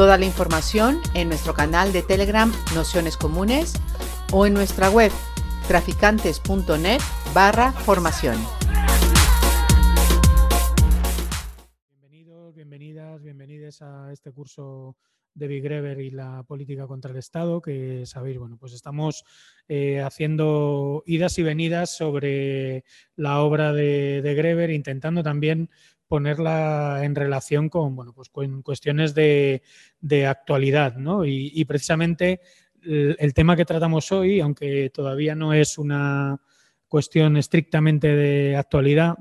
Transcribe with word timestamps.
Toda 0.00 0.16
la 0.16 0.24
información 0.24 0.98
en 1.12 1.28
nuestro 1.28 1.52
canal 1.52 1.92
de 1.92 2.00
Telegram 2.00 2.50
Nociones 2.74 3.18
Comunes 3.18 3.74
o 4.32 4.46
en 4.46 4.54
nuestra 4.54 4.88
web 4.88 5.12
traficantes.net 5.68 7.02
barra 7.34 7.72
formación. 7.72 8.38
Bienvenidos, 12.00 12.54
bienvenidas, 12.54 13.22
bienvenidos 13.22 13.82
a 13.82 14.10
este 14.10 14.32
curso 14.32 14.96
de 15.34 15.48
Big 15.48 15.62
Greber 15.62 16.00
y 16.00 16.10
la 16.10 16.44
política 16.44 16.86
contra 16.86 17.10
el 17.10 17.18
Estado, 17.18 17.60
que 17.60 18.06
sabéis, 18.06 18.38
bueno, 18.38 18.56
pues 18.58 18.72
estamos 18.72 19.24
eh, 19.68 20.00
haciendo 20.00 21.02
idas 21.04 21.38
y 21.38 21.42
venidas 21.42 21.94
sobre 21.94 22.84
la 23.16 23.40
obra 23.40 23.74
de, 23.74 24.22
de 24.22 24.34
Greber, 24.34 24.70
intentando 24.70 25.22
también 25.22 25.68
ponerla 26.10 27.04
en 27.04 27.14
relación 27.14 27.68
con, 27.68 27.94
bueno, 27.94 28.12
pues 28.12 28.30
con 28.30 28.62
cuestiones 28.62 29.14
de, 29.14 29.62
de 30.00 30.26
actualidad, 30.26 30.96
¿no? 30.96 31.24
Y, 31.24 31.64
precisamente 31.66 32.40
el, 32.82 33.32
tema 33.32 33.54
que 33.54 33.64
tratamos 33.64 34.10
hoy, 34.10 34.40
aunque 34.40 34.90
todavía 34.90 35.36
no 35.36 35.54
es 35.54 35.78
una 35.78 36.40
cuestión 36.88 37.36
estrictamente 37.36 38.08
de 38.08 38.56
actualidad, 38.56 39.18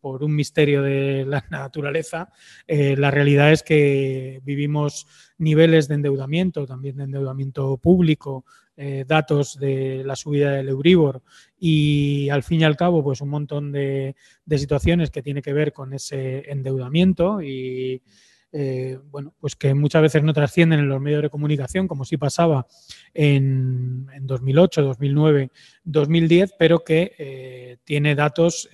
por 0.00 0.24
un 0.24 0.34
misterio 0.34 0.82
de 0.82 1.24
la 1.26 1.44
naturaleza, 1.50 2.30
eh, 2.66 2.96
la 2.96 3.10
realidad 3.10 3.52
es 3.52 3.62
que 3.62 4.40
vivimos 4.44 5.06
niveles 5.38 5.88
de 5.88 5.96
endeudamiento, 5.96 6.66
también 6.66 6.96
de 6.96 7.04
endeudamiento 7.04 7.76
público, 7.76 8.44
eh, 8.74 9.04
datos 9.06 9.58
de 9.58 10.02
la 10.02 10.16
subida 10.16 10.52
del 10.52 10.70
Euribor 10.70 11.22
y 11.58 12.30
al 12.30 12.42
fin 12.42 12.62
y 12.62 12.64
al 12.64 12.74
cabo 12.74 13.04
pues 13.04 13.20
un 13.20 13.28
montón 13.28 13.70
de, 13.70 14.16
situaciones 14.48 15.10
que 15.10 15.22
tiene 15.22 15.42
que 15.42 15.52
ver 15.52 15.74
con 15.74 15.92
ese 15.92 16.50
endeudamiento 16.50 17.42
y 17.42 18.02
eh, 18.50 18.98
bueno, 19.10 19.34
pues 19.38 19.56
que 19.56 19.74
muchas 19.74 20.00
veces 20.00 20.22
no 20.22 20.32
trascienden 20.32 20.80
en 20.80 20.88
los 20.88 21.02
medios 21.02 21.20
de 21.20 21.28
comunicación, 21.28 21.86
como 21.86 22.06
sí 22.06 22.16
pasaba 22.16 22.66
en, 23.12 24.06
en 24.14 24.26
2008, 24.26 24.82
2009, 24.82 25.50
2010, 25.84 26.54
pero 26.58 26.82
que 26.82 27.14
eh, 27.18 27.76
tiene 27.84 28.14
datos 28.14 28.70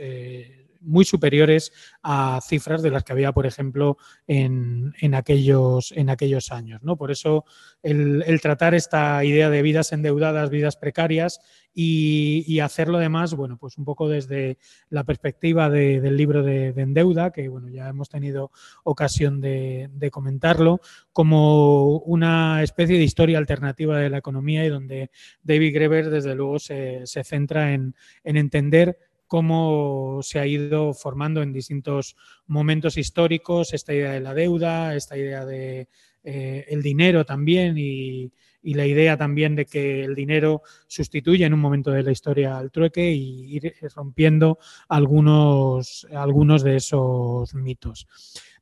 muy 0.89 1.05
superiores 1.05 1.73
a 2.03 2.41
cifras 2.43 2.83
de 2.83 2.91
las 2.91 3.05
que 3.05 3.13
había, 3.13 3.33
por 3.33 3.47
ejemplo, 3.47 3.99
en, 4.27 4.95
en 5.01 5.15
aquellos, 5.15 5.93
en 5.93 6.11
aquellos 6.11 6.51
años. 6.51 6.83
¿no? 6.83 6.97
Por 6.97 7.11
eso 7.11 7.45
el, 7.83 8.41
tratar 8.41 8.75
esta 8.75 9.25
idea 9.25 9.51
de 9.51 9.63
vidas 9.63 9.93
endeudadas, 9.93 10.51
vidas 10.51 10.77
precarias 10.77 11.41
y, 11.73 12.45
y, 12.47 12.61
hacerlo 12.61 12.99
además, 12.99 13.35
bueno, 13.35 13.57
pues 13.57 13.79
un 13.79 13.85
poco 13.85 14.09
desde 14.09 14.59
la 14.89 15.05
perspectiva 15.05 15.71
de, 15.71 16.01
del 16.01 16.17
libro 16.17 16.43
de, 16.43 16.73
de, 16.73 16.83
Endeuda, 16.83 17.31
que 17.31 17.49
bueno, 17.49 17.69
ya 17.69 17.89
hemos 17.89 18.09
tenido 18.09 18.51
ocasión 18.83 19.41
de, 19.41 19.89
de, 19.93 20.11
comentarlo, 20.11 20.81
como 21.13 21.99
una 21.99 22.65
especie 22.65 22.99
de 22.99 23.05
historia 23.05 23.39
alternativa 23.39 23.99
de 23.99 24.11
la 24.11 24.19
economía 24.19 24.65
y 24.65 24.71
donde 24.71 25.11
David 25.43 25.75
Greber, 25.75 26.11
desde 26.11 26.35
luego, 26.35 26.59
se, 26.59 27.03
se 27.07 27.23
centra 27.23 27.73
en, 27.73 27.95
en 28.25 28.37
entender 28.37 28.99
cómo 29.29 30.21
se 30.23 30.41
ha 30.41 30.47
ido 30.47 30.95
formando 30.95 31.43
en 31.43 31.53
distintos 31.53 32.17
momentos 32.47 32.97
históricos 32.97 33.73
esta 33.75 33.95
idea 33.95 34.13
de 34.13 34.21
la 34.21 34.35
deuda, 34.35 34.97
esta 34.97 35.17
idea 35.17 35.45
de 35.45 35.89
eh, 36.25 36.65
el 36.69 36.83
dinero 36.83 37.25
también 37.25 37.77
y, 37.79 38.33
la 38.63 38.85
idea 38.85 39.17
también 39.17 39.57
de 39.57 39.65
que 39.65 40.05
el 40.05 40.15
dinero 40.15 40.61
sustituye 40.89 41.47
en 41.47 41.55
un 41.55 41.61
momento 41.61 41.91
de 41.91 42.03
la 42.03 42.11
historia 42.11 42.59
al 42.59 42.71
trueque 42.71 43.13
y 43.13 43.57
ir 43.57 43.75
rompiendo 43.95 44.59
algunos, 44.91 46.07
algunos 46.13 46.63
de 46.63 46.77
esos 46.77 47.55
mitos. 47.55 48.07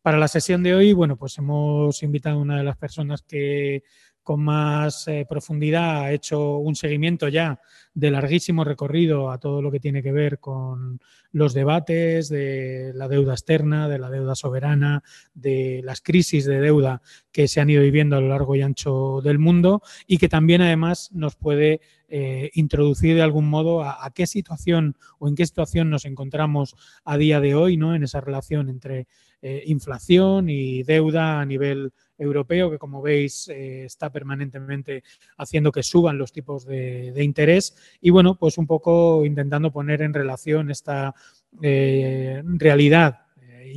Para 0.03 0.19
la 0.19 0.29
sesión 0.29 0.63
de 0.63 0.77
hoy, 0.77 0.93
bueno, 0.93 1.17
pues 1.17 1.37
hemos 1.39 2.05
invitado 2.05 2.39
a 2.39 2.43
una 2.43 2.59
de 2.59 2.63
las 2.63 2.77
personas 2.77 3.23
que 3.23 3.83
con 4.27 4.43
más 4.43 5.07
eh, 5.07 5.25
profundidad 5.29 6.01
ha 6.01 6.13
hecho 6.13 6.57
un 6.57 6.75
seguimiento 6.75 7.29
ya 7.29 7.61
de 7.95 8.11
larguísimo 8.11 8.65
recorrido 8.65 9.31
a 9.31 9.39
todo 9.39 9.63
lo 9.63 9.71
que 9.71 9.79
tiene 9.79 10.03
que 10.03 10.11
ver 10.11 10.41
con 10.41 10.99
los 11.31 11.55
debates 11.55 12.29
de 12.29 12.91
la 12.97 13.07
deuda 13.07 13.35
externa, 13.35 13.89
de 13.89 14.01
la 14.01 14.11
deuda 14.11 14.35
soberana, 14.35 15.05
de 15.33 15.81
las 15.85 16.01
crisis 16.01 16.45
de 16.45 16.61
deuda 16.61 17.03
que 17.31 17.47
se 17.47 17.61
han 17.61 17.71
ido 17.71 17.83
viviendo 17.83 18.17
a 18.17 18.21
lo 18.21 18.29
largo 18.29 18.57
y 18.57 18.63
ancho 18.63 19.21
del 19.23 19.39
mundo 19.39 19.81
y 20.09 20.19
que 20.19 20.29
también 20.29 20.61
además 20.61 21.11
nos 21.13 21.37
puede 21.37 21.81
eh, 22.09 22.51
introducir 22.55 23.15
de 23.15 23.23
algún 23.23 23.49
modo 23.49 23.85
a, 23.85 24.11
qué 24.13 24.27
situación 24.27 24.97
o 25.21 25.29
en 25.29 25.37
qué 25.37 25.47
situación 25.47 25.89
nos 25.89 26.05
encontramos 26.05 26.75
a 27.05 27.17
día 27.17 27.39
de 27.39 27.55
hoy, 27.55 27.77
¿no? 27.77 27.95
En 27.95 28.03
esa 28.03 28.21
relación 28.21 28.69
entre 28.69 29.07
eh, 29.41 29.63
inflación 29.67 30.51
y 30.51 30.83
deuda 30.83 31.41
a 31.41 31.47
nivel 31.47 31.93
europeo, 32.19 32.71
que 32.71 32.79
como 32.79 33.03
veis 33.03 33.49
eh, 33.49 33.85
está 33.85 34.11
permanentemente 34.11 35.05
haciendo 35.37 35.73
que 35.73 35.83
suban 35.83 36.19
los 36.19 36.33
tipos 36.33 36.67
de, 36.67 37.13
interés. 37.23 37.77
Y 38.01 38.11
bueno, 38.11 38.37
pues 38.39 38.59
un 38.59 38.67
poco 38.67 39.25
intentando 39.25 39.73
poner 39.73 40.03
en 40.03 40.15
relación 40.15 40.71
esta 40.71 41.15
eh, 41.63 42.43
realidad 42.45 43.27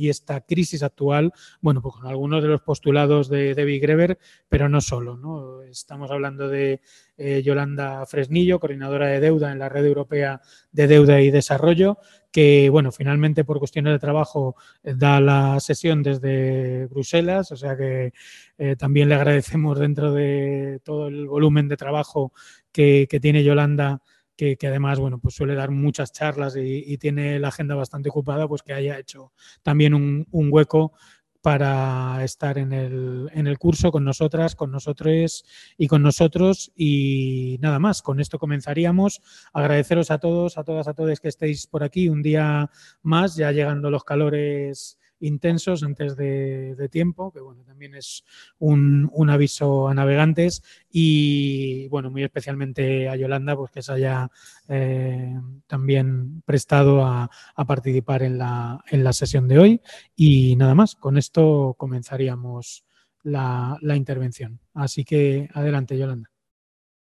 y 0.00 0.08
esta 0.08 0.40
crisis 0.40 0.82
actual, 0.82 1.32
bueno, 1.60 1.82
pues 1.82 1.96
con 1.96 2.06
algunos 2.06 2.42
de 2.42 2.48
los 2.48 2.62
postulados 2.62 3.28
de 3.28 3.54
David 3.54 3.82
Greber, 3.82 4.18
pero 4.48 4.68
no 4.68 4.80
solo, 4.80 5.16
¿no? 5.16 5.62
Estamos 5.62 6.10
hablando 6.10 6.48
de 6.48 6.80
eh, 7.16 7.42
Yolanda 7.42 8.06
Fresnillo, 8.06 8.60
coordinadora 8.60 9.08
de 9.08 9.20
deuda 9.20 9.52
en 9.52 9.58
la 9.58 9.68
Red 9.68 9.84
Europea 9.84 10.40
de 10.72 10.86
Deuda 10.86 11.20
y 11.20 11.30
Desarrollo, 11.30 11.98
que, 12.30 12.70
bueno, 12.70 12.92
finalmente 12.92 13.44
por 13.44 13.58
cuestiones 13.58 13.92
de 13.92 13.98
trabajo 13.98 14.56
eh, 14.82 14.94
da 14.96 15.20
la 15.20 15.58
sesión 15.60 16.02
desde 16.02 16.86
Bruselas, 16.86 17.52
o 17.52 17.56
sea 17.56 17.76
que 17.76 18.12
eh, 18.58 18.76
también 18.76 19.08
le 19.08 19.16
agradecemos 19.16 19.78
dentro 19.78 20.12
de 20.12 20.80
todo 20.84 21.08
el 21.08 21.26
volumen 21.26 21.68
de 21.68 21.76
trabajo 21.76 22.32
que, 22.72 23.06
tiene 23.20 23.44
Yolanda 23.44 24.02
que, 24.36 24.56
además, 24.62 24.98
bueno, 24.98 25.18
pues 25.18 25.34
suele 25.34 25.54
dar 25.54 25.70
muchas 25.70 26.12
charlas 26.12 26.56
y, 26.56 26.96
tiene 26.96 27.38
la 27.38 27.48
agenda 27.48 27.74
bastante 27.74 28.08
ocupada, 28.08 28.48
pues 28.48 28.62
que 28.62 28.72
haya 28.72 28.98
hecho 28.98 29.32
también 29.62 29.92
un 29.92 30.48
hueco 30.50 30.94
para 31.42 32.22
estar 32.22 32.58
en 32.58 32.72
el, 32.72 33.30
en 33.32 33.46
el, 33.46 33.58
curso 33.58 33.90
con 33.90 34.04
nosotras, 34.04 34.54
con 34.54 34.70
nosotros 34.70 35.44
y 35.78 35.88
con 35.88 36.02
nosotros. 36.02 36.70
Y 36.76 37.58
nada 37.60 37.78
más, 37.78 38.02
con 38.02 38.20
esto 38.20 38.38
comenzaríamos. 38.38 39.20
Agradeceros 39.52 40.10
a 40.10 40.18
todos, 40.18 40.58
a 40.58 40.64
todas, 40.64 40.86
a 40.88 40.94
todos 40.94 41.20
que 41.20 41.28
estéis 41.28 41.66
por 41.66 41.82
aquí 41.82 42.08
un 42.08 42.22
día 42.22 42.70
más, 43.02 43.36
ya 43.36 43.52
llegando 43.52 43.90
los 43.90 44.04
calores 44.04 44.99
intensos 45.20 45.82
antes 45.82 46.16
de, 46.16 46.88
tiempo, 46.90 47.30
que 47.30 47.40
bueno, 47.40 47.62
también 47.64 47.94
es 47.94 48.24
un, 48.58 49.08
un, 49.12 49.30
aviso 49.30 49.88
a 49.88 49.94
navegantes 49.94 50.62
y 50.90 51.88
bueno, 51.88 52.10
muy 52.10 52.24
especialmente 52.24 53.08
a 53.08 53.16
Yolanda, 53.16 53.54
pues 53.54 53.70
que 53.70 53.82
se 53.82 53.92
haya 53.92 54.30
eh, 54.68 55.34
también 55.66 56.42
prestado 56.44 57.04
a, 57.04 57.30
a 57.54 57.64
participar 57.64 58.22
en 58.22 58.38
la, 58.38 58.82
en 58.90 59.04
la, 59.04 59.12
sesión 59.12 59.46
de 59.46 59.58
hoy 59.58 59.80
y 60.16 60.56
nada 60.56 60.74
más, 60.74 60.94
con 60.94 61.18
esto 61.18 61.74
comenzaríamos 61.76 62.84
la, 63.22 63.76
la 63.82 63.96
intervención. 63.96 64.60
Así 64.74 65.04
que 65.04 65.48
adelante, 65.52 65.98
Yolanda. 65.98 66.30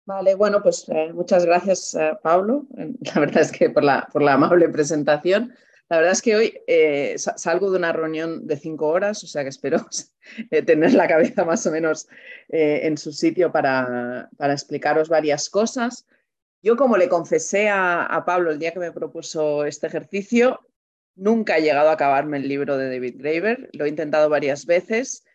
Vale, 0.04 0.34
bueno, 0.34 0.62
pues 0.62 0.88
eh, 0.88 1.12
muchas 1.12 1.44
gracias, 1.44 1.94
eh, 1.94 2.18
Pablo. 2.22 2.66
La 2.74 3.20
verdad 3.20 3.42
es 3.42 3.52
que 3.52 3.70
por 3.70 3.84
la, 3.84 4.08
por 4.12 4.22
la 4.22 4.34
amable 4.34 4.68
presentación. 4.68 5.54
La 5.92 5.98
verdad 5.98 6.12
es 6.12 6.22
que 6.22 6.34
hoy 6.34 6.58
eh, 6.66 7.16
salgo 7.18 7.70
de 7.70 7.76
una 7.76 7.92
reunión 7.92 8.46
de 8.46 8.56
cinco 8.56 8.88
horas, 8.88 9.22
o 9.24 9.26
sea 9.26 9.42
que 9.42 9.50
espero 9.50 9.86
eh, 10.50 10.62
tener 10.62 10.94
la 10.94 11.06
cabeza 11.06 11.44
más 11.44 11.66
o 11.66 11.70
menos 11.70 12.08
eh, 12.48 12.80
en 12.84 12.96
su 12.96 13.12
sitio 13.12 13.52
para, 13.52 14.30
explicaros 14.40 15.10
varias 15.10 15.50
cosas. 15.50 16.06
Yo, 16.62 16.78
como 16.78 16.96
le 16.96 17.10
confesé 17.10 17.68
a, 17.68 18.22
Pablo 18.24 18.50
el 18.50 18.58
día 18.58 18.72
que 18.72 18.78
me 18.78 18.90
propuso 18.90 19.66
este 19.66 19.86
ejercicio, 19.86 20.60
nunca 21.14 21.58
he 21.58 21.62
llegado 21.62 21.90
a 21.90 21.92
acabarme 21.92 22.38
el 22.38 22.48
libro 22.48 22.78
de 22.78 22.88
David 22.88 23.16
Graeber. 23.18 23.68
Lo 23.74 23.84
he 23.84 23.90
intentado 23.90 24.30
varias 24.30 24.64
veces. 24.64 25.26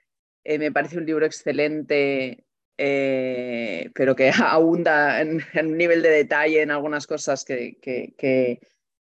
Me 0.44 0.72
parece 0.72 0.98
un 0.98 1.06
libro 1.06 1.28
excelente, 1.28 2.46
pero 2.76 4.16
que 4.16 4.32
abunda 4.44 5.22
en, 5.22 5.40
un 5.54 5.78
nivel 5.78 6.02
de 6.02 6.10
detalle 6.10 6.64
en 6.64 6.72
algunas 6.72 7.06
cosas 7.06 7.46
que 7.46 8.58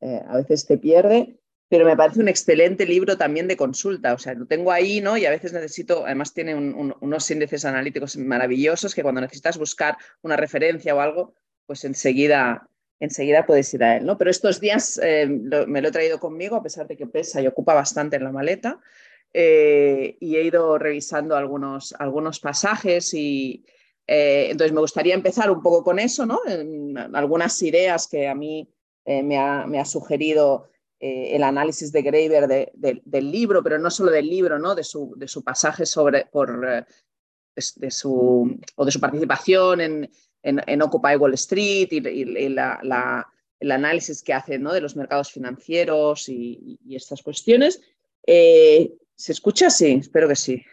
a 0.02 0.38
veces 0.38 0.66
te 0.66 0.78
pierde 0.78 1.41
pero 1.72 1.86
me 1.86 1.96
parece 1.96 2.20
un 2.20 2.28
excelente 2.28 2.86
libro 2.86 3.18
también 3.18 3.48
de 3.48 3.56
consulta. 3.56 4.14
O 4.14 4.18
sea, 4.18 4.34
lo 4.34 4.46
tengo 4.46 4.74
ahí, 4.74 5.00
¿no? 5.00 5.16
Y 5.16 5.26
a 5.26 5.30
veces 5.30 5.54
necesito, 5.54 6.06
además 6.06 6.34
tiene 6.34 6.54
unos 6.54 7.32
índices 7.32 7.64
analíticos 7.64 8.18
maravillosos 8.18 8.94
que 8.94 9.02
cuando 9.02 9.22
necesitas 9.22 9.58
buscar 9.58 9.96
una 10.22 10.36
referencia 10.36 10.94
o 10.94 11.00
algo, 11.00 11.34
pues 11.66 11.86
enseguida, 11.86 12.68
enseguida 13.00 13.46
puedes 13.46 13.74
ir 13.74 13.86
a 13.86 13.96
él, 13.96 14.06
¿no? 14.06 14.18
Pero 14.18 14.30
estos 14.30 14.60
días 14.60 15.00
eh, 15.02 15.26
me 15.66 15.82
lo 15.82 15.88
he 15.88 15.92
traído 15.92 16.20
conmigo, 16.20 16.58
a 16.58 16.62
pesar 16.62 16.88
de 16.88 16.98
que 16.98 17.08
pesa 17.08 17.42
y 17.42 17.48
ocupa 17.48 17.74
bastante 17.74 18.18
en 18.18 18.26
la 18.26 18.34
maleta, 18.34 18.82
eh, 19.34 20.18
y 20.20 20.36
he 20.36 20.44
ido 20.44 20.78
revisando 20.78 21.38
algunos, 21.38 21.96
algunos 21.98 22.42
pasajes 22.42 23.14
y 23.14 23.64
eh, 24.08 24.50
entonces 24.52 24.74
me 24.74 24.82
gustaría 24.82 25.14
empezar 25.14 25.50
un 25.50 25.64
poco 25.64 25.86
con 25.86 26.00
eso, 26.00 26.26
¿no? 26.26 26.42
algunas 27.14 27.62
ideas 27.62 28.10
que 28.10 28.28
a 28.28 28.36
mí 28.36 28.68
me 29.06 29.38
ha, 29.38 29.66
me 29.66 29.80
ha 29.80 29.86
sugerido 29.86 30.68
eh, 31.04 31.36
el 31.36 31.42
análisis 31.42 31.92
de 31.92 32.04
Graeber 32.04 32.48
del 32.76 33.32
libro, 33.32 33.64
pero 33.64 33.80
no 33.80 33.90
solo 33.90 34.12
del 34.12 34.30
libro, 34.30 34.60
¿no? 34.60 34.76
de, 34.76 34.84
su, 34.84 35.16
de 35.18 35.28
su 35.28 35.44
pasaje 35.44 35.84
sobre, 35.84 36.28
por, 36.28 36.64
eh, 36.70 36.86
de, 37.78 37.90
su, 37.90 38.60
o 38.76 38.86
de 38.86 38.92
su 38.92 39.00
participación 39.00 39.82
en, 39.82 40.12
en, 40.44 40.82
Occupy 40.84 41.16
Wall 41.16 41.34
Street 41.34 41.88
y, 41.92 42.50
la, 42.50 43.28
el 43.60 43.72
análisis 43.72 44.22
que 44.22 44.32
hace 44.32 44.60
¿no? 44.60 44.74
de 44.74 44.82
los 44.82 44.96
mercados 44.96 45.32
financieros 45.32 46.30
y, 46.30 46.78
estas 46.92 47.24
cuestiones. 47.24 47.82
Eh, 48.28 48.94
¿Se 49.16 49.32
escucha? 49.32 49.72
Sí, 49.72 49.94
espero 49.94 50.28
que 50.28 50.36
sí. 50.36 50.64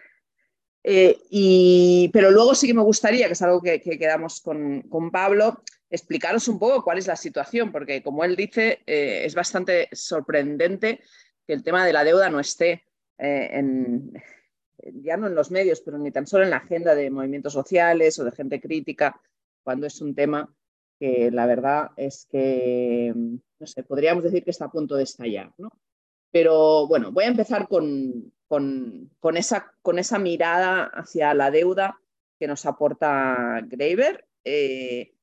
y, 0.85 2.11
pero 2.13 2.31
luego 2.31 2.55
sí 2.55 2.67
que 2.67 2.75
me 2.75 2.83
gustaría, 2.83 3.29
que 3.29 3.33
es 3.33 3.41
algo 3.41 3.63
que, 3.63 3.81
que 3.81 3.99
quedamos 3.99 4.43
con, 4.43 4.83
con 4.91 5.11
Pablo, 5.11 5.63
explicaros 5.91 6.49
un 6.49 6.59
poco 6.59 6.85
cuál 6.85 6.99
es 6.99 7.07
la 7.07 7.17
situación, 7.17 7.73
porque 7.73 8.03
como 8.03 8.25
él 8.25 8.37
dice, 8.37 8.81
eh, 8.87 9.23
es 9.25 9.35
bastante 9.35 9.89
sorprendente 9.93 11.01
que 11.47 11.55
el 11.55 11.63
tema 11.63 11.87
de 11.87 11.93
la 11.93 12.05
deuda 12.05 12.29
no 12.29 12.41
esté 12.41 12.85
eh, 13.19 13.49
en, 13.53 14.13
ya 15.03 15.17
no 15.17 15.27
en 15.27 15.35
los 15.35 15.51
medios, 15.51 15.81
pero 15.81 15.99
ni 15.99 16.11
tan 16.11 16.27
solo 16.27 16.45
en 16.45 16.51
la 16.51 16.59
agenda 16.59 16.95
de 16.95 17.11
movimientos 17.11 17.53
sociales 17.53 18.19
o 18.19 18.25
de 18.25 18.33
gente 18.33 18.61
crítica, 18.61 19.21
cuando 19.63 19.87
es 19.87 20.01
un 20.01 20.15
tema 20.15 20.55
que 20.99 21.31
la 21.31 21.47
verdad 21.47 21.91
es 21.97 22.27
que, 22.31 23.13
no 23.15 23.67
sé, 23.67 23.83
podríamos 23.83 24.25
decir 24.25 24.45
que 24.45 24.51
está 24.51 24.67
a 24.67 24.71
punto 24.71 24.97
de 24.97 25.05
estallar, 25.05 25.53
¿no? 25.59 25.71
Pero 26.31 26.87
bueno, 26.87 27.13
voy 27.13 27.25
a 27.25 27.29
empezar 27.29 27.69
con, 27.69 28.33
con, 28.47 29.37
esa, 29.37 29.73
con 29.83 29.99
esa 29.99 30.19
mirada 30.19 30.85
hacia 30.85 31.33
la 31.35 31.51
deuda 31.51 32.01
que 32.39 32.47
nos 32.47 32.67
aporta 32.67 33.61
Graeber. 33.67 34.27
Eh, 34.45 35.15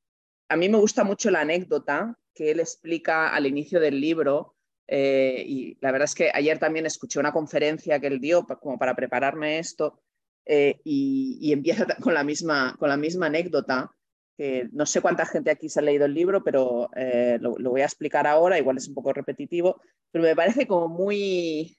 a 0.50 0.56
mí 0.56 0.70
me 0.70 0.78
gusta 0.78 1.04
mucho 1.04 1.32
la 1.32 1.42
anécdota 1.42 2.18
que 2.34 2.52
él 2.52 2.60
explica 2.60 3.30
al 3.30 3.48
inicio 3.48 3.80
del 3.80 4.00
libro. 4.00 4.56
Eh, 4.88 5.44
y 5.48 5.78
la 5.82 5.92
verdad 5.92 6.06
es 6.06 6.14
que 6.14 6.30
ayer 6.34 6.60
también 6.60 6.86
escuché 6.86 7.20
una 7.20 7.32
conferencia 7.32 8.00
que 8.00 8.08
él 8.08 8.20
dio 8.20 8.46
como 8.46 8.78
para 8.78 8.96
prepararme 8.96 9.58
esto 9.58 10.00
eh, 10.46 10.80
y, 10.84 11.52
empieza 11.52 11.88
con 12.02 12.14
la, 12.14 12.24
misma, 12.24 12.76
con 12.78 12.90
la 12.90 12.98
misma 12.98 13.28
anécdota. 13.28 13.92
Que 14.38 14.68
no 14.74 14.86
sé 14.86 15.00
cuánta 15.00 15.26
gente 15.26 15.50
aquí 15.50 15.70
se 15.70 15.80
ha 15.80 15.84
leído 15.84 16.06
el 16.06 16.14
libro, 16.14 16.44
pero 16.44 16.90
eh, 16.94 17.38
lo, 17.40 17.56
lo, 17.58 17.70
voy 17.70 17.82
a 17.82 17.86
explicar 17.86 18.28
ahora, 18.28 18.60
igual 18.60 18.76
es 18.76 18.88
un 18.90 18.94
poco 18.94 19.14
repetitivo, 19.14 19.82
pero 20.12 20.26
me 20.26 20.36
parece 20.36 20.68
como 20.68 20.90
muy, 20.90 21.78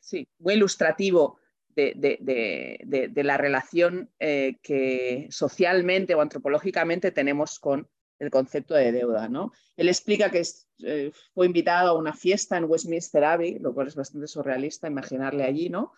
sí, 0.00 0.28
muy 0.38 0.54
ilustrativo 0.54 1.38
de, 1.76 3.22
la 3.22 3.36
relación 3.36 4.10
eh, 4.18 4.56
que 4.62 5.28
socialmente 5.30 6.14
o 6.14 6.20
antropológicamente 6.20 7.10
tenemos 7.10 7.58
con 7.58 7.88
el 8.18 8.30
concepto 8.30 8.74
de 8.74 8.92
deuda. 8.92 9.28
¿no? 9.28 9.52
Él 9.76 9.88
explica 9.88 10.30
que 10.30 10.42
eh, 10.84 11.12
fue 11.34 11.46
invitado 11.46 11.90
a 11.90 11.98
una 11.98 12.14
fiesta 12.14 12.56
en 12.56 12.64
Westminster 12.64 13.22
Abbey, 13.24 13.58
lo 13.58 13.74
cual 13.74 13.88
es 13.88 13.94
bastante 13.94 14.26
surrealista 14.26 14.88
imaginarle 14.88 15.44
allí, 15.44 15.68
¿no? 15.68 15.92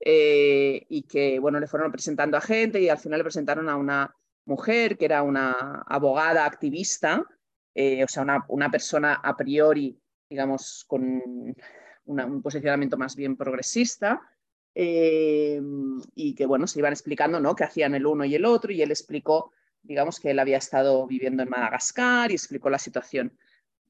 Eh, 0.00 0.86
y 0.88 1.02
que 1.02 1.40
bueno, 1.40 1.58
le 1.58 1.66
fueron 1.66 1.90
presentando 1.90 2.36
a 2.36 2.40
gente 2.40 2.80
y 2.80 2.88
al 2.88 2.98
final 2.98 3.18
le 3.18 3.24
presentaron 3.24 3.68
a 3.68 3.76
una 3.76 4.14
mujer 4.44 4.96
que 4.96 5.04
era 5.04 5.22
una 5.22 5.82
abogada 5.86 6.46
activista, 6.46 7.26
o 7.74 8.08
sea, 8.08 8.22
una, 8.22 8.44
una, 8.48 8.70
persona 8.70 9.14
a 9.14 9.36
priori, 9.36 10.00
digamos, 10.28 10.84
con 10.86 11.22
un 12.06 12.42
posicionamiento 12.42 12.96
más 12.96 13.14
bien 13.14 13.36
progresista, 13.36 14.20
eh, 14.74 15.60
y 16.14 16.34
que 16.34 16.46
bueno, 16.46 16.66
se 16.66 16.78
iban 16.78 16.92
explicando 16.92 17.40
¿no? 17.40 17.56
qué 17.56 17.64
hacían 17.64 17.94
el 17.94 18.06
uno 18.06 18.24
y 18.24 18.34
el 18.34 18.44
otro 18.44 18.72
y 18.72 18.82
él 18.82 18.90
explicó, 18.90 19.52
digamos, 19.82 20.20
que 20.20 20.30
él 20.30 20.38
había 20.38 20.58
estado 20.58 21.06
viviendo 21.06 21.42
en 21.42 21.48
Madagascar 21.48 22.30
y 22.30 22.34
explicó 22.34 22.70
la 22.70 22.78
situación 22.78 23.32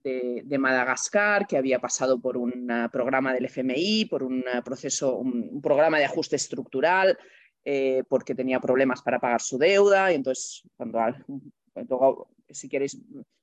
de, 0.03 0.59
Madagascar, 0.59 1.47
que 1.47 1.57
había 1.57 1.79
pasado 1.79 2.21
por 2.21 2.37
un 2.37 2.71
ah, 2.71 2.89
programa 2.91 3.33
del 3.33 3.47
FMI, 3.47 4.07
por 4.07 4.23
un 4.23 4.45
ah, 4.53 4.63
proceso, 4.63 5.17
un, 5.17 5.61
programa 5.61 5.99
de 5.99 6.05
ajuste 6.05 6.37
estructural, 6.37 7.19
eh, 7.65 8.03
porque 8.09 8.35
tenía 8.35 8.61
problemas 8.61 9.03
para 9.03 9.19
pagar 9.19 9.41
su 9.41 9.59
deuda 9.59 10.13
y 10.13 10.15
entonces 10.15 10.63
cuando, 10.77 11.01
luego, 11.75 12.31
si 12.49 12.69
queréis, 12.69 12.99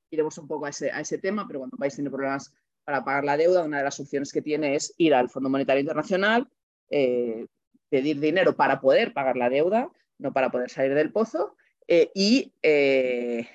iremos 0.09 0.37
un 0.37 0.47
poco 0.47 0.65
a 0.65 0.69
ese, 0.69 0.91
a 0.91 1.01
ese 1.01 1.17
tema, 1.17 1.45
pero 1.47 1.59
cuando 1.59 1.77
vais 1.77 1.95
teniendo 1.95 2.15
problemas 2.15 2.53
para 2.83 3.03
pagar 3.03 3.23
la 3.23 3.37
deuda, 3.37 3.63
una 3.63 3.79
de 3.79 3.83
las 3.83 3.99
opciones 3.99 4.31
que 4.31 4.41
tiene 4.41 4.75
es 4.75 4.93
ir 4.97 5.13
al 5.13 5.29
Fondo 5.29 5.49
Monetario 5.49 5.81
Internacional, 5.81 6.47
eh, 6.89 7.45
pedir 7.89 8.19
dinero 8.19 8.55
para 8.55 8.79
poder 8.79 9.13
pagar 9.13 9.37
la 9.37 9.49
deuda, 9.49 9.89
no 10.17 10.33
para 10.33 10.49
poder 10.49 10.69
salir 10.69 10.93
del 10.93 11.11
pozo, 11.11 11.55
eh, 11.87 12.11
y 12.13 12.53
eh, 12.61 13.47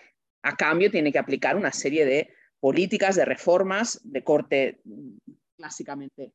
a 0.43 0.57
cambio 0.57 0.91
tiene 0.91 1.13
que 1.13 1.19
aplicar 1.19 1.57
una 1.57 1.73
serie 1.73 2.05
de 2.05 2.33
políticas, 2.61 3.17
de 3.17 3.25
reformas 3.25 4.01
de 4.05 4.23
corte 4.23 4.81
clásicamente 5.57 6.33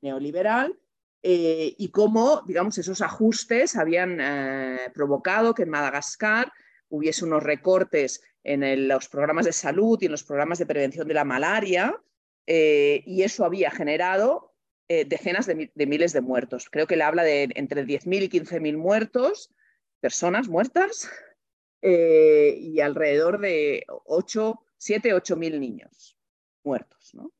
neoliberal, 0.00 0.78
y 1.22 1.88
cómo, 1.90 2.42
digamos, 2.46 2.78
esos 2.78 3.00
ajustes 3.00 3.74
habían 3.74 4.20
provocado 4.94 5.54
que 5.54 5.64
en 5.64 5.70
Madagascar 5.70 6.52
hubiese 6.88 7.24
unos 7.24 7.42
recortes 7.42 8.22
en 8.44 8.86
los 8.86 9.08
programas 9.08 9.46
de 9.46 9.52
salud 9.52 9.98
y 10.00 10.06
en 10.06 10.12
los 10.12 10.22
programas 10.22 10.58
de 10.58 10.66
prevención 10.66 11.08
de 11.08 11.14
la 11.14 11.24
malaria, 11.24 12.00
y 12.46 13.22
eso 13.22 13.44
había 13.44 13.72
generado 13.72 14.45
eh, 14.88 15.04
decenas 15.04 15.46
de, 15.46 15.86
miles 15.86 16.12
de 16.12 16.20
muertos. 16.20 16.68
Creo 16.70 16.86
que 16.86 16.94
le 16.94 17.02
habla 17.02 17.24
de 17.24 17.48
entre 17.56 17.84
10.000 17.84 18.22
y 18.22 18.28
15.000 18.28 18.76
muertos, 18.76 19.52
personas 20.00 20.48
muertas, 20.48 21.10
eh, 21.82 22.56
y 22.56 22.80
alrededor 22.80 23.40
de 23.40 23.84
8, 23.88 24.60
7, 24.76 25.14
8.000 25.14 25.58
niños 25.58 26.16
muertos. 26.62 27.14
¿no? 27.14 27.32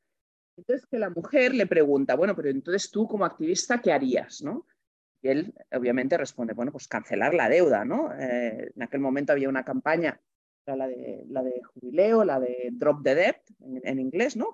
Entonces 0.56 0.86
que 0.86 0.98
la 0.98 1.10
mujer 1.10 1.54
le 1.54 1.66
pregunta, 1.66 2.16
bueno, 2.16 2.34
pero 2.34 2.50
entonces 2.50 2.90
tú 2.90 3.06
como 3.06 3.24
activista, 3.24 3.80
¿qué 3.80 3.92
harías? 3.92 4.42
¿no? 4.42 4.66
Y 5.22 5.28
él 5.28 5.54
obviamente 5.70 6.18
responde, 6.18 6.52
bueno, 6.52 6.72
pues 6.72 6.88
cancelar 6.88 7.32
la 7.32 7.48
deuda. 7.48 7.84
¿no? 7.84 8.12
Eh, 8.12 8.72
en 8.74 8.82
aquel 8.82 9.00
momento 9.00 9.32
había 9.32 9.48
una 9.48 9.64
campaña, 9.64 10.20
la 10.66 10.88
de, 10.88 11.24
la 11.28 11.44
de 11.44 11.62
jubileo, 11.62 12.24
la 12.24 12.40
de 12.40 12.70
drop 12.72 13.04
the 13.04 13.14
debt 13.14 13.36
en, 13.60 14.00
inglés, 14.00 14.36
¿no? 14.36 14.52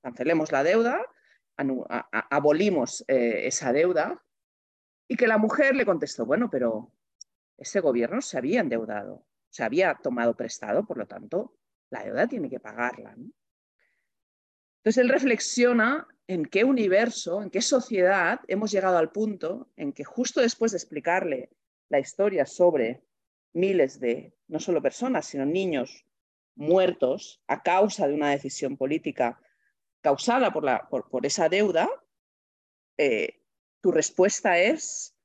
cancelemos 0.00 0.52
la 0.52 0.64
deuda 0.64 1.04
abolimos 2.30 3.04
eh, 3.08 3.46
esa 3.46 3.72
deuda 3.72 4.22
y 5.08 5.16
que 5.16 5.26
la 5.26 5.38
mujer 5.38 5.74
le 5.76 5.86
contestó, 5.86 6.26
bueno, 6.26 6.48
pero 6.50 6.92
ese 7.56 7.80
gobierno 7.80 8.20
se 8.20 8.38
había 8.38 8.60
endeudado, 8.60 9.24
se 9.50 9.62
había 9.62 9.94
tomado 9.94 10.36
prestado, 10.36 10.84
por 10.86 10.98
lo 10.98 11.06
tanto, 11.06 11.56
la 11.90 12.02
deuda 12.02 12.26
tiene 12.26 12.50
que 12.50 12.60
pagarla. 12.60 13.14
Entonces 14.84 14.98
él 14.98 15.08
reflexiona 15.08 16.08
en 16.26 16.46
qué 16.46 16.64
universo, 16.64 17.42
en 17.42 17.50
qué 17.50 17.60
sociedad 17.60 18.40
hemos 18.48 18.70
llegado 18.70 18.98
al 18.98 19.12
punto 19.12 19.70
en 19.76 19.92
que 19.92 20.04
justo 20.04 20.40
después 20.40 20.72
de 20.72 20.78
explicarle 20.78 21.50
la 21.88 22.00
historia 22.00 22.46
sobre 22.46 23.04
miles 23.52 24.00
de, 24.00 24.34
no 24.48 24.58
solo 24.58 24.82
personas, 24.82 25.26
sino 25.26 25.46
niños 25.46 26.04
muertos 26.56 27.42
a 27.46 27.62
causa 27.62 28.08
de 28.08 28.14
una 28.14 28.30
decisión 28.30 28.76
política 28.76 29.40
causada 30.04 30.52
por, 30.52 31.26
esa 31.26 31.48
deuda, 31.48 31.88
eh, 32.98 33.40
tu 33.80 33.90
respuesta 33.90 34.58
es, 34.58 35.16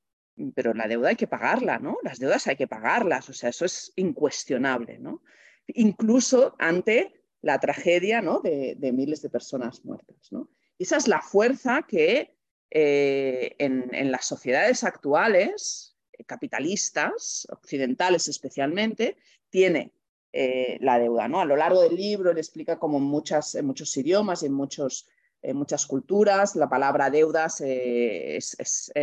pero 0.54 0.72
la 0.72 0.88
deuda 0.88 1.10
hay 1.10 1.16
que 1.16 1.26
pagarla, 1.26 1.78
¿no? 1.78 1.98
Las 2.02 2.18
deudas 2.18 2.46
hay 2.46 2.56
que 2.56 2.66
pagarlas, 2.66 3.28
o 3.28 3.34
sea, 3.34 3.50
eso 3.50 3.66
es 3.66 3.92
incuestionable, 3.96 4.98
¿no? 4.98 5.22
Incluso 5.66 6.56
ante 6.58 7.12
la 7.42 7.60
tragedia 7.60 8.22
¿no? 8.22 8.40
de, 8.40 8.76
miles 8.92 9.20
de 9.22 9.30
personas 9.30 9.84
muertas, 9.84 10.30
¿no? 10.30 10.48
esa 10.78 10.96
es 10.96 11.08
la 11.08 11.20
fuerza 11.20 11.86
que 11.86 12.36
eh, 12.70 13.54
en, 13.58 14.10
las 14.10 14.26
sociedades 14.26 14.84
actuales, 14.84 15.96
eh, 16.12 16.24
capitalistas, 16.24 17.46
occidentales 17.50 18.28
especialmente, 18.28 19.16
tiene 19.50 19.92
eh, 20.32 20.78
la 20.80 20.98
deuda. 20.98 21.28
¿no? 21.28 21.40
A 21.40 21.44
lo 21.44 21.56
largo 21.56 21.82
del 21.82 21.96
libro 21.96 22.30
él 22.30 22.38
explica 22.38 22.78
como 22.78 22.98
en, 22.98 23.04
muchos 23.04 23.96
idiomas 23.96 24.42
y 24.42 24.46
en, 24.46 24.52
muchos, 24.52 25.08
muchas 25.54 25.86
culturas 25.86 26.54
la 26.54 26.68
palabra 26.68 27.10
deudas 27.10 27.60
es, 27.60 28.56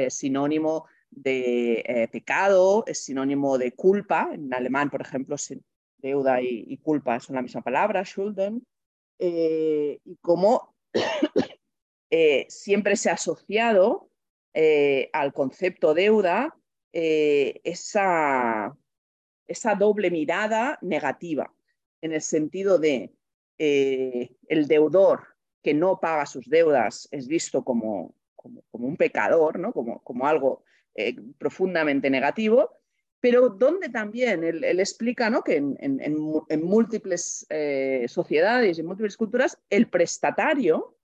sinónimo 0.10 0.86
de 1.10 2.10
pecado, 2.12 2.84
es 2.88 3.04
sinónimo 3.04 3.58
de 3.58 3.74
culpa. 3.74 4.30
En 4.34 4.54
alemán, 4.54 4.90
por 4.90 5.02
ejemplo, 5.02 5.36
deuda 5.98 6.42
y, 6.42 6.78
culpa 6.78 7.20
son 7.20 7.36
la 7.36 7.42
misma 7.42 7.62
palabra, 7.62 8.04
Schulden. 8.04 8.66
y 9.20 10.16
cómo 10.22 10.76
siempre 12.48 12.96
se 12.96 13.10
ha 13.10 13.14
asociado 13.14 14.10
al 15.12 15.34
concepto 15.34 15.94
deuda 15.94 16.58
esa, 16.94 18.76
esa 19.48 19.76
doble 19.76 20.12
mirada 20.12 20.78
negativa, 20.82 21.54
en 22.02 22.14
el 22.14 22.22
sentido 22.22 22.78
de 22.80 23.14
el 23.60 24.68
deudor 24.68 25.38
que 25.68 25.74
no 25.74 26.00
paga 26.00 26.26
sus 26.26 26.48
deudas 26.48 27.10
es 27.12 27.28
visto 27.28 27.64
como, 27.64 28.16
como, 28.36 28.64
un 28.72 28.96
pecador, 28.96 29.60
¿no? 29.60 29.74
como, 29.74 30.02
como 30.04 30.26
algo 30.26 30.64
eh, 30.96 31.16
profundamente 31.38 32.10
negativo, 32.10 32.72
pero 33.20 33.50
donde 33.50 33.90
también 33.90 34.44
él, 34.44 34.64
explica 34.80 35.30
¿no? 35.30 35.44
que 35.44 35.58
en, 35.58 36.64
múltiples 36.64 37.46
eh, 37.50 38.06
sociedades 38.08 38.78
y 38.78 38.82
en 38.82 38.88
múltiples 38.88 39.18
culturas 39.18 39.60
el 39.70 39.90
prestatario, 39.90 40.96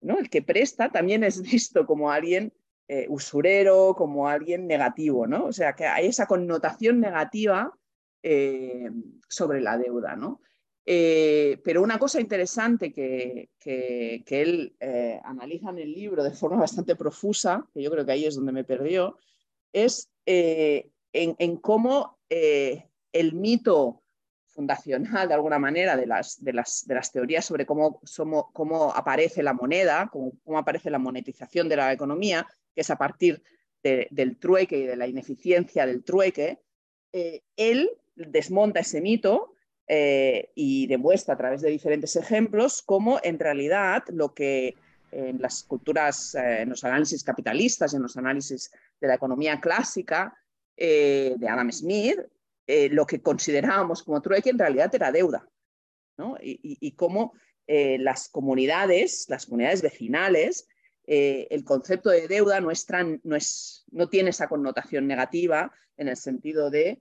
¿no? 0.00 0.18
el 0.18 0.28
que 0.30 0.42
presta, 0.42 0.90
también 0.90 1.22
es 1.22 1.40
visto 1.40 1.86
como 1.86 2.10
alguien 2.10 2.52
eh, 2.88 3.06
usurero, 3.08 3.94
como 3.96 4.28
alguien 4.28 4.66
negativo, 4.66 5.26
¿no? 5.26 5.44
O 5.44 5.52
sea, 5.52 5.74
que 5.74 5.86
hay 5.86 6.06
esa 6.06 6.26
connotación 6.26 7.00
negativa 7.00 7.78
sobre 8.22 9.60
la 9.60 9.78
deuda, 9.78 10.16
¿no? 10.16 10.40
Eh, 10.90 11.60
pero 11.62 11.82
una 11.82 11.98
cosa 11.98 12.18
interesante 12.18 12.94
que, 12.94 13.50
él 13.62 14.74
eh, 14.80 15.20
analiza 15.22 15.68
en 15.68 15.80
el 15.80 15.92
libro 15.92 16.24
de 16.24 16.30
forma 16.30 16.56
bastante 16.56 16.96
profusa, 16.96 17.68
que 17.74 17.82
yo 17.82 17.90
creo 17.90 18.06
que 18.06 18.12
ahí 18.12 18.24
es 18.24 18.36
donde 18.36 18.52
me 18.52 18.64
perdió, 18.64 19.18
es 19.70 20.10
eh, 20.24 20.90
en, 21.12 21.58
cómo 21.58 22.16
el 22.30 23.34
mito 23.34 24.02
fundacional, 24.46 25.28
de 25.28 25.34
alguna 25.34 25.58
manera, 25.58 25.94
de 25.94 26.06
las, 26.06 26.42
de 26.42 26.54
las, 26.54 26.86
de 26.86 26.94
las 26.94 27.12
teorías 27.12 27.44
sobre 27.44 27.66
cómo, 27.66 28.00
cómo 28.54 28.90
aparece 28.94 29.42
la 29.42 29.52
moneda, 29.52 30.08
cómo, 30.10 30.58
aparece 30.58 30.88
la 30.88 30.98
monetización 30.98 31.68
de 31.68 31.76
la 31.76 31.92
economía, 31.92 32.46
que 32.74 32.80
es 32.80 32.88
a 32.88 32.96
partir 32.96 33.42
del 33.82 34.38
trueque 34.38 34.78
y 34.78 34.86
de 34.86 34.96
la 34.96 35.06
ineficiencia 35.06 35.84
del 35.84 36.02
trueque, 36.02 36.60
él 37.12 37.90
desmonta 38.18 38.80
ese 38.80 39.00
mito 39.00 39.54
eh, 39.86 40.50
y 40.54 40.86
demuestra 40.86 41.34
a 41.34 41.38
través 41.38 41.62
de 41.62 41.70
diferentes 41.70 42.14
ejemplos 42.16 42.82
cómo 42.82 43.20
en 43.22 43.38
realidad 43.38 44.04
lo 44.08 44.34
que 44.34 44.74
en 45.10 45.40
las 45.40 45.62
culturas, 45.62 46.34
eh, 46.34 46.62
en 46.62 46.68
los 46.68 46.84
análisis 46.84 47.24
capitalistas 47.24 47.94
en 47.94 48.02
los 48.02 48.16
análisis 48.18 48.70
de 49.00 49.08
la 49.08 49.14
economía 49.14 49.60
clásica 49.60 50.36
eh, 50.76 51.34
de 51.38 51.48
Adam 51.48 51.72
Smith, 51.72 52.18
lo 52.90 53.06
que 53.06 53.22
considerábamos 53.22 54.02
como 54.02 54.20
trueque 54.20 54.50
en 54.50 54.58
realidad 54.58 54.94
era 54.94 55.10
deuda. 55.10 55.48
Y, 56.42 56.92
cómo 56.96 57.32
las 57.66 58.28
comunidades, 58.28 59.24
las 59.30 59.46
comunidades 59.46 59.80
vecinales, 59.80 60.68
el 61.06 61.64
concepto 61.64 62.10
de 62.10 62.28
deuda 62.28 62.60
no, 62.60 62.68
no, 63.24 63.36
es, 63.36 63.84
no 63.90 64.08
tiene 64.10 64.30
esa 64.30 64.48
connotación 64.48 65.06
negativa 65.06 65.72
en 65.96 66.08
el 66.08 66.18
sentido 66.18 66.68
de 66.68 67.00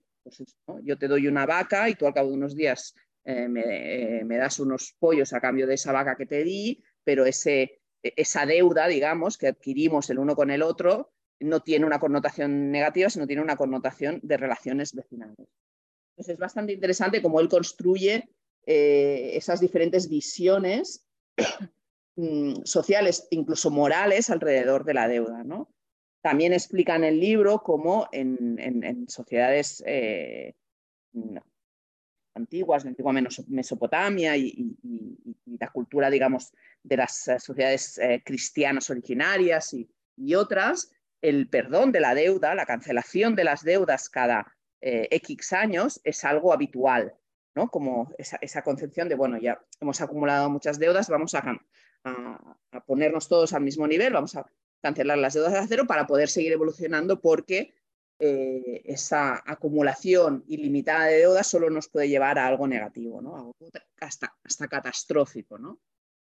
pues 0.65 0.83
yo 0.83 0.97
te 0.97 1.07
doy 1.07 1.27
una 1.27 1.45
vaca 1.45 1.89
y 1.89 1.95
tú 1.95 2.05
al 2.07 2.13
cabo 2.13 2.29
de 2.29 2.35
unos 2.35 2.55
días 2.55 2.93
eh, 3.23 3.47
eh, 3.65 4.23
me, 4.23 4.37
das 4.37 4.59
unos 4.59 4.95
pollos 4.99 5.33
a 5.33 5.41
cambio 5.41 5.67
de 5.67 5.73
esa 5.73 5.91
vaca 5.91 6.15
que 6.15 6.25
te 6.25 6.43
di, 6.43 6.81
pero 7.03 7.25
ese, 7.25 7.81
e, 8.01 8.13
esa 8.15 8.45
deuda, 8.45 8.87
digamos, 8.87 9.37
que 9.37 9.47
adquirimos 9.47 10.09
el 10.09 10.19
uno 10.19 10.35
con 10.35 10.49
el 10.49 10.61
otro, 10.61 11.11
no 11.39 11.61
tiene 11.61 11.85
una 11.85 11.99
connotación 11.99 12.71
negativa, 12.71 13.09
sino 13.09 13.27
tiene 13.27 13.41
una 13.41 13.57
connotación 13.57 14.19
de 14.23 14.37
relaciones 14.37 14.93
vecinales. 14.93 15.35
Entonces 16.11 16.33
es 16.33 16.39
bastante 16.39 16.73
interesante 16.73 17.21
cómo 17.21 17.39
él 17.39 17.49
construye 17.49 18.29
eh, 18.65 19.31
esas 19.35 19.59
diferentes 19.59 20.09
visiones 20.09 21.05
mm, 22.15 22.63
sociales, 22.63 23.27
incluso 23.29 23.69
morales, 23.71 24.29
alrededor 24.29 24.83
de 24.83 24.93
la 24.93 25.07
deuda. 25.07 25.43
¿no? 25.43 25.69
También 26.21 26.53
explica 26.53 26.95
en 26.95 27.03
el 27.03 27.19
libro 27.19 27.61
cómo 27.63 28.07
en, 28.11 29.07
sociedades 29.07 29.83
eh, 29.85 30.55
antiguas, 32.33 32.83
la 32.83 32.89
antigua 32.89 33.13
Mesopotamia 33.47 34.35
y, 34.35 34.75
la 35.59 35.69
cultura, 35.69 36.09
digamos, 36.09 36.53
de 36.83 36.97
las 36.97 37.27
eh, 37.27 37.39
sociedades 37.39 37.97
eh, 37.97 38.21
cristianas 38.23 38.89
originarias 38.89 39.73
y, 39.73 40.35
otras, 40.35 40.91
el 41.21 41.47
perdón 41.49 41.91
de 41.91 41.99
la 41.99 42.15
deuda, 42.15 42.55
la 42.55 42.65
cancelación 42.65 43.35
de 43.35 43.43
las 43.43 43.63
deudas 43.63 44.09
cada 44.09 44.53
X 44.79 45.53
años 45.53 45.99
es 46.03 46.23
algo 46.23 46.53
habitual, 46.53 47.13
¿no? 47.55 47.69
Como 47.69 48.11
esa, 48.17 48.61
concepción 48.61 49.09
de, 49.09 49.15
bueno, 49.15 49.37
ya 49.37 49.59
hemos 49.79 50.01
acumulado 50.01 50.49
muchas 50.49 50.77
deudas, 50.79 51.09
vamos 51.09 51.33
a, 51.35 51.59
ponernos 52.85 53.27
todos 53.27 53.53
al 53.53 53.61
mismo 53.61 53.87
nivel, 53.87 54.13
vamos 54.13 54.35
a 54.35 54.45
cancelar 54.87 55.17
las 55.17 55.33
deudas 55.33 55.53
a 55.53 55.67
cero 55.67 55.83
para 55.85 56.07
poder 56.07 56.29
seguir 56.29 56.53
evolucionando 56.53 57.19
porque 57.19 57.73
eh, 58.19 58.81
esa 58.85 59.43
acumulación 59.45 60.45
ilimitada 60.47 61.05
de 61.07 61.17
deudas 61.17 61.45
solo 61.45 61.69
nos 61.69 61.89
puede 61.89 62.07
llevar 62.07 62.39
a 62.39 62.47
algo 62.47 62.67
negativo, 62.67 63.21
¿no? 63.21 63.51
hasta, 63.99 64.33
hasta 64.43 64.67
catastrófico, 64.67 65.57
¿no? 65.57 65.81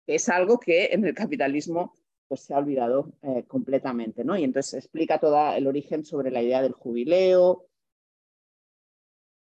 que 0.05 0.15
es 0.15 0.29
algo 0.29 0.59
que 0.59 0.85
en 0.91 1.03
el 1.05 1.15
capitalismo 1.15 1.95
pues, 2.27 2.41
se 2.41 2.53
ha 2.53 2.59
olvidado 2.59 3.11
eh, 3.23 3.45
completamente. 3.47 4.23
¿no? 4.23 4.37
Y 4.37 4.43
entonces 4.43 4.75
explica 4.75 5.19
todo 5.19 5.53
el 5.55 5.65
origen 5.65 6.05
sobre 6.05 6.29
la 6.29 6.43
idea 6.43 6.61
del 6.61 6.73
jubileo. 6.73 7.67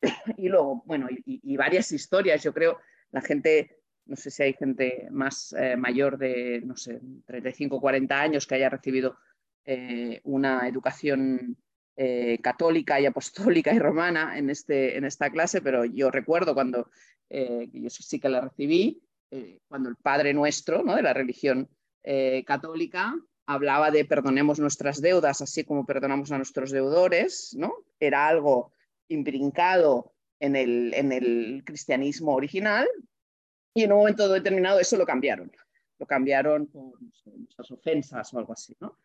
Y 0.37 0.47
luego, 0.47 0.81
bueno, 0.85 1.09
y 1.09 1.57
varias 1.57 1.91
historias, 1.91 2.41
yo 2.41 2.53
creo, 2.53 2.77
la 3.11 3.19
gente 3.19 3.78
no 4.05 4.15
sé 4.15 4.31
si 4.31 4.43
hay 4.43 4.53
gente 4.53 5.07
más 5.11 5.53
eh, 5.57 5.75
mayor 5.75 6.17
de, 6.17 6.61
no 6.65 6.75
sé, 6.75 6.99
35 7.25 7.75
o 7.75 7.81
40 7.81 8.19
años 8.19 8.47
que 8.47 8.55
haya 8.55 8.69
recibido 8.69 9.17
eh, 9.65 10.19
una 10.23 10.67
educación 10.67 11.57
eh, 11.95 12.39
católica 12.41 12.99
y 12.99 13.05
apostólica 13.05 13.73
y 13.73 13.79
romana 13.79 14.37
en, 14.37 14.49
este, 14.49 14.97
en 14.97 15.05
esta 15.05 15.29
clase, 15.29 15.61
pero 15.61 15.85
yo 15.85 16.11
recuerdo 16.11 16.53
cuando, 16.53 16.89
yo 17.29 17.89
sí 17.89 18.19
que 18.19 18.29
la 18.29 18.41
recibí, 18.41 19.03
cuando 19.67 19.89
el 19.89 19.95
Padre 19.97 20.33
Nuestro 20.33 20.81
¿no? 20.81 20.95
de 20.95 21.03
la 21.03 21.13
religión 21.13 21.69
católica 22.45 23.13
hablaba 23.45 23.91
de 23.91 24.05
perdonemos 24.05 24.59
nuestras 24.59 25.01
deudas 25.01 25.41
así 25.41 25.63
como 25.63 25.85
perdonamos 25.85 26.31
a 26.31 26.37
nuestros 26.37 26.71
deudores, 26.71 27.55
¿no? 27.57 27.73
Era 27.99 28.27
algo 28.27 28.73
imbrincado 29.07 30.13
en 30.39 30.55
el, 30.55 30.93
en 30.93 31.11
el 31.11 31.63
cristianismo 31.65 32.35
original, 32.35 32.87
y 33.73 33.83
en 33.83 33.91
un 33.91 33.99
momento 33.99 34.27
determinado 34.27 34.79
eso 34.79 34.97
lo 34.97 35.05
cambiaron. 35.05 35.51
Lo 35.97 36.05
cambiaron 36.05 36.67
por 36.67 36.99
muchas 37.25 37.71
ofensas 37.71 38.33
o 38.33 38.39
algo 38.39 38.53
así, 38.53 38.75
¿no? 38.79 38.97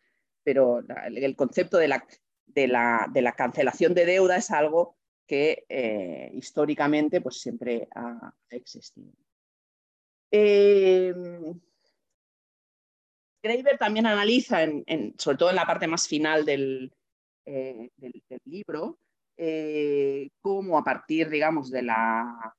Pero 0.43 0.83
el 1.05 1.35
concepto 1.35 1.77
de 1.77 1.87
la, 1.87 2.05
de, 2.45 2.67
la, 2.67 3.07
de 3.11 3.21
la, 3.21 3.33
cancelación 3.33 3.93
de 3.93 4.05
deuda 4.05 4.37
es 4.37 4.51
algo 4.51 4.95
que 5.27 5.65
eh, 5.67 6.31
históricamente 6.33 7.19
pues, 7.21 7.41
siempre 7.41 7.87
ha, 7.95 8.33
existido. 8.49 9.11
Eh, 10.31 11.13
también 13.79 14.05
analiza, 14.05 14.63
en, 14.63 15.13
sobre 15.17 15.37
todo 15.37 15.49
en 15.49 15.55
la 15.55 15.65
parte 15.65 15.87
más 15.87 16.07
final 16.07 16.45
del, 16.45 16.91
eh, 17.45 17.89
del 17.97 18.41
libro, 18.45 18.99
eh, 19.37 20.29
cómo 20.41 20.77
a 20.77 20.83
partir, 20.83 21.29
digamos, 21.29 21.69
de 21.69 21.83
la, 21.83 22.55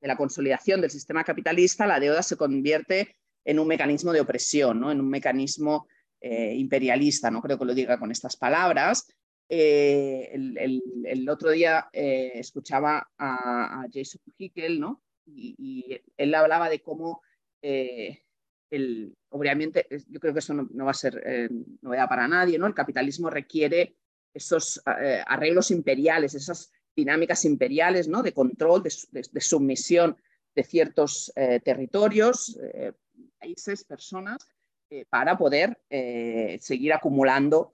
de 0.00 0.08
la 0.08 0.16
consolidación 0.16 0.80
del 0.80 0.90
sistema 0.90 1.24
capitalista, 1.24 1.86
la 1.86 2.00
deuda 2.00 2.22
se 2.22 2.36
convierte 2.36 3.16
en 3.44 3.58
un 3.58 3.66
mecanismo 3.66 4.12
de 4.12 4.20
opresión, 4.20 4.80
¿no? 4.80 4.92
en 4.92 5.00
un 5.00 5.08
mecanismo 5.08 5.86
eh, 6.20 6.54
imperialista, 6.56 7.30
no 7.30 7.40
creo 7.40 7.58
que 7.58 7.64
lo 7.64 7.74
diga 7.74 7.98
con 7.98 8.10
estas 8.10 8.36
palabras. 8.36 9.06
Eh, 9.48 10.30
el, 10.32 11.28
otro 11.28 11.50
día 11.50 11.88
eh, 11.92 12.32
escuchaba 12.34 13.08
a, 13.16 13.86
Jason 13.92 14.20
Hickel, 14.36 14.80
¿no? 14.80 15.02
Y, 15.24 16.00
él 16.16 16.34
hablaba 16.34 16.68
de 16.68 16.80
cómo, 16.80 17.22
el, 17.62 19.16
obviamente, 19.30 19.86
yo 20.08 20.20
creo 20.20 20.32
que 20.32 20.40
eso 20.40 20.54
no, 20.54 20.84
va 20.84 20.90
a 20.90 20.94
ser 20.94 21.50
novedad 21.80 22.08
para 22.08 22.28
nadie, 22.28 22.58
¿no? 22.58 22.66
El 22.66 22.74
capitalismo 22.74 23.30
requiere 23.30 23.96
esos 24.34 24.82
arreglos 24.84 25.70
imperiales, 25.70 26.34
esas 26.34 26.72
dinámicas 26.98 27.44
imperiales, 27.44 28.08
¿no? 28.08 28.24
de 28.24 28.32
control, 28.32 28.82
de, 28.82 29.40
sumisión 29.40 30.16
de 30.54 30.64
ciertos 30.64 31.32
eh, 31.36 31.60
territorios, 31.60 32.58
eh, 32.60 32.92
países, 33.38 33.84
personas, 33.84 34.38
eh, 34.90 35.04
para 35.08 35.38
poder 35.38 35.78
seguir 36.60 36.92
acumulando 36.92 37.72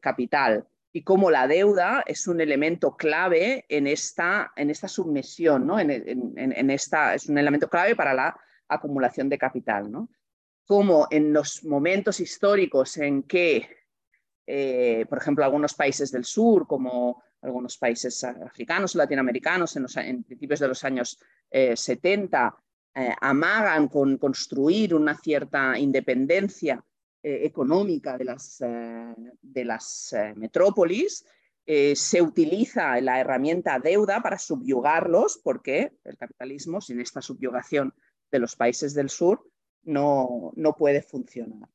capital. 0.00 0.66
Y 0.92 1.02
como 1.04 1.30
la 1.30 1.46
deuda 1.46 2.02
es 2.06 2.26
un 2.26 2.40
elemento 2.40 2.96
clave 2.96 3.64
en 3.68 3.86
esta, 3.86 4.52
en 4.56 4.68
esta 4.68 4.88
sumisión, 4.88 5.66
¿no? 5.66 5.78
en, 5.78 6.70
esta, 6.70 7.14
es 7.14 7.28
un 7.28 7.38
elemento 7.38 7.68
clave 7.68 7.94
para 7.96 8.12
la 8.12 8.36
acumulación 8.68 9.28
de 9.28 9.38
capital. 9.38 9.90
¿no? 9.90 10.08
Como 10.66 11.06
en 11.10 11.32
los 11.32 11.64
momentos 11.64 12.20
históricos 12.20 12.98
en 12.98 13.22
que, 13.22 13.68
por 15.08 15.18
ejemplo, 15.18 15.44
algunos 15.44 15.72
países 15.74 16.10
del 16.10 16.24
sur, 16.24 16.66
como 16.66 17.22
algunos 17.42 17.76
países 17.76 18.22
africanos, 18.24 18.94
latinoamericanos, 18.94 19.76
en, 19.76 20.22
principios 20.22 20.60
de 20.60 20.68
los 20.68 20.84
años 20.84 21.18
70, 21.50 22.56
amagan 23.20 23.88
con 23.88 24.16
construir 24.16 24.94
una 24.94 25.16
cierta 25.16 25.78
independencia 25.78 26.82
económica 27.22 28.16
de 28.16 28.24
las, 28.24 28.58
de 28.58 29.64
las 29.64 30.14
metrópolis, 30.36 31.24
se 31.64 32.22
utiliza 32.22 33.00
la 33.00 33.20
herramienta 33.20 33.78
deuda 33.78 34.22
para 34.22 34.38
subyugarlos, 34.38 35.40
porque 35.42 35.92
el 36.04 36.16
capitalismo, 36.16 36.80
sin 36.80 37.00
esta 37.00 37.22
subyugación 37.22 37.92
de 38.30 38.38
los 38.38 38.56
países 38.56 38.94
del 38.94 39.10
sur, 39.10 39.44
no, 39.84 40.52
no 40.56 40.74
puede 40.74 41.02
funcionar. 41.02 41.68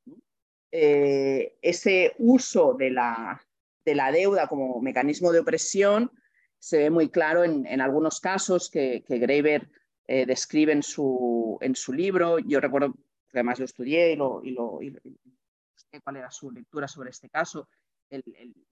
ese 0.71 2.13
uso 2.19 2.73
de 2.73 2.89
la, 2.91 3.46
de 3.87 3.95
la 3.95 4.11
deuda 4.11 4.47
como 4.47 4.81
mecanismo 4.81 5.31
de 5.31 5.39
opresión 5.39 6.11
se 6.59 6.77
ve 6.77 6.89
muy 6.89 7.07
claro 7.09 7.45
en, 7.45 7.79
algunos 7.79 8.19
casos 8.19 8.69
que, 8.69 9.01
que 9.07 9.17
Graeber 9.17 9.69
eh, 10.07 10.25
describe 10.25 10.73
en 10.73 10.83
su, 10.83 11.57
en 11.61 11.73
su 11.73 11.93
libro. 11.93 12.37
Yo 12.39 12.59
recuerdo 12.59 12.91
que 12.91 13.37
además 13.37 13.59
lo 13.59 13.63
estudié 13.63 14.11
y, 14.11 14.17
lo, 14.17 14.43
y, 14.43 14.51
lo, 14.51 14.79
sé 15.73 16.01
cuál 16.03 16.17
era 16.17 16.29
su 16.29 16.51
lectura 16.51 16.85
sobre 16.89 17.11
este 17.11 17.29
caso, 17.29 17.69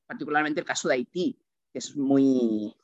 particularmente 0.06 0.60
el 0.60 0.66
caso 0.66 0.90
de 0.90 0.96
Haití, 0.96 1.40
que 1.72 1.80
es 1.80 1.96
muy, 1.96 2.76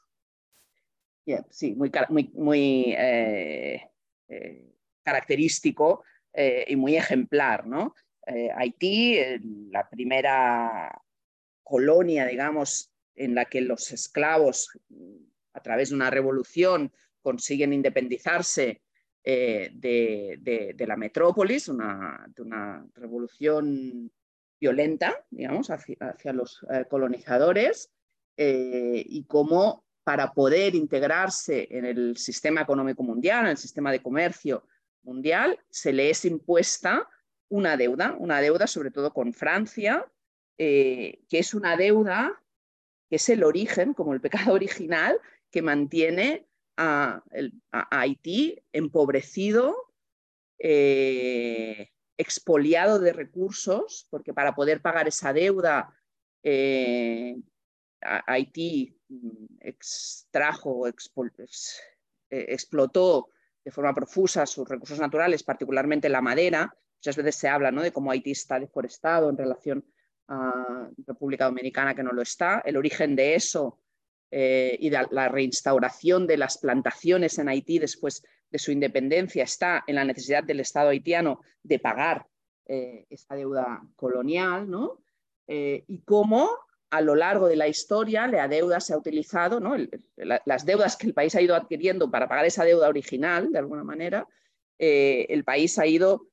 sí, 1.49 1.75
muy, 1.75 1.91
muy, 2.07 2.31
muy 2.33 2.95
eh, 2.97 3.89
eh, 4.29 4.73
característico 5.03 6.05
y 6.33 6.77
muy 6.77 6.95
ejemplar. 6.95 7.67
¿no? 7.67 7.93
Haití, 8.55 9.19
la 9.69 9.89
primera 9.89 11.01
colonia, 11.71 12.25
digamos, 12.25 12.91
en 13.15 13.33
la 13.33 13.45
que 13.45 13.61
los 13.61 13.93
esclavos, 13.93 14.77
a 15.53 15.61
través 15.61 15.89
de 15.89 15.95
una 15.95 16.09
revolución, 16.09 16.91
consiguen 17.21 17.71
independizarse 17.71 18.81
eh, 19.23 19.69
de, 19.73 20.85
la 20.85 20.97
metrópolis, 20.97 21.69
una, 21.69 22.25
de 22.35 22.41
una 22.41 22.85
revolución 22.95 24.11
violenta, 24.59 25.25
digamos, 25.29 25.69
hacia, 25.69 26.33
los 26.33 26.65
eh, 26.69 26.83
colonizadores, 26.89 27.89
eh, 28.35 29.01
y 29.07 29.23
cómo 29.23 29.85
para 30.03 30.33
poder 30.33 30.75
integrarse 30.75 31.69
en 31.71 31.85
el 31.85 32.17
sistema 32.17 32.61
económico 32.61 33.01
mundial, 33.01 33.45
en 33.45 33.51
el 33.51 33.57
sistema 33.57 33.93
de 33.93 34.01
comercio 34.01 34.67
mundial, 35.03 35.57
se 35.69 35.93
le 35.93 36.09
es 36.09 36.25
impuesta 36.25 37.07
una 37.47 37.77
deuda, 37.77 38.15
una 38.19 38.41
deuda 38.41 38.67
sobre 38.67 38.91
todo 38.91 39.13
con 39.13 39.33
Francia, 39.33 40.05
que 40.61 41.17
es 41.31 41.53
una 41.55 41.75
deuda 41.75 42.39
que 43.11 43.17
es 43.17 43.27
el 43.27 43.43
origen, 43.43 43.93
como 43.93 44.13
el 44.13 44.21
pecado 44.21 44.53
original, 44.53 45.19
que 45.51 45.61
mantiene 45.61 46.47
a, 46.77 47.21
Haití 47.71 48.57
empobrecido, 48.71 49.75
eh, 50.57 51.89
expoliado 52.17 52.99
de 52.99 53.11
recursos, 53.11 54.07
porque 54.09 54.33
para 54.33 54.55
poder 54.55 54.81
pagar 54.81 55.09
esa 55.09 55.33
deuda, 55.33 55.93
eh, 56.41 57.35
Haití 58.01 58.97
mm, 59.09 59.57
extrajo, 59.59 60.87
eh, 60.87 60.93
explotó 62.29 63.29
de 63.65 63.71
forma 63.71 63.93
profusa 63.93 64.45
sus 64.45 64.69
recursos 64.69 64.99
naturales, 64.99 65.43
particularmente 65.43 66.07
la 66.07 66.21
madera. 66.21 66.73
Muchas 66.99 67.17
veces 67.17 67.35
se 67.35 67.49
habla 67.49 67.71
¿no? 67.71 67.81
de 67.81 67.91
cómo 67.91 68.09
Haití 68.09 68.31
está 68.31 68.57
deforestado 68.57 69.29
en 69.29 69.37
relación 69.37 69.85
República 71.05 71.45
Dominicana 71.45 71.93
que 71.95 72.03
no 72.03 72.11
lo 72.11 72.21
está. 72.21 72.61
El 72.65 72.77
origen 72.77 73.15
de 73.15 73.35
eso 73.35 73.79
eh, 74.33 74.77
y 74.79 74.89
de 74.89 75.07
la 75.11 75.27
reinstauración 75.27 76.25
de 76.25 76.37
las 76.37 76.57
plantaciones 76.57 77.37
en 77.37 77.49
Haití 77.49 77.79
después 77.79 78.23
de 78.49 78.59
su 78.59 78.71
independencia 78.71 79.43
está 79.43 79.83
en 79.87 79.95
la 79.95 80.05
necesidad 80.05 80.41
del 80.41 80.61
Estado 80.61 80.89
haitiano 80.89 81.41
de 81.63 81.79
pagar 81.79 82.27
eh, 82.65 83.05
esa 83.09 83.35
deuda 83.35 83.81
colonial, 83.97 84.69
¿no? 84.69 85.03
Eh, 85.47 85.83
y 85.87 86.01
cómo 86.03 86.49
a 86.91 87.01
lo 87.01 87.15
largo 87.15 87.47
de 87.47 87.57
la 87.57 87.67
historia 87.67 88.25
la 88.27 88.47
deuda 88.47 88.79
se 88.79 88.93
ha 88.93 88.97
utilizado, 88.97 89.59
¿no? 89.59 89.75
las 90.17 90.65
deudas 90.65 90.97
que 90.97 91.07
el 91.07 91.13
país 91.13 91.35
ha 91.35 91.41
ido 91.41 91.55
adquiriendo 91.55 92.11
para 92.11 92.27
pagar 92.27 92.45
esa 92.45 92.65
deuda 92.65 92.89
original, 92.89 93.51
de 93.51 93.59
alguna 93.59 93.85
manera, 93.85 94.27
el 94.77 95.43
país 95.45 95.79
ha 95.79 95.87
ido 95.87 96.27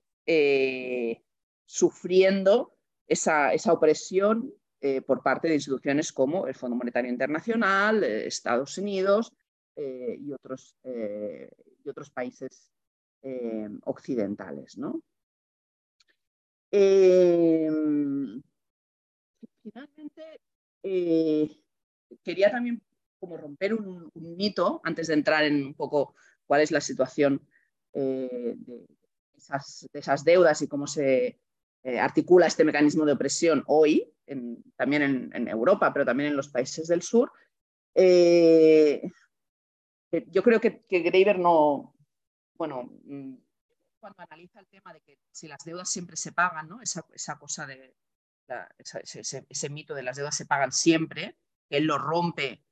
sufriendo 1.65 2.78
esa, 3.09 3.73
opresión 3.73 4.53
eh, 4.81 5.01
por 5.03 5.23
parte 5.23 5.49
de 5.49 5.55
instituciones 5.55 6.13
como 6.13 6.47
el 6.47 6.55
Fondo 6.55 6.77
Monetario 6.77 7.11
Internacional, 7.11 8.05
eh, 8.05 8.27
Estados 8.27 8.77
Unidos 8.79 9.33
eh, 9.75 10.17
y, 10.21 10.33
otros, 10.33 10.77
y, 10.85 11.89
otros, 11.89 12.11
países 12.11 12.71
occidentales. 13.85 14.79
¿no? 14.79 15.03
finalmente, 19.63 20.41
quería 22.23 22.51
también 22.51 22.81
como 23.19 23.37
romper 23.37 23.75
un, 23.75 24.11
mito 24.15 24.81
antes 24.85 25.09
de 25.09 25.15
entrar 25.15 25.45
en 25.45 25.65
un 25.65 25.75
poco 25.75 26.15
cuál 26.47 26.61
es 26.61 26.71
la 26.71 26.81
situación 26.81 27.43
de 27.93 28.57
esas 29.93 30.25
deudas 30.25 30.63
y 30.63 30.69
cómo 30.69 30.87
se 30.87 31.41
eh, 31.85 31.99
articula 31.99 32.47
este 32.47 32.65
mecanismo 32.65 33.05
de 33.05 33.13
opresión 33.13 33.63
hoy, 33.67 34.13
también 34.77 35.31
en, 35.33 35.49
Europa, 35.49 35.93
pero 35.93 36.05
también 36.05 36.31
en 36.31 36.37
los 36.37 36.49
países 36.49 36.89
del 36.89 37.03
sur. 37.03 37.33
Eh, 37.95 39.01
eh, 40.13 40.27
yo 40.29 40.43
creo 40.43 40.61
que, 40.61 40.85
que 40.85 41.35
no, 41.39 41.95
bueno, 42.55 42.91
mm, 43.05 43.35
cuando 43.99 44.23
analiza 44.23 44.61
el 44.61 44.67
tema 44.67 44.93
de 44.93 45.01
que 45.01 45.19
si 45.31 45.49
las 45.49 45.65
deudas 45.65 45.89
siempre 45.89 46.17
se 46.17 46.33
pagan, 46.33 46.69
¿no? 46.69 46.83
esa, 46.83 47.39
cosa 47.39 47.67
de 47.67 47.95
ese, 48.79 49.71
mito 49.71 49.95
de 49.95 50.03
las 50.03 50.17
deudas 50.17 50.37
se 50.37 50.47
pagan 50.47 50.73
siempre, 50.73 51.39
él 51.71 51.85
lo 51.85 51.99
rompe 51.99 52.65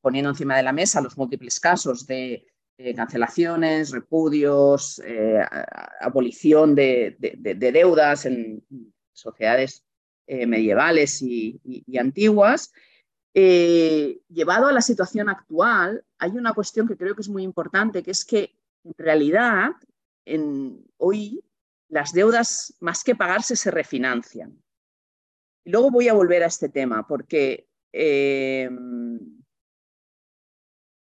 poniendo 0.00 0.30
encima 0.30 0.56
de 0.56 0.62
la 0.62 0.72
mesa 0.72 1.00
los 1.00 1.16
múltiples 1.16 1.60
casos 1.60 2.06
de 2.06 2.46
eh, 2.80 2.94
cancelaciones, 2.94 3.90
repudios, 3.90 5.02
eh, 5.04 5.44
abolición 6.00 6.76
de, 6.76 7.16
deudas 7.18 8.24
en 8.24 8.64
sociedades 9.12 9.84
eh, 10.28 10.46
medievales 10.46 11.20
y, 11.20 11.60
antiguas. 11.98 12.72
llevado 13.34 14.68
a 14.68 14.72
la 14.72 14.80
situación 14.80 15.28
actual, 15.28 16.04
hay 16.18 16.30
una 16.30 16.54
cuestión 16.54 16.86
que 16.86 16.96
creo 16.96 17.16
que 17.16 17.22
es 17.22 17.28
muy 17.28 17.42
importante, 17.42 18.04
que 18.04 18.12
es 18.12 18.24
que 18.24 18.54
en 18.84 18.94
realidad 18.96 19.72
hoy 20.98 21.42
las 21.88 22.12
deudas 22.12 22.76
más 22.78 23.02
que 23.02 23.16
pagarse 23.16 23.56
se 23.56 23.72
refinancian. 23.72 24.56
Y 25.64 25.70
luego 25.72 25.90
voy 25.90 26.06
a 26.06 26.14
volver 26.14 26.44
a 26.44 26.46
este 26.46 26.68
tema 26.68 27.04
porque 27.08 27.66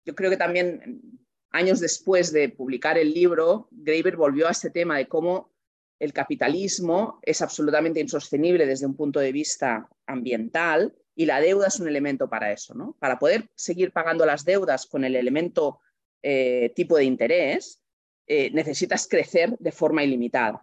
yo 0.04 0.14
creo 0.14 0.30
que 0.30 0.36
también 0.36 1.25
años 1.50 1.80
después 1.80 2.32
de 2.32 2.48
publicar 2.48 2.98
el 2.98 3.12
libro, 3.12 3.68
Graeber 3.70 4.16
volvió 4.16 4.48
a 4.48 4.52
este 4.52 4.70
tema 4.70 4.98
de 4.98 5.08
cómo 5.08 5.52
el 5.98 6.12
capitalismo 6.12 7.18
es 7.22 7.40
absolutamente 7.40 8.00
insostenible 8.00 8.66
desde 8.66 8.86
un 8.86 8.96
punto 8.96 9.20
de 9.20 9.32
vista 9.32 9.88
ambiental 10.06 10.94
y 11.14 11.24
la 11.24 11.40
deuda 11.40 11.68
es 11.68 11.80
un 11.80 11.88
elemento 11.88 12.28
para 12.28 12.52
eso. 12.52 12.74
¿no? 12.74 12.96
Para 12.98 13.18
poder 13.18 13.48
seguir 13.54 13.92
pagando 13.92 14.26
las 14.26 14.44
deudas 14.44 14.86
con 14.86 15.04
el 15.04 15.16
elemento 15.16 15.80
eh, 16.22 16.72
tipo 16.74 16.96
de 16.96 17.04
interés, 17.04 17.80
eh, 18.26 18.50
necesitas 18.50 19.08
crecer 19.08 19.56
de 19.58 19.72
forma 19.72 20.04
ilimitada. 20.04 20.62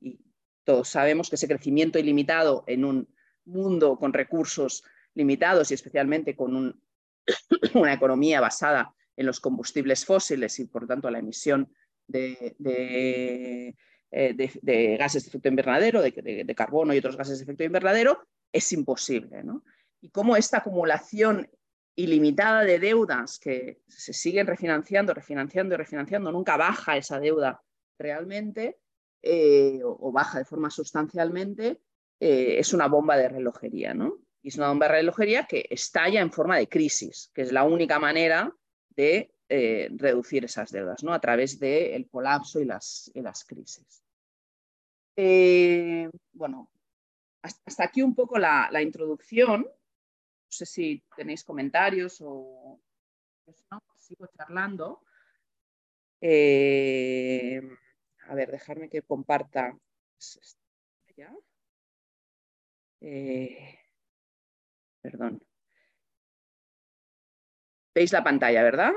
Y 0.00 0.20
todos 0.62 0.88
sabemos 0.88 1.28
que 1.28 1.36
ese 1.36 1.48
crecimiento 1.48 1.98
ilimitado 1.98 2.64
en 2.66 2.84
un 2.84 3.08
mundo 3.44 3.98
con 3.98 4.12
recursos 4.12 4.84
limitados 5.14 5.70
y 5.70 5.74
especialmente 5.74 6.36
con 6.36 6.80
una 7.74 7.92
economía 7.92 8.40
basada 8.40 8.94
en 9.16 9.26
los 9.26 9.40
combustibles 9.40 10.04
fósiles 10.04 10.58
y, 10.58 10.66
por 10.66 10.86
tanto, 10.86 11.10
la 11.10 11.18
emisión 11.18 11.72
de, 12.06 12.56
eh, 14.10 14.96
gases 14.98 15.24
de 15.24 15.28
efecto 15.28 15.48
invernadero, 15.48 16.02
de, 16.02 16.54
carbono 16.56 16.94
y 16.94 16.98
otros 16.98 17.16
gases 17.16 17.38
de 17.38 17.44
efecto 17.44 17.64
invernadero, 17.64 18.26
es 18.52 18.72
imposible. 18.72 19.42
Y 20.00 20.10
cómo 20.10 20.36
esta 20.36 20.58
acumulación 20.58 21.48
ilimitada 21.96 22.64
de 22.64 22.78
deudas 22.78 23.38
que 23.38 23.80
se 23.86 24.12
siguen 24.12 24.46
refinanciando, 24.46 25.14
refinanciando 25.14 25.74
y 25.74 25.78
refinanciando, 25.78 26.32
nunca 26.32 26.56
baja 26.56 26.96
esa 26.96 27.20
deuda 27.20 27.62
realmente 27.98 28.78
eh, 29.22 29.80
o, 29.82 30.12
baja 30.12 30.38
de 30.38 30.44
forma 30.44 30.70
sustancialmente, 30.70 31.80
eh, 32.20 32.56
es 32.58 32.72
una 32.72 32.88
bomba 32.88 33.16
de 33.16 33.28
relojería. 33.28 33.94
¿no? 33.94 34.18
Y 34.42 34.48
es 34.48 34.56
una 34.56 34.68
bomba 34.68 34.86
de 34.86 34.94
relojería 34.94 35.46
que 35.46 35.66
estalla 35.70 36.20
en 36.20 36.32
forma 36.32 36.58
de 36.58 36.68
crisis, 36.68 37.30
que 37.34 37.42
es 37.42 37.52
la 37.52 37.64
única 37.64 37.98
manera 37.98 38.54
de 38.96 39.34
eh, 39.48 39.88
reducir 39.92 40.44
esas 40.44 40.70
deudas 40.70 41.02
¿no? 41.02 41.12
a 41.12 41.20
través 41.20 41.58
del 41.58 42.08
colapso 42.08 42.60
y 42.60 42.64
las, 42.64 43.10
las 43.14 43.44
crisis. 43.44 44.02
Eh, 45.16 46.10
bueno, 46.32 46.70
hasta 47.42 47.84
aquí 47.84 48.02
un 48.02 48.14
poco 48.14 48.38
la, 48.38 48.82
introducción. 48.82 49.62
No 49.62 50.50
sé 50.50 50.66
si 50.66 51.02
tenéis 51.16 51.44
comentarios 51.44 52.20
o 52.20 52.80
no, 53.70 53.82
sigo 53.96 54.26
charlando. 54.36 55.02
Eh, 56.20 57.60
a 58.28 58.34
ver, 58.34 58.50
dejarme 58.50 58.88
que 58.88 59.02
comparta. 59.02 59.76
Eh, 63.00 63.78
perdón. 65.02 65.42
¿Veis 67.94 68.12
la 68.12 68.24
pantalla, 68.24 68.62
verdad? 68.62 68.92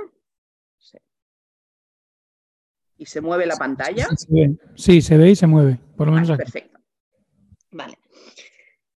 Sí. 0.77 0.97
¿Y 2.97 3.05
se 3.05 3.21
mueve 3.21 3.45
la 3.45 3.55
pantalla? 3.55 4.07
Sí, 4.75 5.01
se 5.01 5.17
ve, 5.17 5.29
y 5.29 5.35
se 5.35 5.45
mueve, 5.45 5.79
por 5.95 6.07
lo 6.07 6.13
menos 6.13 6.29
aquí. 6.31 6.39
Perfecto. 6.39 6.79
Vale. 7.71 7.97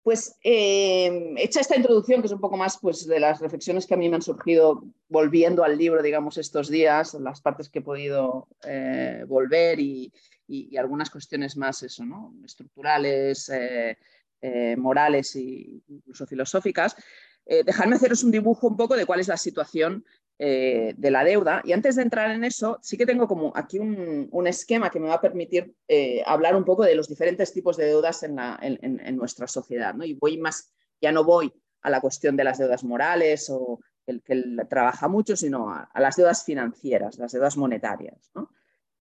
Pues 0.02 0.38
eh, 0.42 1.34
hecha 1.36 1.60
esta 1.60 1.76
introducción, 1.76 2.22
que 2.22 2.28
es 2.28 2.32
un 2.32 2.40
poco 2.40 2.56
más 2.56 2.78
pues, 2.80 3.06
de 3.06 3.20
las 3.20 3.40
reflexiones 3.40 3.86
que 3.86 3.94
a 3.94 3.96
mí 3.96 4.08
me 4.08 4.16
han 4.16 4.22
surgido 4.22 4.84
volviendo 5.08 5.64
al 5.64 5.76
libro, 5.76 6.02
digamos, 6.02 6.38
estos 6.38 6.70
días, 6.70 7.14
las 7.14 7.42
partes 7.42 7.68
que 7.68 7.80
he 7.80 7.82
podido 7.82 8.48
eh, 8.64 9.24
volver 9.26 9.80
y, 9.80 10.12
algunas 10.78 11.10
cuestiones 11.10 11.58
más 11.58 11.82
eso, 11.82 12.06
¿no? 12.06 12.32
estructurales, 12.42 13.50
eh, 13.50 14.76
morales 14.78 15.36
e 15.36 15.82
incluso 15.88 16.26
filosóficas, 16.26 16.96
dejarme 17.48 17.96
haceros 17.96 18.22
un 18.24 18.30
dibujo 18.30 18.66
un 18.68 18.76
poco 18.76 18.96
de 18.96 19.06
cuál 19.06 19.20
es 19.20 19.28
la 19.28 19.36
situación 19.36 20.04
eh, 20.40 20.94
de 20.96 21.10
la 21.10 21.24
deuda. 21.24 21.62
Y 21.64 21.72
antes 21.72 21.96
de 21.96 22.02
entrar 22.02 22.30
en 22.30 22.44
eso, 22.44 22.78
sí 22.80 22.96
que 22.96 23.06
tengo 23.06 23.26
como 23.26 23.50
aquí 23.56 23.80
un, 23.80 24.46
esquema 24.46 24.88
que 24.88 25.00
me 25.00 25.08
va 25.08 25.14
a 25.14 25.20
permitir 25.20 25.74
eh, 25.88 26.22
hablar 26.24 26.54
un 26.54 26.64
poco 26.64 26.84
de 26.84 26.94
los 26.94 27.08
diferentes 27.08 27.52
tipos 27.52 27.76
de 27.76 27.86
deudas 27.86 28.22
en, 28.22 28.36
nuestra 29.16 29.48
sociedad. 29.48 29.94
¿no? 29.94 30.04
Y 30.04 30.14
voy 30.14 30.38
más, 30.38 30.72
ya 31.00 31.10
no 31.10 31.24
voy 31.24 31.52
a 31.82 31.90
la 31.90 32.00
cuestión 32.00 32.36
de 32.36 32.44
las 32.44 32.58
deudas 32.58 32.84
morales 32.84 33.50
o 33.50 33.80
el 34.06 34.22
que 34.22 34.40
trabaja 34.70 35.08
mucho, 35.08 35.36
sino 35.36 35.70
a, 35.70 35.90
las 35.96 36.14
deudas 36.14 36.44
financieras, 36.44 37.18
las 37.18 37.32
deudas 37.32 37.56
monetarias. 37.56 38.30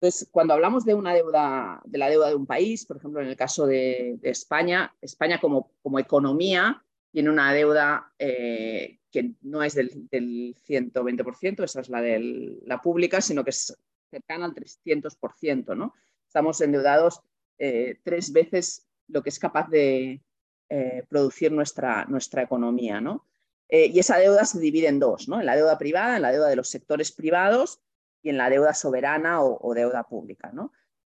Entonces, 0.00 0.28
cuando 0.32 0.54
hablamos 0.54 0.84
de 0.84 0.94
una 0.94 1.14
deuda, 1.14 1.80
de 1.84 1.98
la 1.98 2.10
deuda 2.10 2.30
de 2.30 2.34
un 2.34 2.46
país, 2.46 2.84
por 2.84 2.96
ejemplo, 2.96 3.20
en 3.20 3.28
el 3.28 3.36
caso 3.36 3.64
de, 3.64 4.18
España, 4.22 4.92
España 5.00 5.38
como, 5.40 5.70
como 5.84 6.00
economía 6.00 6.82
tiene 7.12 7.30
una 7.30 7.52
deuda 7.52 8.12
eh, 8.18 8.98
que 9.10 9.34
no 9.42 9.62
es 9.62 9.74
del, 9.74 10.08
120%, 10.10 11.62
esa 11.62 11.80
es 11.82 11.88
la 11.90 12.00
de 12.00 12.58
la 12.64 12.80
pública, 12.80 13.20
sino 13.20 13.44
que 13.44 13.50
es 13.50 13.76
cercana 14.10 14.46
al 14.46 14.54
300%. 14.54 15.76
¿no? 15.76 15.94
Estamos 16.26 16.60
endeudados 16.62 17.20
eh, 17.58 18.00
tres 18.02 18.32
veces 18.32 18.88
lo 19.08 19.22
que 19.22 19.28
es 19.28 19.38
capaz 19.38 19.68
de 19.68 20.22
eh, 20.70 21.04
producir 21.08 21.52
nuestra, 21.52 22.06
nuestra 22.06 22.42
economía. 22.42 23.00
¿no? 23.00 23.28
y 23.74 23.98
esa 23.98 24.18
deuda 24.18 24.44
se 24.44 24.60
divide 24.60 24.88
en 24.88 24.98
dos, 24.98 25.28
¿no? 25.28 25.40
en 25.40 25.46
la 25.46 25.56
deuda 25.56 25.78
privada, 25.78 26.16
en 26.16 26.22
la 26.22 26.30
deuda 26.30 26.48
de 26.48 26.56
los 26.56 26.68
sectores 26.68 27.10
privados 27.10 27.80
y 28.20 28.28
en 28.28 28.36
la 28.36 28.50
deuda 28.50 28.74
soberana 28.74 29.40
o, 29.40 29.58
o 29.66 29.72
deuda 29.72 30.02
pública. 30.04 30.50
¿no? 30.52 30.72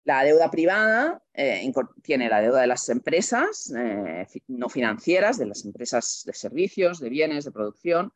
La 0.05 0.23
deuda 0.23 0.51
privada 0.51 1.21
eh, 1.33 1.71
tiene 2.01 2.27
la 2.27 2.41
deuda 2.41 2.61
de 2.61 2.67
las 2.67 2.89
empresas 2.89 3.73
eh, 3.75 4.27
no 4.47 4.67
financieras, 4.67 5.37
de 5.37 5.45
las 5.45 5.63
empresas 5.63 6.23
de 6.25 6.33
servicios, 6.33 6.99
de 6.99 7.09
bienes, 7.09 7.45
de 7.45 7.51
producción, 7.51 8.11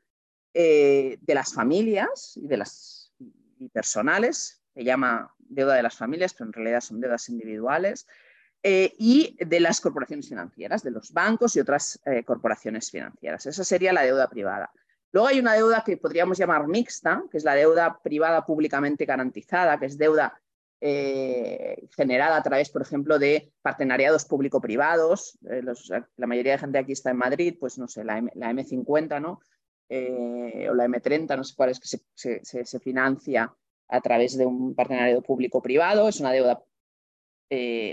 eh, 0.53 1.17
de 1.21 1.35
las 1.35 1.53
familias 1.53 2.35
y 2.35 2.47
de 2.47 2.57
las 2.57 3.13
personales, 3.71 4.61
se 4.73 4.83
llama 4.83 5.33
deuda 5.39 5.75
de 5.75 5.83
las 5.83 5.95
familias, 5.95 6.33
pero 6.33 6.47
en 6.47 6.53
realidad 6.53 6.81
son 6.81 6.99
deudas 6.99 7.29
individuales, 7.29 8.05
y 8.63 9.37
de 9.39 9.59
las 9.61 9.79
corporaciones 9.79 10.27
financieras, 10.27 10.83
de 10.83 10.91
los 10.91 11.13
bancos 11.13 11.55
y 11.55 11.61
otras 11.61 12.01
corporaciones 12.25 12.91
financieras. 12.91 13.45
Esa 13.45 13.63
sería 13.63 13.93
la 13.93 14.01
deuda 14.01 14.27
privada. 14.27 14.69
Luego 15.13 15.29
hay 15.29 15.39
una 15.39 15.53
deuda 15.53 15.83
que 15.85 15.95
podríamos 15.95 16.37
llamar 16.37 16.67
mixta, 16.67 17.23
que 17.31 17.37
es 17.37 17.45
la 17.45 17.55
deuda 17.55 17.97
privada 18.03 18.45
públicamente 18.45 19.05
garantizada, 19.05 19.79
que 19.79 19.85
es 19.85 19.97
deuda 19.97 20.41
eh, 20.79 21.87
generada 21.95 22.37
a 22.37 22.43
través, 22.43 22.69
por 22.69 22.83
ejemplo, 22.83 23.17
de 23.17 23.51
partenariados 23.61 24.25
público-privados. 24.25 25.37
Eh, 25.49 25.63
la 26.17 26.27
mayoría 26.27 26.51
de 26.53 26.59
gente 26.59 26.77
aquí 26.77 26.91
está 26.91 27.11
en 27.11 27.17
Madrid, 27.17 27.55
pues 27.59 27.79
no 27.79 27.87
sé, 27.87 28.03
la, 28.03 28.17
M, 28.19 28.63
50 28.63 29.19
¿no? 29.19 29.39
Eh, 29.89 30.67
o 30.69 30.75
la 30.75 30.85
M30, 30.85 31.35
no 31.35 31.43
sé 31.43 31.55
cuál 31.55 31.71
es 31.71 31.79
que 31.79 32.65
se, 32.65 32.79
financia 32.79 33.51
a 33.87 34.01
través 34.01 34.37
de 34.37 34.45
un 34.45 34.75
partenariado 34.75 35.23
público-privado. 35.23 36.07
Es 36.09 36.19
una 36.19 36.31
deuda 36.31 36.61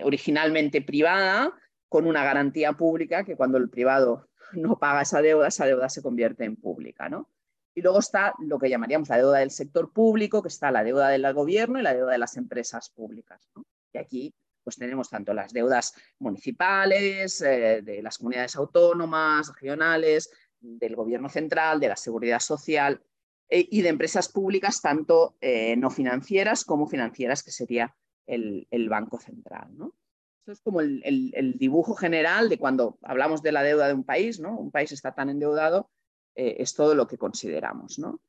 originalmente 0.02 0.82
privada 0.82 1.52
con 1.88 2.06
una 2.06 2.24
garantía 2.24 2.72
pública 2.72 3.24
que 3.24 3.36
cuando 3.36 3.56
el 3.56 3.70
privado 3.70 4.28
no 4.52 4.78
paga 4.78 5.02
esa 5.02 5.22
deuda, 5.22 5.48
esa 5.48 5.64
deuda 5.64 5.88
se 5.88 6.02
convierte 6.02 6.44
en 6.44 6.56
pública. 6.56 7.08
¿no? 7.08 7.30
Y 7.74 7.82
luego 7.82 7.98
está 7.98 8.34
lo 8.38 8.58
que 8.58 8.70
llamaríamos 8.70 9.08
la 9.08 9.16
deuda 9.16 9.38
del 9.38 9.50
sector 9.50 9.92
público, 9.92 10.42
que 10.42 10.48
está 10.48 10.70
la 10.70 10.84
deuda 10.84 11.08
del 11.08 11.32
gobierno 11.32 11.78
y 11.78 11.82
la 11.82 11.94
deuda 11.94 12.12
de 12.12 12.18
las 12.18 12.36
empresas 12.36 12.90
públicas. 12.90 13.48
Y 13.92 13.98
aquí 13.98 14.34
pues 14.64 14.76
tenemos 14.76 15.10
tanto 15.10 15.34
las 15.34 15.52
deudas 15.52 15.94
municipales, 16.18 17.40
eh, 17.42 17.82
de 17.82 18.02
las 18.02 18.16
comunidades 18.16 18.56
autónomas, 18.56 19.52
regionales, 19.60 20.30
del 20.58 20.96
gobierno 20.96 21.28
central, 21.28 21.78
de 21.78 21.88
la 21.88 21.96
seguridad 21.96 22.40
social 22.40 23.02
eh, 23.50 23.68
y 23.70 23.82
de 23.82 23.90
empresas 23.90 24.30
públicas, 24.30 24.80
tanto 24.80 25.36
eh, 25.40 25.76
no 25.76 25.90
financieras 25.90 26.64
como 26.64 26.86
financieras, 26.86 27.42
que 27.42 27.50
sería 27.50 27.94
el, 28.26 28.88
Banco 28.88 29.18
Central. 29.18 29.76
¿no? 29.76 29.94
Esto 30.40 30.52
es 30.52 30.60
como 30.62 30.80
el, 30.80 31.02
el, 31.04 31.58
dibujo 31.58 31.94
general 31.94 32.48
de 32.48 32.58
cuando 32.58 32.98
hablamos 33.02 33.42
de 33.42 33.52
la 33.52 33.62
deuda 33.62 33.86
de 33.86 33.94
un 33.94 34.04
país, 34.04 34.40
¿no? 34.40 34.58
Un 34.58 34.70
país 34.70 34.92
está 34.92 35.14
tan 35.14 35.28
endeudado 35.28 35.90
eh, 36.34 36.56
es 36.58 36.74
todo 36.74 36.94
lo 36.94 37.06
que 37.06 37.18
consideramos. 37.18 37.98
¿no? 37.98 38.20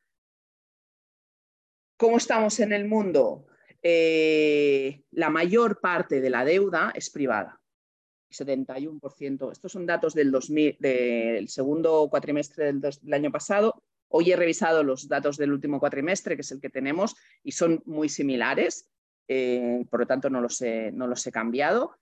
¿Cómo 1.97 2.17
estamos 2.17 2.59
en 2.59 2.73
el 2.73 2.87
mundo? 2.87 3.47
Eh, 3.81 5.03
la 5.11 5.29
mayor 5.29 5.79
parte 5.79 6.21
de 6.21 6.29
la 6.29 6.45
deuda 6.45 6.91
es 6.95 7.09
privada. 7.09 7.59
71%. 8.31 9.51
Estos 9.51 9.71
son 9.71 9.85
datos 9.85 10.13
del, 10.13 10.31
del 10.79 11.47
segundo 11.47 12.07
cuatrimestre 12.09 12.73
del, 12.73 13.13
año 13.13 13.31
pasado. 13.31 13.81
Hoy 14.09 14.31
he 14.31 14.35
revisado 14.35 14.83
los 14.83 15.07
datos 15.07 15.37
del 15.37 15.53
último 15.53 15.79
cuatrimestre, 15.79 16.35
que 16.35 16.41
es 16.41 16.51
el 16.51 16.59
que 16.59 16.69
tenemos, 16.69 17.15
y 17.43 17.53
son 17.53 17.81
muy 17.85 18.09
similares. 18.09 18.89
Eh, 19.27 19.85
por 19.89 20.01
lo 20.01 20.05
tanto, 20.05 20.29
no 20.29 20.41
los 20.41 20.61
he, 20.61 20.91
no 20.91 21.07
los 21.07 21.25
he 21.25 21.31
cambiado 21.31 21.97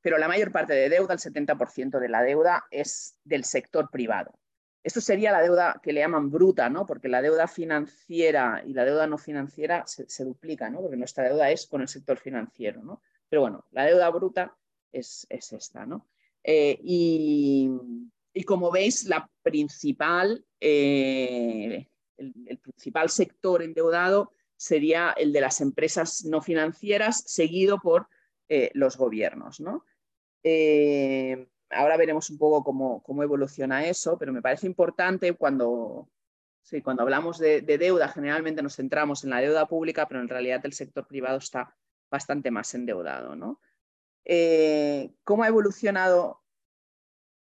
pero 0.00 0.18
la 0.18 0.28
mayor 0.28 0.52
parte 0.52 0.74
de 0.74 0.88
deuda, 0.88 1.14
el 1.14 1.20
70% 1.20 1.98
de 1.98 2.08
la 2.08 2.22
deuda, 2.22 2.64
es 2.70 3.18
del 3.24 3.44
sector 3.44 3.90
privado. 3.90 4.38
Esto 4.82 5.00
sería 5.00 5.32
la 5.32 5.42
deuda 5.42 5.80
que 5.82 5.92
le 5.92 6.00
llaman 6.00 6.30
bruta, 6.30 6.70
¿no? 6.70 6.86
porque 6.86 7.08
la 7.08 7.20
deuda 7.20 7.48
financiera 7.48 8.62
y 8.64 8.72
la 8.72 8.84
deuda 8.84 9.06
no 9.06 9.18
financiera 9.18 9.84
se, 9.86 10.24
duplican, 10.24 10.72
¿no? 10.72 10.80
porque 10.80 10.96
nuestra 10.96 11.24
deuda 11.24 11.50
es 11.50 11.66
con 11.66 11.82
el 11.82 11.88
sector 11.88 12.16
financiero. 12.16 12.82
¿no? 12.82 13.02
Pero 13.28 13.42
bueno, 13.42 13.66
la 13.72 13.84
deuda 13.84 14.08
bruta 14.10 14.56
es, 14.92 15.26
esta. 15.28 15.84
¿no? 15.84 16.06
Eh, 16.44 16.78
y, 16.82 17.68
como 18.46 18.70
veis, 18.70 19.04
la 19.04 19.28
principal, 19.42 20.44
eh, 20.60 21.88
el, 22.16 22.58
principal 22.58 23.10
sector 23.10 23.62
endeudado 23.62 24.32
sería 24.56 25.12
el 25.16 25.32
de 25.32 25.40
las 25.40 25.60
empresas 25.60 26.24
no 26.24 26.40
financieras, 26.40 27.24
seguido 27.26 27.78
por 27.80 28.08
eh, 28.50 28.70
los 28.72 28.96
gobiernos. 28.96 29.60
¿no? 29.60 29.84
Eh, 30.42 31.48
ahora 31.68 31.98
veremos 31.98 32.30
un 32.30 32.38
poco 32.38 32.64
cómo, 32.64 33.22
evoluciona 33.22 33.86
eso, 33.86 34.18
pero 34.18 34.32
me 34.32 34.40
parece 34.40 34.66
importante 34.66 35.34
cuando, 35.34 36.08
cuando 36.82 37.02
hablamos 37.02 37.38
de, 37.38 37.60
deuda, 37.60 38.08
generalmente 38.08 38.62
nos 38.62 38.76
centramos 38.76 39.22
en 39.24 39.30
la 39.30 39.40
deuda 39.40 39.66
pública, 39.66 40.08
pero 40.08 40.20
en 40.20 40.28
realidad 40.28 40.64
el 40.64 40.72
sector 40.72 41.06
privado 41.06 41.36
está 41.36 41.76
bastante 42.10 42.50
más 42.50 42.72
endeudado. 42.74 43.36
¿no? 43.36 43.60
Eh, 44.24 45.12
¿Cómo 45.24 45.42
ha 45.42 45.48
evolucionado? 45.48 46.42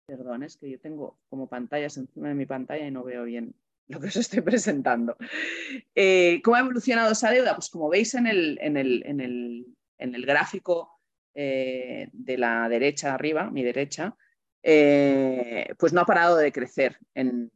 Perdón, 0.08 0.44
es 0.44 0.58
que 0.58 0.70
yo 0.70 0.80
tengo 0.80 1.20
como 1.30 1.48
pantallas 1.48 1.96
encima 1.96 2.28
de 2.28 2.36
mi 2.36 2.46
pantalla 2.46 2.86
y 2.86 2.92
no 2.92 3.06
veo 3.06 3.24
bien 3.24 3.56
lo 3.88 4.02
que 4.02 4.08
os 4.08 4.16
estoy 4.18 4.42
presentando. 4.42 5.16
¿Cómo 6.44 6.56
ha 6.58 6.60
evolucionado 6.60 7.14
esa 7.14 7.32
deuda? 7.32 7.56
Pues 7.56 7.70
como 7.70 7.88
veis 7.88 8.14
en 8.14 8.28
el, 8.28 8.60
en 8.60 10.16
el 10.16 10.26
gráfico 10.26 10.97
eh, 11.40 12.10
de 12.14 12.36
la 12.36 12.68
derecha 12.68 13.14
arriba, 13.14 13.52
mi 13.52 13.62
derecha, 13.62 14.18
eh, 14.64 15.68
pues 15.78 15.94
no 15.94 16.02
ha 16.02 16.06
parado 16.06 16.36
de 16.36 16.52
crecer 16.52 16.98
en, 17.14 17.52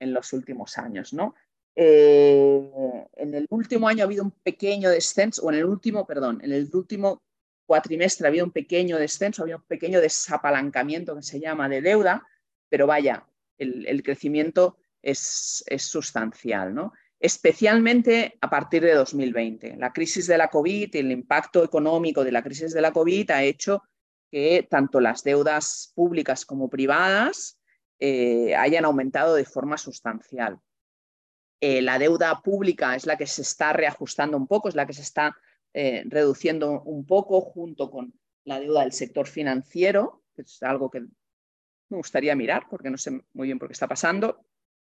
los 0.00 0.34
últimos 0.34 0.76
años. 0.76 1.14
¿no? 1.14 1.34
Eh, 1.74 3.06
en 3.16 3.34
el 3.34 3.46
último 3.48 3.88
año 3.88 4.02
ha 4.02 4.04
habido 4.04 4.22
un 4.22 4.32
pequeño 4.32 4.90
descenso, 4.90 5.46
o 5.46 5.50
en 5.50 5.60
el 5.60 5.64
último, 5.64 6.06
perdón, 6.06 6.40
en 6.44 6.52
el 6.52 6.68
último 6.74 7.22
cuatrimestre 7.64 8.26
ha 8.26 8.28
habido 8.28 8.44
un 8.44 8.50
pequeño 8.50 8.98
descenso, 8.98 9.44
había 9.44 9.56
un 9.56 9.62
pequeño 9.62 10.02
desapalancamiento 10.02 11.16
que 11.16 11.22
se 11.22 11.40
llama 11.40 11.70
de 11.70 11.80
deuda, 11.80 12.26
pero 12.68 12.86
vaya, 12.86 13.26
el, 13.56 14.02
crecimiento 14.02 14.76
es, 15.00 15.64
es, 15.68 15.84
sustancial. 15.84 16.74
¿no? 16.74 16.92
Especialmente 17.22 18.36
a 18.40 18.50
partir 18.50 18.82
de 18.82 18.94
2020. 18.94 19.76
La 19.76 19.92
crisis 19.92 20.26
de 20.26 20.36
la 20.36 20.48
COVID 20.48 20.92
y 20.92 20.98
el 20.98 21.12
impacto 21.12 21.62
económico 21.62 22.24
de 22.24 22.32
la 22.32 22.42
crisis 22.42 22.74
de 22.74 22.80
la 22.80 22.92
COVID 22.92 23.30
ha 23.30 23.44
hecho 23.44 23.84
que 24.30 24.66
tanto 24.68 25.00
las 25.00 25.22
deudas 25.22 25.92
públicas 25.94 26.44
como 26.44 26.68
privadas 26.68 27.60
eh, 28.00 28.56
hayan 28.56 28.84
aumentado 28.84 29.36
de 29.36 29.44
forma 29.44 29.78
sustancial. 29.78 30.58
la 31.60 31.98
deuda 32.00 32.42
pública 32.42 32.96
es 32.96 33.06
la 33.06 33.16
que 33.16 33.28
se 33.28 33.42
está 33.42 33.72
reajustando 33.72 34.36
un 34.36 34.48
poco, 34.48 34.68
es 34.68 34.74
la 34.74 34.86
que 34.86 34.94
se 34.94 35.02
está 35.02 35.36
reduciendo 35.72 36.82
un 36.82 37.06
poco 37.06 37.40
junto 37.40 37.88
con 37.88 38.12
la 38.44 38.58
deuda 38.58 38.80
del 38.80 38.92
sector 38.92 39.28
financiero, 39.28 40.22
que 40.34 40.42
es 40.42 40.62
algo 40.62 40.90
que 40.90 41.00
me 41.00 41.98
gustaría 41.98 42.34
mirar 42.34 42.66
porque 42.68 42.90
no 42.90 42.98
sé 42.98 43.10
muy 43.32 43.46
bien 43.46 43.58
por 43.58 43.68
qué 43.68 43.74
está 43.74 43.86
pasando. 43.86 44.44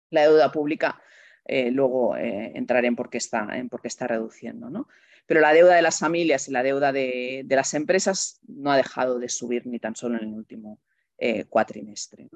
La 0.09 0.23
deuda 0.23 0.51
pública, 0.51 1.01
eh, 1.47 1.71
luego 1.71 2.15
eh, 2.15 2.51
entraré 2.55 2.87
en 2.87 2.95
por 2.95 3.09
qué 3.09 3.17
está, 3.17 3.57
en 3.57 3.69
por 3.69 3.81
qué 3.81 3.87
está 3.87 4.07
reduciendo. 4.07 4.69
¿no? 4.69 4.87
Pero 5.25 5.41
la 5.41 5.53
deuda 5.53 5.75
de 5.75 5.81
las 5.81 5.99
familias 5.99 6.47
y 6.47 6.51
la 6.51 6.63
deuda 6.63 6.91
de, 6.91 7.45
las 7.49 7.73
empresas 7.73 8.39
no 8.47 8.71
ha 8.71 8.77
dejado 8.77 9.19
de 9.19 9.29
subir 9.29 9.65
ni 9.65 9.79
tan 9.79 9.95
solo 9.95 10.17
en 10.17 10.25
el 10.25 10.33
último 10.33 10.79
eh, 11.17 11.45
cuatrimestre. 11.45 12.29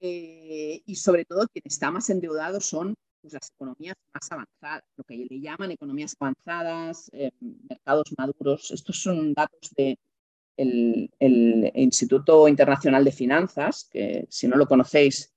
y 0.00 0.94
sobre 0.96 1.24
todo 1.24 1.46
quien 1.48 1.62
está 1.64 1.90
más 1.90 2.08
endeudado 2.10 2.60
son 2.60 2.94
pues, 3.20 3.34
las 3.34 3.50
economías 3.50 3.96
más 4.14 4.32
avanzadas, 4.32 4.82
lo 4.96 5.04
que 5.04 5.26
le 5.28 5.40
llaman 5.40 5.70
economías 5.70 6.16
avanzadas, 6.18 7.10
mercados 7.68 8.12
maduros. 8.16 8.70
Estos 8.70 9.02
son 9.02 9.34
datos 9.34 9.70
de, 9.76 9.98
el, 10.60 11.72
Instituto 11.74 12.48
Internacional 12.48 13.04
de 13.04 13.12
Finanzas, 13.12 13.88
que 13.90 14.26
si 14.28 14.46
no 14.48 14.56
lo 14.56 14.66
conocéis, 14.66 15.32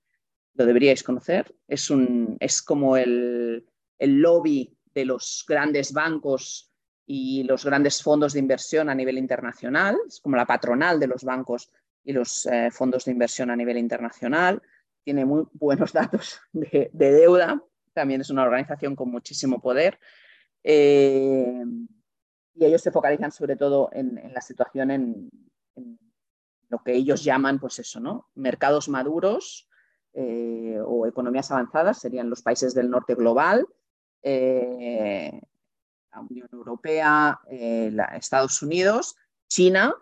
lo 0.56 0.66
deberíais 0.66 1.04
conocer. 1.04 1.54
Es, 1.68 1.90
un, 1.90 2.38
es 2.40 2.62
como 2.62 2.98
el, 2.98 3.66
lobby 4.00 4.76
de 4.94 5.06
los 5.06 5.46
grandes 5.48 5.94
bancos 5.94 6.72
y 7.06 7.44
los 7.44 7.66
grandes 7.66 8.02
fondos 8.02 8.34
de 8.34 8.40
inversión 8.40 8.90
a 8.90 8.96
nivel 8.96 9.18
internacional. 9.18 9.98
Es 10.08 10.20
como 10.20 10.36
la 10.36 10.46
patronal 10.46 11.00
de 11.00 11.08
los 11.08 11.24
bancos 11.24 11.72
y 12.04 12.14
los 12.14 12.46
eh, 12.46 12.70
fondos 12.72 13.06
de 13.06 13.12
inversión 13.12 13.50
a 13.50 13.56
nivel 13.56 13.78
internacional. 13.78 14.62
Tiene 15.04 15.26
muy 15.26 15.46
buenos 15.54 15.94
datos 15.94 16.40
de, 16.52 16.90
deuda. 16.94 17.62
También 17.94 18.22
es 18.22 18.30
una 18.30 18.44
organización 18.44 18.96
con 18.96 19.10
muchísimo 19.10 19.62
poder. 19.62 20.00
Eh, 20.64 21.64
y 22.56 22.66
ellos 22.66 22.82
se 22.82 22.92
focalizan 22.92 23.32
sobre 23.32 23.56
todo 23.56 23.90
en, 23.92 24.32
la 24.34 24.42
situación 24.42 24.92
en, 24.92 25.30
lo 26.70 26.84
que 26.84 26.94
ellos 26.94 27.24
llaman, 27.24 27.60
pues 27.60 27.78
eso, 27.80 28.00
¿no? 28.00 28.30
Mercados 28.34 28.90
maduros 28.90 29.70
eh, 30.14 30.80
o 30.86 31.06
economías 31.08 31.52
avanzadas, 31.52 32.00
serían 32.00 32.30
los 32.30 32.42
países 32.42 32.74
del 32.74 32.90
norte 32.90 33.16
global, 33.16 33.68
eh, 34.22 35.42
la 36.12 36.22
Unión 36.22 36.50
Europea, 36.52 37.40
eh, 37.50 37.96
Estados 38.16 38.62
Unidos, 38.62 39.16
China, 39.48 39.96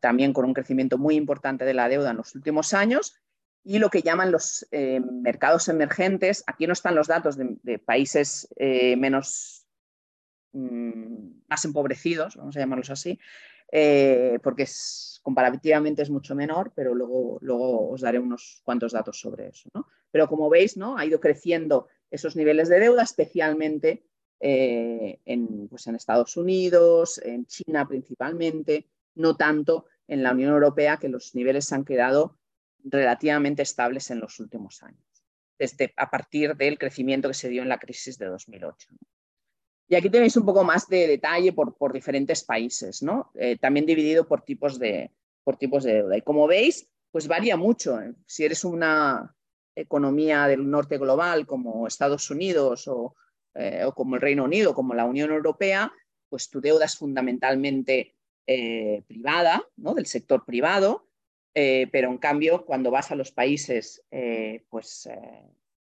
también 0.00 0.34
con 0.34 0.44
un 0.44 0.52
crecimiento 0.52 0.98
muy 0.98 1.14
importante 1.14 1.64
de 1.64 1.72
la 1.72 1.88
deuda 1.88 2.10
en 2.10 2.18
los 2.18 2.34
últimos 2.34 2.74
años, 2.74 3.16
y 3.64 3.78
lo 3.78 3.88
que 3.88 4.02
llaman 4.02 4.32
los 4.32 4.66
mercados 4.70 5.68
emergentes. 5.68 6.44
Aquí 6.46 6.66
no 6.66 6.74
están 6.74 6.94
los 6.94 7.06
datos 7.06 7.38
de 7.38 7.78
países 7.78 8.48
menos 8.58 9.58
Mm, 10.52 11.42
más 11.48 11.64
empobrecidos, 11.66 12.36
vamos 12.36 12.56
a 12.56 12.60
llamarlos 12.60 12.90
así, 12.90 13.18
eh, 13.70 14.38
porque 14.42 14.62
es, 14.64 15.20
comparativamente 15.22 16.02
es 16.02 16.10
mucho 16.10 16.34
menor, 16.34 16.72
pero 16.74 16.94
luego, 16.94 17.38
luego 17.42 17.90
os 17.90 18.00
daré 18.00 18.18
unos 18.18 18.62
cuantos 18.64 18.92
datos 18.92 19.20
sobre 19.20 19.48
eso. 19.48 19.68
Pero 20.10 20.28
como 20.28 20.48
veis, 20.48 20.76
¿no? 20.76 20.96
ha 20.96 21.04
ido 21.04 21.20
creciendo 21.20 21.88
esos 22.10 22.36
niveles 22.36 22.68
de 22.68 22.80
deuda, 22.80 23.02
especialmente 23.02 24.04
eh, 24.40 25.20
en, 25.24 25.68
pues 25.68 25.86
en 25.86 25.96
Estados 25.96 26.36
Unidos, 26.36 27.18
en 27.18 27.44
China 27.46 27.86
principalmente, 27.86 28.88
no 29.16 29.36
tanto 29.36 29.86
en 30.06 30.22
la 30.22 30.32
Unión 30.32 30.52
Europea, 30.52 30.96
que 30.96 31.08
los 31.08 31.34
niveles 31.34 31.72
han 31.72 31.84
quedado 31.84 32.38
relativamente 32.84 33.62
estables 33.62 34.10
en 34.10 34.20
los 34.20 34.38
últimos 34.40 34.82
años, 34.82 35.04
desde 35.58 35.92
a 35.96 36.10
partir 36.10 36.56
del 36.56 36.78
crecimiento 36.78 37.28
que 37.28 37.34
se 37.34 37.48
dio 37.48 37.62
en 37.62 37.68
la 37.68 37.78
crisis 37.78 38.16
de 38.18 38.26
2008. 38.26 38.88
Y 39.88 39.94
aquí 39.94 40.10
tenéis 40.10 40.36
un 40.36 40.44
poco 40.44 40.64
más 40.64 40.86
de 40.88 41.06
detalle 41.06 41.52
por, 41.52 41.74
por 41.74 41.94
diferentes 41.94 42.44
países, 42.44 43.02
¿no? 43.02 43.30
Eh, 43.34 43.56
también 43.56 43.86
dividido 43.86 44.28
por 44.28 44.42
tipos, 44.42 44.78
de, 44.78 45.10
por 45.42 45.56
tipos 45.56 45.82
de 45.82 45.94
deuda. 45.94 46.18
Y 46.18 46.22
como 46.22 46.46
veis, 46.46 46.90
pues 47.10 47.26
varía 47.26 47.56
mucho. 47.56 47.98
¿eh? 47.98 48.12
Si 48.26 48.44
eres 48.44 48.64
una 48.64 49.34
economía 49.74 50.46
del 50.46 50.68
norte 50.68 50.98
global 50.98 51.46
como 51.46 51.86
Estados 51.86 52.30
Unidos 52.30 52.86
o, 52.86 53.14
eh, 53.54 53.82
o, 53.84 53.94
como 53.94 54.16
el 54.16 54.20
Reino 54.20 54.44
Unido, 54.44 54.74
como 54.74 54.92
la 54.92 55.06
Unión 55.06 55.30
Europea, 55.30 55.90
pues 56.28 56.50
tu 56.50 56.60
deuda 56.60 56.84
es 56.84 56.96
fundamentalmente 56.96 58.14
privada, 59.06 59.62
¿no? 59.76 59.92
del 59.92 60.06
sector 60.06 60.46
privado, 60.46 61.06
pero 61.52 62.08
en 62.08 62.16
cambio 62.16 62.64
cuando 62.64 62.90
vas 62.90 63.10
a 63.10 63.14
los 63.14 63.30
países 63.30 64.02
pues, 64.70 65.06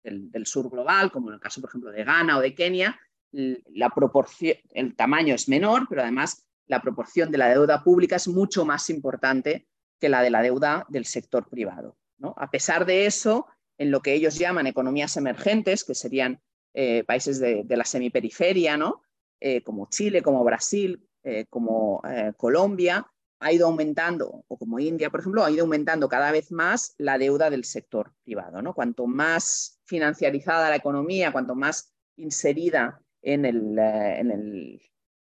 del, 0.03 0.31
del, 0.31 0.47
sur 0.47 0.71
global, 0.71 1.13
como 1.13 1.29
en 1.29 1.35
el 1.35 1.41
caso 1.41 1.61
por 1.61 1.69
ejemplo 1.69 1.91
de 1.91 2.05
Ghana 2.05 2.39
o 2.39 2.41
de 2.41 2.55
Kenia, 2.55 2.99
la 3.37 3.91
proporción, 3.91 4.57
el 4.73 4.97
tamaño 4.97 5.35
es 5.35 5.49
menor, 5.49 5.87
pero 5.89 6.03
además 6.03 6.47
la 6.67 6.81
proporción 6.81 7.31
de 7.31 7.39
la 7.39 7.49
deuda 7.49 7.85
pública 7.85 8.17
es 8.17 8.29
mucho 8.29 8.65
más 8.65 8.91
importante 8.91 9.69
que 10.01 10.09
la 10.09 10.23
de 10.23 10.31
la 10.31 10.43
deuda 10.43 10.87
del 10.89 11.05
sector 11.05 11.49
privado. 11.49 11.97
¿no? 12.19 12.35
A 12.37 12.51
pesar 12.51 12.87
de 12.87 13.07
eso, 13.07 13.47
en 13.79 13.91
lo 13.91 14.01
que 14.01 14.15
ellos 14.15 14.39
llaman 14.39 14.67
economías 14.67 15.17
emergentes, 15.17 15.85
que 15.85 15.95
serían 15.95 16.41
eh, 16.75 17.05
países 17.05 17.39
de, 17.39 17.65
la 17.69 17.85
semiperiferia, 17.85 18.77
¿no? 18.77 19.03
Eh, 19.41 19.63
como 19.63 19.89
Chile, 19.91 20.23
como 20.23 20.43
Brasil, 20.45 21.07
eh, 21.23 21.47
como 21.49 22.03
Colombia, 22.37 23.07
ha 23.41 23.53
ido 23.53 23.67
aumentando, 23.67 24.45
o 24.49 24.59
como 24.59 24.79
India, 24.79 25.11
por 25.11 25.21
ejemplo, 25.21 25.45
ha 25.45 25.51
ido 25.51 25.65
aumentando 25.65 26.09
cada 26.09 26.33
vez 26.33 26.51
más 26.53 26.95
la 26.97 27.19
deuda 27.19 27.51
del 27.51 27.65
sector 27.65 28.13
privado. 28.25 28.63
¿no? 28.63 28.75
Cuanto 28.75 29.07
más 29.07 29.79
financiarizada 29.85 30.71
la 30.71 30.77
economía, 30.77 31.33
cuanto 31.33 31.55
más 31.55 31.95
inserida 32.17 33.03
en 33.23 33.45
el, 33.45 33.79
eh, 33.79 34.21
en 34.21 34.31
el, 34.31 34.83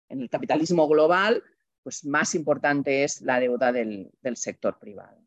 en 0.09 0.21
el 0.21 0.31
capitalismo 0.31 0.89
global, 0.89 1.43
pues 1.83 2.05
más 2.05 2.35
importante 2.35 3.05
es 3.05 3.21
la 3.21 3.39
deuda 3.41 3.73
del, 3.73 4.11
del 4.21 4.37
sector 4.37 4.79
privado. 4.79 5.21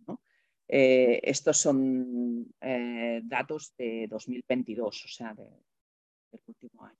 Eh, 0.67 1.19
estos 1.23 1.57
son 1.57 2.53
eh, 2.61 3.21
datos 3.23 3.73
de 3.75 4.07
2022, 4.07 5.05
o 5.05 5.07
sea, 5.07 5.33
de, 5.33 5.49
del 6.31 6.41
último 6.45 6.85
año. 6.85 6.95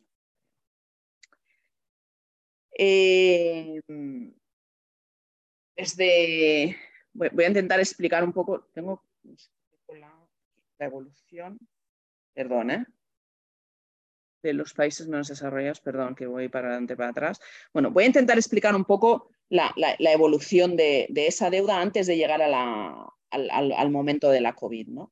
desde, 5.75 6.77
voy, 7.13 7.43
a 7.43 7.47
intentar 7.47 7.79
explicar 7.79 8.23
un 8.23 8.31
poco, 8.31 8.69
tengo 8.73 9.03
la, 9.89 10.27
la 10.77 10.85
evolución, 10.85 11.59
perdón, 12.33 12.71
¿eh? 12.71 12.85
De 14.41 14.53
los 14.53 14.73
países 14.73 15.07
menos 15.07 15.27
desarrollados, 15.27 15.81
perdón, 15.81 16.15
que 16.15 16.27
voy 16.27 16.49
para 16.49 16.67
adelante, 16.69 16.95
para 16.95 17.09
atrás. 17.09 17.39
Bueno, 17.73 17.91
voy 17.91 18.05
a 18.05 18.07
intentar 18.07 18.37
explicar 18.37 18.75
un 18.75 18.85
poco 18.85 19.29
la, 19.49 19.73
evolución 19.99 20.75
de, 20.75 21.07
esa 21.15 21.49
deuda 21.49 21.81
antes 21.81 22.07
de 22.07 22.17
llegar 22.17 22.41
al, 22.41 23.91
momento 23.91 24.29
de 24.29 24.41
la 24.41 24.53
COVID. 24.53 24.87
¿no? 24.87 25.11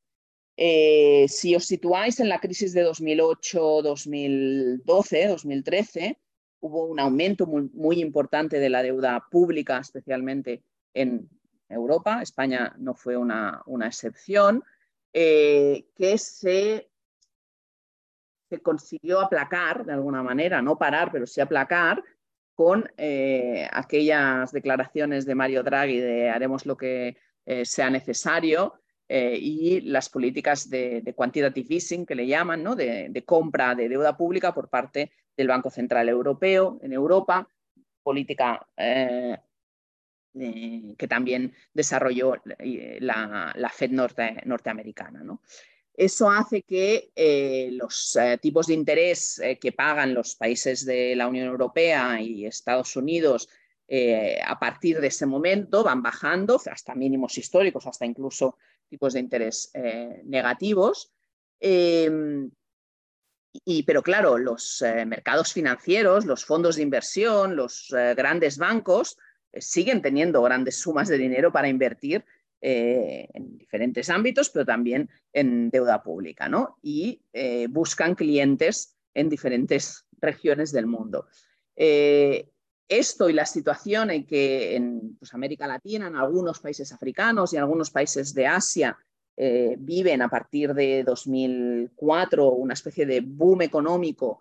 Eh, 0.55 1.25
si 1.27 1.55
os 1.55 1.65
situáis 1.65 2.19
en 2.19 2.29
la 2.29 2.39
crisis 2.39 2.73
de 2.73 2.83
2008, 2.83 3.81
2012, 3.81 5.27
2013, 5.27 6.17
hubo 6.61 6.85
un 6.85 6.99
aumento 6.99 7.45
muy, 7.45 8.01
importante 8.01 8.59
de 8.59 8.69
la 8.69 8.81
deuda 8.81 9.25
pública, 9.29 9.79
especialmente 9.79 10.63
en 10.93 11.29
Europa. 11.69 12.21
España 12.21 12.73
no 12.77 12.95
fue 12.95 13.17
una, 13.17 13.63
excepción, 13.85 14.63
eh, 15.13 15.85
que 15.95 16.17
se 16.17 16.89
se 18.49 18.59
consiguió 18.59 19.19
aplacar 19.19 19.85
de 19.85 19.93
alguna 19.93 20.23
manera, 20.23 20.61
no 20.61 20.77
parar, 20.77 21.11
pero 21.11 21.25
sí 21.25 21.41
aplacar 21.41 22.03
con 22.55 22.89
eh, 22.97 23.67
aquellas 23.71 24.51
declaraciones 24.51 25.25
de 25.25 25.35
Mario 25.35 25.61
Draghi 25.63 25.99
de 25.99 26.29
haremos 26.29 26.65
lo 26.65 26.75
que 26.75 27.17
eh, 27.45 27.65
sea 27.65 27.89
necesario 27.89 28.81
eh, 29.07 29.37
y 29.39 29.81
las 29.81 30.09
políticas 30.09 30.69
de, 30.69 31.13
quantitative 31.15 31.75
easing 31.75 32.05
que 32.05 32.15
le 32.15 32.25
llaman, 32.25 32.63
¿no? 32.63 32.75
de, 32.75 33.23
compra 33.25 33.75
de 33.75 33.89
deuda 33.89 34.17
pública 34.17 34.53
por 34.53 34.69
parte 34.69 35.11
del 35.35 35.47
Banco 35.47 35.69
Central 35.69 36.09
Europeo 36.09 36.79
en 36.81 36.93
Europa, 36.93 37.47
política 38.01 38.67
que 40.33 41.07
también 41.07 41.53
desarrolló 41.73 42.35
la, 42.99 43.53
la 43.55 43.69
Fed 43.69 43.91
norte, 43.91 44.41
norteamericana. 44.45 45.23
¿no? 45.23 45.41
Eso 45.97 46.29
hace 46.29 46.61
que 46.61 47.11
eh, 47.15 47.69
los 47.71 48.15
eh, 48.17 48.37
tipos 48.39 48.67
de 48.67 48.75
interés 48.75 49.39
eh, 49.39 49.57
que 49.57 49.71
pagan 49.71 50.13
los 50.13 50.35
países 50.35 50.85
de 50.85 51.15
la 51.15 51.27
Unión 51.27 51.47
Europea 51.47 52.21
y 52.21 52.45
Estados 52.45 52.95
Unidos 52.95 53.49
a 53.89 54.59
partir 54.59 54.99
de 54.99 55.07
ese 55.07 55.25
momento 55.25 55.81
van 55.81 56.01
bajando 56.01 56.61
hasta 56.69 56.93
mínimos 56.93 57.37
históricos, 57.37 57.87
hasta 57.87 58.05
incluso 58.05 58.57
tipos 58.89 59.13
de 59.13 59.21
interés 59.21 59.71
negativos. 60.25 61.13
Em, 61.57 62.51
y, 63.63 63.83
pero 63.83 64.03
claro, 64.03 64.37
los 64.37 64.83
mercados 65.05 65.53
financieros, 65.53 66.25
los 66.25 66.43
fondos 66.43 66.75
de 66.75 66.81
inversión, 66.81 67.55
los 67.55 67.87
grandes 68.17 68.57
bancos 68.57 69.17
siguen 69.57 70.01
teniendo 70.01 70.41
grandes 70.41 70.75
sumas 70.75 71.07
de 71.07 71.17
dinero 71.17 71.53
para 71.53 71.69
invertir 71.69 72.25
eh, 72.59 73.29
en 73.35 73.55
diferentes 73.55 74.09
ámbitos, 74.09 74.49
pero 74.49 74.65
también 74.65 75.07
en 75.31 75.69
deuda 75.69 76.01
pública, 76.01 76.49
¿no? 76.49 76.79
Y 76.81 77.21
eh, 77.31 77.67
buscan 77.69 78.15
clientes 78.15 78.97
en 79.13 79.29
diferentes 79.29 80.07
regiones 80.19 80.71
del 80.71 80.87
mundo. 80.87 81.27
Eh, 81.75 82.49
esto 82.89 83.29
y 83.29 83.33
la 83.33 83.45
situación 83.45 84.09
en 84.09 84.25
que 84.25 84.75
en 84.75 85.17
pues, 85.19 85.35
América 85.35 85.67
Latina, 85.67 86.07
en 86.07 86.15
algunos 86.15 86.59
países 86.59 86.91
africanos 86.91 87.53
y 87.53 87.57
en 87.57 87.61
algunos 87.61 87.91
países 87.91 88.33
de 88.33 88.47
Asia 88.47 88.97
viven 89.77 90.23
a 90.23 90.29
partir 90.29 90.73
de 90.73 91.03
2004 91.03 92.53
una 92.53 92.73
especie 92.73 93.05
de 93.05 93.21
boom 93.21 93.61
económico 93.61 94.39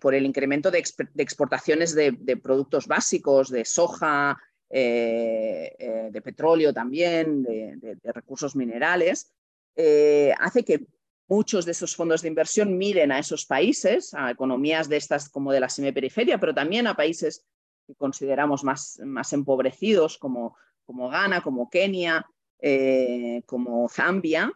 por 0.00 0.14
el 0.14 0.24
incremento 0.24 0.70
de, 0.70 0.78
exportaciones 0.78 1.92
de, 1.92 2.36
productos 2.40 2.86
básicos, 2.86 3.50
de 3.50 3.64
soja, 3.64 4.38
eh, 4.74 5.76
eh, 5.78 6.08
de 6.10 6.22
petróleo 6.22 6.72
también, 6.72 7.42
de, 7.42 7.98
recursos 8.04 8.56
minerales, 8.56 9.30
eh, 9.76 10.32
hace 10.38 10.64
que 10.64 10.86
muchos 11.28 11.66
de 11.66 11.72
esos 11.72 11.94
fondos 11.94 12.22
de 12.22 12.28
inversión 12.28 12.78
miren 12.78 13.12
a 13.12 13.18
esos 13.18 13.44
países, 13.44 14.14
a 14.14 14.30
economías 14.30 14.88
de 14.88 14.96
estas 14.96 15.28
como 15.28 15.52
de 15.52 15.60
la 15.60 15.68
semiperiferia, 15.68 16.38
pero 16.38 16.54
también 16.54 16.86
a 16.86 16.96
países 16.96 17.44
que 17.86 17.94
consideramos 17.96 18.64
más, 18.64 18.98
más 19.04 19.34
empobrecidos 19.34 20.16
como, 20.16 20.56
como 20.86 21.10
Ghana, 21.10 21.42
como 21.42 21.68
Kenia, 21.68 22.26
como 23.44 23.90
Zambia, 23.90 24.50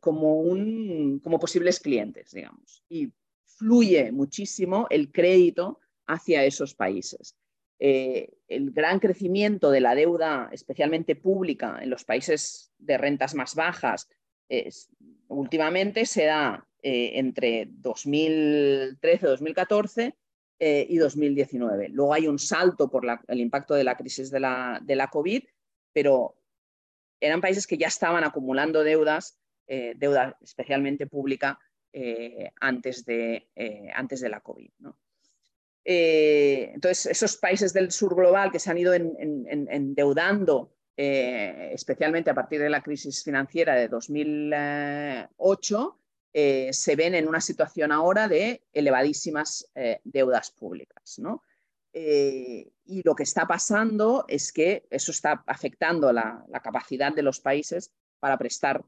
como, 0.00 0.40
un, 0.40 1.18
como 1.18 1.40
posibles 1.40 1.80
clientes, 1.80 2.30
digamos. 2.30 2.84
Y 2.88 3.12
fluye 3.44 4.12
muchísimo 4.12 4.86
el 4.88 5.10
crédito 5.10 5.80
hacia 6.06 6.44
esos 6.44 6.74
países. 6.74 7.36
Eh, 7.84 8.38
el 8.46 8.70
gran 8.70 9.00
crecimiento 9.00 9.72
de 9.72 9.80
la 9.80 9.96
deuda, 9.96 10.48
especialmente 10.52 11.16
pública, 11.16 11.80
en 11.82 11.90
los 11.90 12.04
países 12.04 12.72
de 12.78 12.96
rentas 12.96 13.34
más 13.34 13.56
bajas, 13.56 14.08
últimamente 15.26 16.06
se 16.06 16.26
da 16.26 16.64
eh, 16.80 17.18
entre 17.18 17.66
2013-2014 17.66 20.14
eh, 20.60 20.86
y 20.88 20.96
2019. 20.96 21.88
Luego 21.88 22.14
hay 22.14 22.28
un 22.28 22.38
salto 22.38 22.88
por 22.88 23.04
el 23.26 23.40
impacto 23.40 23.74
de 23.74 23.82
la 23.82 23.96
crisis 23.96 24.30
de 24.30 24.38
la, 24.38 24.78
de 24.80 24.94
la, 24.94 25.08
COVID, 25.08 25.42
pero 25.92 26.36
eran 27.18 27.40
países 27.40 27.66
que 27.66 27.78
ya 27.78 27.88
estaban 27.88 28.22
acumulando 28.22 28.84
deudas, 28.84 29.40
deuda 29.66 30.38
especialmente 30.40 31.08
pública, 31.08 31.58
antes, 32.60 33.04
de, 33.04 33.48
antes 33.92 34.20
de 34.20 34.28
la 34.28 34.40
COVID. 34.40 34.70
¿no? 34.78 35.01
Eh, 35.84 36.70
entonces, 36.74 37.06
esos 37.06 37.36
países 37.36 37.72
del 37.72 37.90
sur 37.90 38.14
global 38.14 38.52
que 38.52 38.60
se 38.60 38.70
han 38.70 38.78
ido 38.78 38.94
endeudando, 38.94 40.72
eh, 40.96 41.70
especialmente 41.72 42.30
a 42.30 42.34
partir 42.34 42.60
de 42.60 42.70
la 42.70 42.82
crisis 42.82 43.24
financiera 43.24 43.74
de 43.74 43.88
2008, 43.88 45.98
eh, 46.34 46.70
se 46.72 46.96
ven 46.96 47.14
en 47.14 47.28
una 47.28 47.40
situación 47.40 47.92
ahora 47.92 48.28
de 48.28 48.62
elevadísimas 48.72 49.70
deudas 50.04 50.50
públicas. 50.50 51.20
y 51.94 53.02
lo 53.04 53.14
que 53.14 53.22
está 53.22 53.46
pasando 53.46 54.24
es 54.28 54.52
que 54.52 54.86
eso 54.90 55.12
está 55.12 55.44
afectando 55.46 56.12
la, 56.12 56.44
la 56.48 56.60
capacidad 56.60 57.12
de 57.12 57.22
los 57.22 57.40
países 57.40 57.92
para 58.18 58.38
prestar 58.38 58.82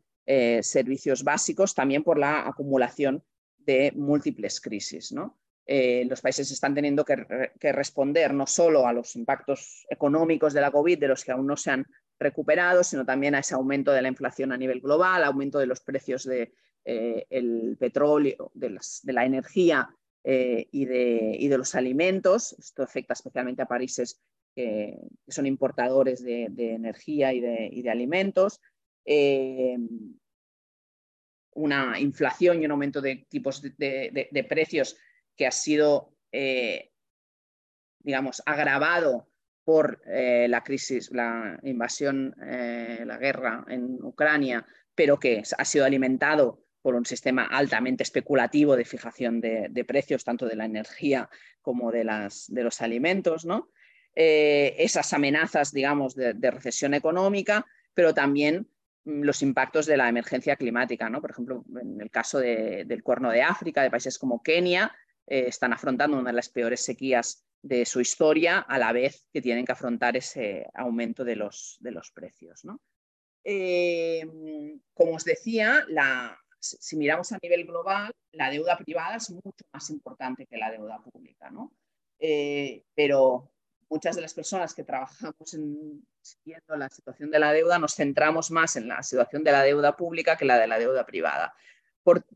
servicios 0.63 1.23
básicos, 1.23 1.75
también 1.75 2.03
por 2.03 2.19
la 2.19 2.49
acumulación 2.49 3.23
de 3.59 3.93
múltiples 3.95 4.59
crisis. 4.59 5.13
¿no? 5.13 5.39
Eh, 5.67 6.05
los 6.09 6.21
países 6.21 6.51
están 6.51 6.75
teniendo 6.75 7.05
que, 7.05 7.17
responder 7.73 8.35
no 8.35 8.47
solo 8.47 8.87
a 8.87 8.93
los 8.93 9.17
impactos 9.17 9.87
económicos 9.89 10.53
de 10.53 10.61
la 10.61 10.71
COVID, 10.71 10.99
de 10.99 11.09
los 11.09 11.25
que 11.25 11.33
aún 11.33 11.47
no 11.47 11.57
se 11.57 11.71
han 11.71 11.87
recuperado, 12.19 12.85
sino 12.85 13.05
también 13.05 13.35
a 13.35 13.39
ese 13.39 13.55
aumento 13.55 13.93
de 13.93 14.03
la 14.03 14.09
inflación 14.09 14.53
a 14.53 14.57
nivel 14.57 14.81
global, 14.81 15.25
aumento 15.25 15.59
de 15.59 15.67
los 15.67 15.81
precios 15.81 16.25
del 16.25 16.53
de, 16.85 17.77
petróleo, 17.79 18.51
de, 18.55 18.79
la 19.05 19.25
energía 19.25 19.89
eh, 20.23 20.69
y, 20.71 20.85
de, 20.85 21.57
los 21.57 21.75
alimentos. 21.75 22.55
Esto 22.59 22.83
afecta 22.83 23.15
especialmente 23.15 23.63
a 23.63 23.67
países 23.67 24.21
que, 24.55 24.99
son 25.29 25.47
importadores 25.47 26.23
de, 26.23 26.45
energía 26.57 27.33
y 27.33 27.41
de, 27.41 27.91
alimentos. 27.91 28.61
Eh, 29.07 29.79
una 31.55 31.99
inflación 32.01 32.61
y 32.61 32.65
un 32.65 32.73
aumento 32.73 33.01
de 33.01 33.27
tipos 33.29 33.63
de, 33.63 34.47
precios 34.49 34.97
que 35.37 35.47
ha 35.47 35.51
sido, 35.51 36.15
eh, 36.33 36.91
digamos, 38.01 38.43
agravado 38.47 39.29
por 39.65 40.03
eh, 40.07 40.47
la 40.49 40.63
crisis, 40.63 41.11
la 41.11 41.59
invasión, 41.63 42.35
eh, 42.43 43.03
la 43.07 43.17
guerra 43.17 43.65
en 43.69 44.03
Ucrania, 44.03 44.67
pero 44.95 45.19
que 45.19 45.43
ha 45.57 45.65
sido 45.65 45.85
alimentado 45.85 46.63
por 46.83 46.95
un 46.95 47.07
sistema 47.07 47.45
altamente 47.45 48.03
especulativo 48.03 48.77
de 48.77 48.85
fijación 48.85 49.41
de, 49.41 49.85
precios, 49.89 50.23
tanto 50.23 50.47
de 50.47 50.57
la 50.57 50.67
energía 50.67 51.31
como 51.63 51.91
de, 51.91 52.05
las, 52.05 52.45
de 52.49 52.63
los 52.63 52.83
alimentos, 52.83 53.47
¿no? 53.47 53.71
esas 54.17 55.13
amenazas, 55.13 55.73
digamos, 55.73 56.15
de, 56.15 56.51
recesión 56.51 56.95
económica, 56.95 57.67
pero 57.95 58.13
también 58.15 58.69
mm, 59.05 59.23
los 59.23 59.43
impactos 59.43 59.87
de 59.87 59.97
la 59.97 60.09
emergencia 60.09 60.55
climática, 60.57 61.09
¿no? 61.09 61.21
Por 61.21 61.31
ejemplo, 61.31 61.65
en 61.81 62.01
el 62.01 62.11
caso 62.11 62.39
del 62.39 63.03
Cuerno 63.03 63.31
de 63.31 63.43
África, 63.43 63.83
de 63.83 63.91
países 63.91 64.19
como 64.19 64.43
Kenia, 64.43 64.95
eh, 65.27 65.45
están 65.49 65.73
afrontando 65.73 66.19
una 66.19 66.31
de 66.31 66.37
las 66.37 66.49
peores 66.49 66.85
sequías 66.85 67.45
de 67.63 67.87
su 67.87 68.01
historia, 68.01 68.59
a 68.59 68.79
la 68.79 68.93
vez 68.93 69.27
que 69.33 69.41
tienen 69.41 69.65
que 69.65 69.73
afrontar 69.73 70.17
ese 70.17 70.67
aumento 70.75 71.25
de 71.25 71.37
los, 71.37 71.79
de 71.81 71.93
los 71.93 72.11
precios. 72.11 72.63
Eh, 73.43 74.27
como 74.93 75.15
os 75.15 75.25
decía, 75.25 75.87
si 76.61 76.97
miramos 76.97 77.33
a 77.33 77.39
nivel 77.43 77.65
global, 77.65 78.13
la 78.33 78.51
deuda 78.51 78.77
privada 78.77 79.17
es 79.17 79.31
mucho 79.31 79.65
más 79.73 79.89
importante 79.89 80.47
que 80.47 80.59
la 80.59 80.71
deuda 80.71 81.03
pública, 81.03 81.51
eh, 82.19 82.85
pero 82.95 83.51
muchas 83.89 84.17
de 84.17 84.23
las 84.23 84.35
personas 84.35 84.75
que 84.75 84.85
trabajamos 84.85 85.55
en, 85.55 86.07
siguiendo 86.21 86.77
la 86.77 86.91
situación 86.91 87.31
de 87.31 87.39
la 87.39 87.53
deuda 87.53 87.79
nos 87.79 87.95
centramos 87.95 88.51
más 88.51 88.77
en 88.77 88.89
la 88.89 89.03
situación 89.03 89.43
de 89.43 89.53
la 89.53 89.63
deuda 89.63 89.97
pública 89.97 90.37
que 90.37 90.45
la 90.45 90.59
de 90.59 90.67
la 90.67 90.79
deuda 90.79 91.07
privada. 91.07 91.55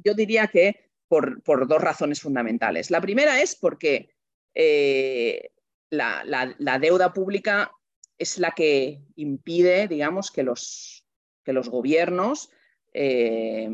yo 0.04 0.14
diría 0.14 0.46
que 0.46 0.87
por, 1.08 1.66
dos 1.66 1.80
razones 1.80 2.20
fundamentales. 2.20 2.90
La 2.90 3.00
primera 3.00 3.40
es 3.40 3.56
porque 3.56 4.10
eh, 4.54 5.50
la, 5.90 6.78
deuda 6.80 7.12
pública 7.12 7.72
es 8.18 8.38
la 8.38 8.52
que 8.52 9.00
impide, 9.16 9.88
digamos, 9.88 10.30
que 10.30 10.42
los, 10.42 11.06
que 11.44 11.52
los 11.52 11.68
gobiernos 11.68 12.50
eh, 12.92 13.70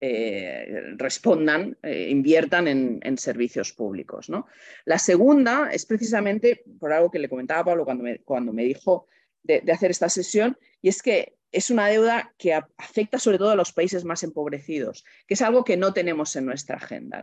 eh, 0.00 0.82
respondan, 0.96 1.78
inviertan 1.82 2.68
en, 2.68 3.18
servicios 3.18 3.72
públicos. 3.72 4.30
La 4.84 4.98
segunda 4.98 5.70
es 5.72 5.86
precisamente 5.86 6.62
por 6.78 6.92
algo 6.92 7.10
que 7.10 7.18
le 7.18 7.28
comentaba 7.28 7.64
Pablo 7.64 7.84
cuando 7.84 8.04
cuando 8.24 8.52
me 8.52 8.64
dijo 8.64 9.06
de, 9.44 9.62
hacer 9.72 9.90
esta 9.90 10.08
sesión, 10.08 10.58
y 10.82 10.88
es 10.88 11.02
que 11.02 11.36
es 11.52 11.70
una 11.70 11.86
deuda 11.86 12.34
que 12.36 12.52
afecta 12.52 13.18
sobre 13.18 13.38
todo 13.38 13.50
a 13.50 13.56
los 13.56 13.72
países 13.72 14.04
más 14.04 14.24
empobrecidos, 14.24 15.04
que 15.26 15.34
es 15.34 15.42
algo 15.42 15.64
que 15.64 15.76
no 15.76 15.92
tenemos 15.92 16.34
en 16.34 16.46
nuestra 16.46 16.76
agenda. 16.76 17.22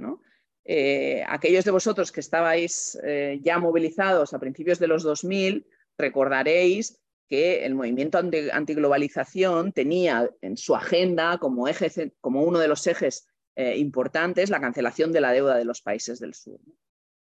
Eh, 0.63 1.23
aquellos 1.27 1.65
de 1.65 1.71
vosotros 1.71 2.11
que 2.11 2.21
estabais 2.21 2.97
eh, 3.03 3.39
ya 3.43 3.59
movilizados 3.59 4.33
a 4.33 4.39
principios 4.39 4.79
de 4.79 4.87
los 4.87 5.03
2000, 5.03 5.67
recordaréis 5.97 7.01
que 7.27 7.65
el 7.65 7.75
movimiento 7.75 8.19
antiglobalización 8.19 9.73
tenía 9.73 10.29
en 10.41 10.57
su 10.57 10.75
agenda 10.75 11.37
como, 11.37 11.67
eje, 11.67 12.13
como 12.21 12.43
uno 12.43 12.59
de 12.59 12.67
los 12.67 12.85
ejes 12.87 13.27
eh, 13.55 13.77
importantes 13.77 14.49
la 14.49 14.61
cancelación 14.61 15.11
de 15.11 15.21
la 15.21 15.31
deuda 15.31 15.57
de 15.57 15.65
los 15.65 15.81
países 15.81 16.19
del 16.19 16.33
sur. 16.33 16.59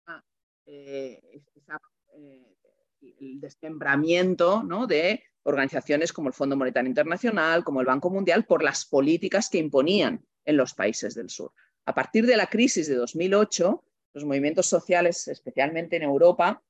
Ah, 0.08 0.24
el 3.20 3.40
desmembramiento 3.40 4.64
de 4.88 5.24
organizaciones 5.44 6.12
como 6.12 6.28
el 6.28 6.34
Fondo 6.34 6.56
Monetario 6.56 6.90
Internacional, 6.90 7.64
como 7.64 7.82
el 7.82 7.88
Banco 7.88 8.10
Mundial, 8.10 8.46
por 8.46 8.64
las 8.64 8.86
políticas 8.86 9.50
que 9.50 9.60
imponían 9.60 10.26
en 10.44 10.58
los 10.58 10.74
países 10.74 11.16
del 11.16 11.30
sur. 11.30 11.52
A 11.86 11.94
partir 11.94 12.26
de 12.26 12.38
la 12.38 12.48
crisis 12.48 12.88
de 12.88 12.96
2008, 12.96 13.84
los 14.14 14.26
movimientos 14.26 14.66
sociales, 14.66 15.28
especialmente 15.28 15.98
en 15.98 16.04
Europa, 16.04 16.64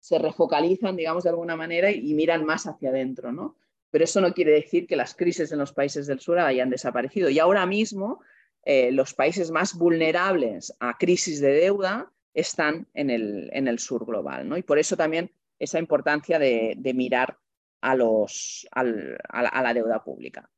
se 0.00 0.18
refocalizan, 0.18 0.96
digamos, 0.96 1.24
de 1.24 1.30
alguna 1.30 1.56
manera 1.56 1.90
y 1.90 2.14
miran 2.14 2.44
más 2.44 2.66
hacia 2.66 2.90
adentro, 2.90 3.32
¿no? 3.32 3.56
Pero 3.90 4.04
eso 4.04 4.20
no 4.20 4.32
quiere 4.34 4.52
decir 4.52 4.86
que 4.86 4.96
las 4.96 5.14
crisis 5.14 5.52
en 5.52 5.58
los 5.58 5.72
países 5.72 6.06
del 6.06 6.20
sur 6.20 6.38
hayan 6.38 6.70
desaparecido. 6.70 7.28
Y 7.28 7.38
ahora 7.38 7.66
mismo, 7.66 8.20
eh, 8.64 8.90
los 8.92 9.14
países 9.14 9.50
más 9.50 9.74
vulnerables 9.74 10.74
a 10.80 10.98
crisis 10.98 11.40
de 11.40 11.52
deuda 11.52 12.10
están 12.34 12.86
en 12.94 13.10
el, 13.10 13.48
en 13.52 13.68
el 13.68 13.78
sur 13.78 14.04
global, 14.04 14.48
¿no? 14.48 14.56
Y 14.56 14.62
por 14.62 14.78
eso 14.78 14.96
también 14.96 15.30
esa 15.58 15.78
importancia 15.78 16.38
de, 16.38 16.92
mirar 16.94 17.38
a, 17.80 17.94
la, 17.94 19.74
deuda 19.74 20.02
pública. 20.02 20.50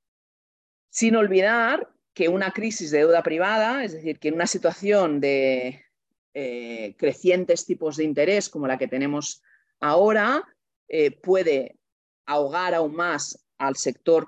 Sin 0.91 1.17
olvidar 1.17 1.89
que 2.15 2.29
una 2.29 2.53
crisis 2.53 2.91
de 2.91 2.99
deuda 2.99 3.23
privada, 3.23 3.85
es 3.85 3.93
decir, 3.93 4.19
que 4.19 4.29
en 4.29 4.35
una 4.35 4.47
situación 4.47 5.21
de 5.21 5.85
eh, 6.35 6.97
crecientes 6.99 7.67
tipos 7.67 7.97
de 7.97 8.05
interés 8.05 8.49
como 8.49 8.67
la 8.67 8.79
que 8.79 8.89
tenemos 8.89 9.43
ahora, 9.81 10.45
eh, 10.89 11.11
puede 11.11 11.79
ahogar 12.27 12.75
aún 12.75 12.95
más 12.95 13.45
al 13.59 13.77
sector 13.77 14.27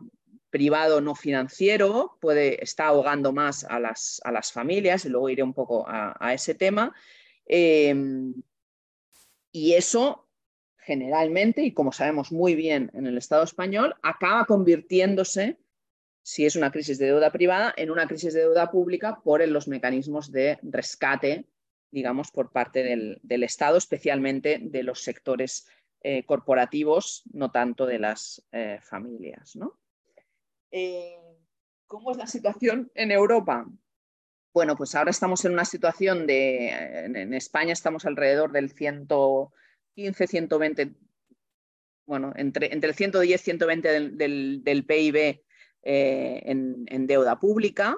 privado 0.50 1.00
no 1.00 1.14
financiero, 1.14 2.18
puede, 2.20 2.62
está 2.62 2.88
ahogando 2.88 3.32
más 3.32 3.64
a 3.64 3.78
las, 3.78 4.20
a 4.24 4.32
las 4.32 4.52
familias, 4.52 5.04
y 5.04 5.08
luego 5.08 5.28
iré 5.28 5.42
un 5.42 5.54
poco 5.54 5.84
a, 5.88 6.34
ese 6.34 6.54
tema. 6.54 6.94
Em, 7.46 8.34
y 9.52 9.74
eso 9.74 10.29
generalmente, 10.82 11.62
y 11.62 11.72
como 11.72 11.92
sabemos 11.92 12.32
muy 12.32 12.54
bien 12.54 12.90
en 12.94 13.06
el 13.06 13.18
Estado 13.18 13.44
español, 13.44 13.94
acaba 14.02 14.44
convirtiéndose, 14.44 15.58
si 16.22 16.46
es 16.46 16.56
una 16.56 16.70
crisis 16.70 16.98
de 16.98 17.06
deuda 17.06 17.30
privada, 17.30 17.72
en 17.76 17.90
una 17.90 18.06
crisis 18.06 18.34
de 18.34 18.40
deuda 18.40 18.70
pública 18.70 19.20
por 19.22 19.46
los 19.46 19.68
mecanismos 19.68 20.30
de 20.30 20.58
rescate, 20.62 21.46
digamos, 21.90 22.30
por 22.30 22.52
parte 22.52 22.82
del, 22.82 23.42
Estado, 23.42 23.76
especialmente 23.76 24.58
de 24.62 24.82
los 24.82 25.02
sectores 25.02 25.66
eh, 26.02 26.24
corporativos, 26.24 27.24
no 27.32 27.50
tanto 27.50 27.86
de 27.86 27.98
las 27.98 28.46
eh, 28.52 28.78
familias. 28.80 29.58
Eh, 30.70 31.16
¿Cómo 31.86 32.12
es 32.12 32.16
la 32.16 32.26
situación 32.26 32.90
en 32.94 33.10
Europa? 33.10 33.66
Bueno, 34.52 34.76
pues 34.76 34.94
ahora 34.94 35.10
estamos 35.10 35.44
en 35.44 35.52
una 35.52 35.64
situación 35.64 36.26
de, 36.26 36.70
en, 37.04 37.34
España 37.34 37.72
estamos 37.72 38.04
alrededor 38.04 38.52
del 38.52 38.70
115, 40.00 40.26
120, 40.26 40.94
bueno, 42.06 42.32
entre, 42.36 42.72
entre 42.72 42.90
el 42.90 42.96
110 42.96 43.40
y 43.40 43.44
120 43.44 43.88
del, 44.10 44.84
PIB 44.86 45.42
en, 45.82 47.06
deuda 47.06 47.38
pública. 47.38 47.96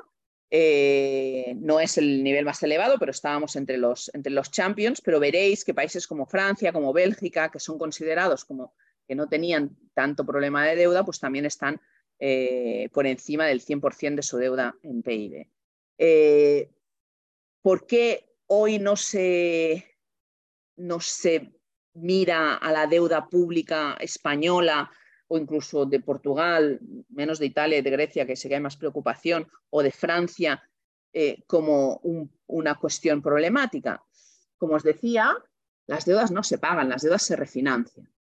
Eh, 0.54 1.54
no 1.56 1.80
es 1.80 1.96
el 1.96 2.22
nivel 2.22 2.44
más 2.44 2.62
elevado, 2.62 2.98
pero 2.98 3.10
estábamos 3.10 3.56
entre 3.56 3.78
los, 3.78 4.10
entre 4.12 4.32
los 4.32 4.50
champions, 4.50 5.00
pero 5.00 5.18
veréis 5.18 5.64
que 5.64 5.72
países 5.72 6.06
como 6.06 6.26
Francia, 6.26 6.74
como 6.74 6.92
Bélgica, 6.92 7.50
que 7.50 7.58
son 7.58 7.78
considerados 7.78 8.44
como 8.44 8.74
que 9.08 9.14
no 9.14 9.28
tenían 9.28 9.76
tanto 9.94 10.26
problema 10.26 10.66
de 10.66 10.76
deuda, 10.76 11.04
pues 11.04 11.20
también 11.20 11.46
están 11.46 11.80
eh, 12.18 12.90
por 12.92 13.06
encima 13.06 13.46
del 13.46 13.64
100% 13.64 14.16
de 14.16 14.22
su 14.22 14.36
deuda 14.36 14.76
en 14.82 15.02
PIB. 15.02 15.48
Eh, 15.96 16.70
¿Por 17.62 17.86
qué 17.86 18.36
hoy 18.46 18.78
no 18.78 18.96
se, 18.96 19.86
no 20.76 21.00
se 21.00 21.50
mira 21.94 22.54
a 22.54 22.72
la 22.72 22.86
deuda 22.86 23.28
pública 23.28 23.96
española 24.00 24.90
o 25.28 25.38
incluso 25.38 25.86
de 25.86 26.00
Portugal, 26.00 26.80
menos 27.08 27.38
de 27.38 27.46
Italia 27.46 27.78
y 27.78 27.82
de 27.82 27.90
Grecia, 27.90 28.26
que 28.26 28.36
sé 28.36 28.48
que 28.48 28.56
hay 28.56 28.60
más 28.60 28.76
preocupación, 28.76 29.48
o 29.70 29.82
de 29.82 29.90
Francia 29.90 30.62
eh, 31.12 31.42
como 31.46 32.00
una 32.46 32.74
cuestión 32.74 33.22
problemática. 33.22 34.02
Como 34.58 34.74
os 34.74 34.82
decía, 34.82 35.34
las 35.86 36.04
deudas 36.04 36.30
no 36.30 36.42
se 36.42 36.58
pagan, 36.58 36.88
las 36.88 37.02
deudas 37.02 37.22
se 37.22 37.36
refinancian. 37.36 38.12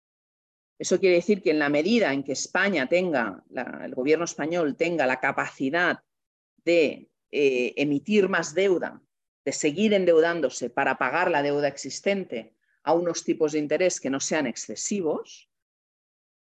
Eso 0.78 0.98
quiere 0.98 1.16
decir 1.16 1.42
que 1.42 1.50
en 1.50 1.58
la 1.58 1.68
medida 1.68 2.12
en 2.12 2.22
que 2.22 2.32
España 2.32 2.88
tenga, 2.88 3.44
el 3.84 3.94
gobierno 3.94 4.24
español 4.24 4.76
tenga 4.76 5.06
la 5.06 5.20
capacidad 5.20 6.02
de 6.64 7.10
eh, 7.30 7.74
emitir 7.76 8.28
más 8.28 8.54
deuda, 8.54 9.02
de 9.44 9.52
seguir 9.52 9.92
endeudándose 9.94 10.70
para 10.70 10.96
pagar 10.96 11.30
la 11.30 11.42
deuda 11.42 11.68
existente 11.68 12.54
a 12.82 12.94
unos 12.94 13.24
tipos 13.24 13.52
de 13.52 13.58
interés 13.58 14.00
que 14.00 14.10
no 14.10 14.20
sean 14.20 14.46
excesivos, 14.46 15.50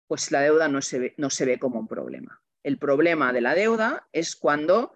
pues 0.07 0.31
la 0.31 0.41
deuda 0.41 0.67
no 0.67 0.81
se 0.81 0.99
ve, 0.99 1.13
no 1.17 1.29
se 1.29 1.45
ve 1.45 1.59
como 1.59 1.79
un 1.79 1.87
problema. 1.87 2.41
El 2.63 2.77
problema 2.77 3.33
de 3.33 3.41
la 3.41 3.55
deuda 3.55 4.07
es 4.11 4.35
cuando, 4.35 4.93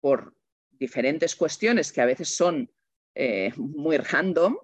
por 0.00 0.34
diferentes 0.70 1.36
cuestiones 1.36 1.92
que 1.92 2.00
a 2.00 2.06
veces 2.06 2.34
son 2.34 2.70
eh, 3.14 3.52
muy 3.56 3.98
random, 3.98 4.56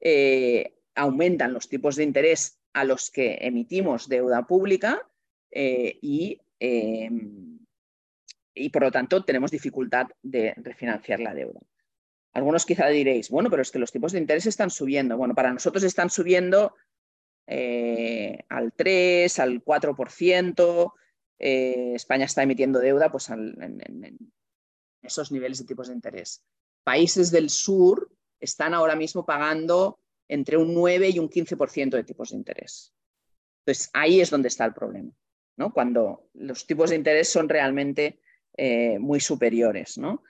eh, 0.00 0.76
aumentan 0.94 1.52
los 1.52 1.68
tipos 1.68 1.96
de 1.96 2.04
interés 2.04 2.60
a 2.74 2.84
los 2.84 3.10
que 3.10 3.38
emitimos 3.40 4.08
deuda 4.08 4.46
pública 4.46 5.08
eh, 5.50 5.98
y, 6.02 6.40
y, 8.54 8.68
por 8.70 8.82
lo 8.82 8.92
tanto, 8.92 9.24
tenemos 9.24 9.50
dificultad 9.50 10.06
de 10.22 10.54
refinanciar 10.56 11.20
la 11.20 11.34
deuda. 11.34 11.60
Algunos 12.34 12.66
quizá 12.66 12.88
diréis, 12.88 13.30
bueno, 13.30 13.48
pero 13.48 13.62
es 13.62 13.70
que 13.70 13.78
los 13.78 13.92
tipos 13.92 14.10
de 14.10 14.18
interés 14.18 14.46
están 14.46 14.68
subiendo. 14.68 15.16
Bueno, 15.16 15.34
para 15.36 15.52
nosotros 15.52 15.84
están 15.84 16.10
subiendo 16.10 16.74
eh, 17.46 18.40
al 18.48 18.72
3, 18.72 19.38
al 19.38 19.64
4%. 19.64 20.92
Eh, 21.38 21.92
España 21.94 22.24
está 22.24 22.42
emitiendo 22.42 22.80
deuda 22.80 23.10
pues, 23.10 23.30
en, 23.30 24.18
esos 25.00 25.30
niveles 25.30 25.58
de 25.58 25.64
tipos 25.64 25.86
de 25.88 25.94
interés. 25.94 26.42
Países 26.82 27.30
del 27.30 27.50
sur 27.50 28.10
están 28.40 28.74
ahora 28.74 28.96
mismo 28.96 29.24
pagando 29.24 30.00
entre 30.26 30.56
un 30.56 30.74
9 30.74 31.10
y 31.10 31.20
un 31.20 31.30
15% 31.30 31.90
de 31.90 32.02
tipos 32.02 32.30
de 32.30 32.36
interés. 32.36 32.92
Entonces, 33.60 33.90
ahí 33.92 34.20
es 34.20 34.30
donde 34.30 34.48
está 34.48 34.64
el 34.64 34.74
problema, 34.74 35.12
¿no? 35.56 35.72
cuando 35.72 36.28
los 36.34 36.66
tipos 36.66 36.90
de 36.90 36.96
interés 36.96 37.28
son 37.28 37.48
realmente 37.48 38.20
eh, 38.56 38.98
muy 38.98 39.20
superiores. 39.20 39.98
¿no? 39.98 40.22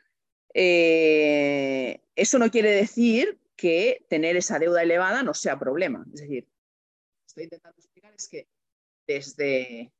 Eso 0.55 2.38
no 2.38 2.50
quiere 2.50 2.70
decir 2.70 3.38
que 3.57 4.07
tener 4.09 4.36
esa 4.36 4.59
deuda 4.59 4.82
elevada 4.82 5.22
no 5.22 5.34
sea 5.34 5.59
problema. 5.59 6.05
Es 6.14 6.20
decir, 6.20 6.48
estoy 7.26 7.44
intentando 7.44 7.78
explicar 7.78 8.14
es 8.16 8.28
que 8.28 8.48
desde 9.07 9.92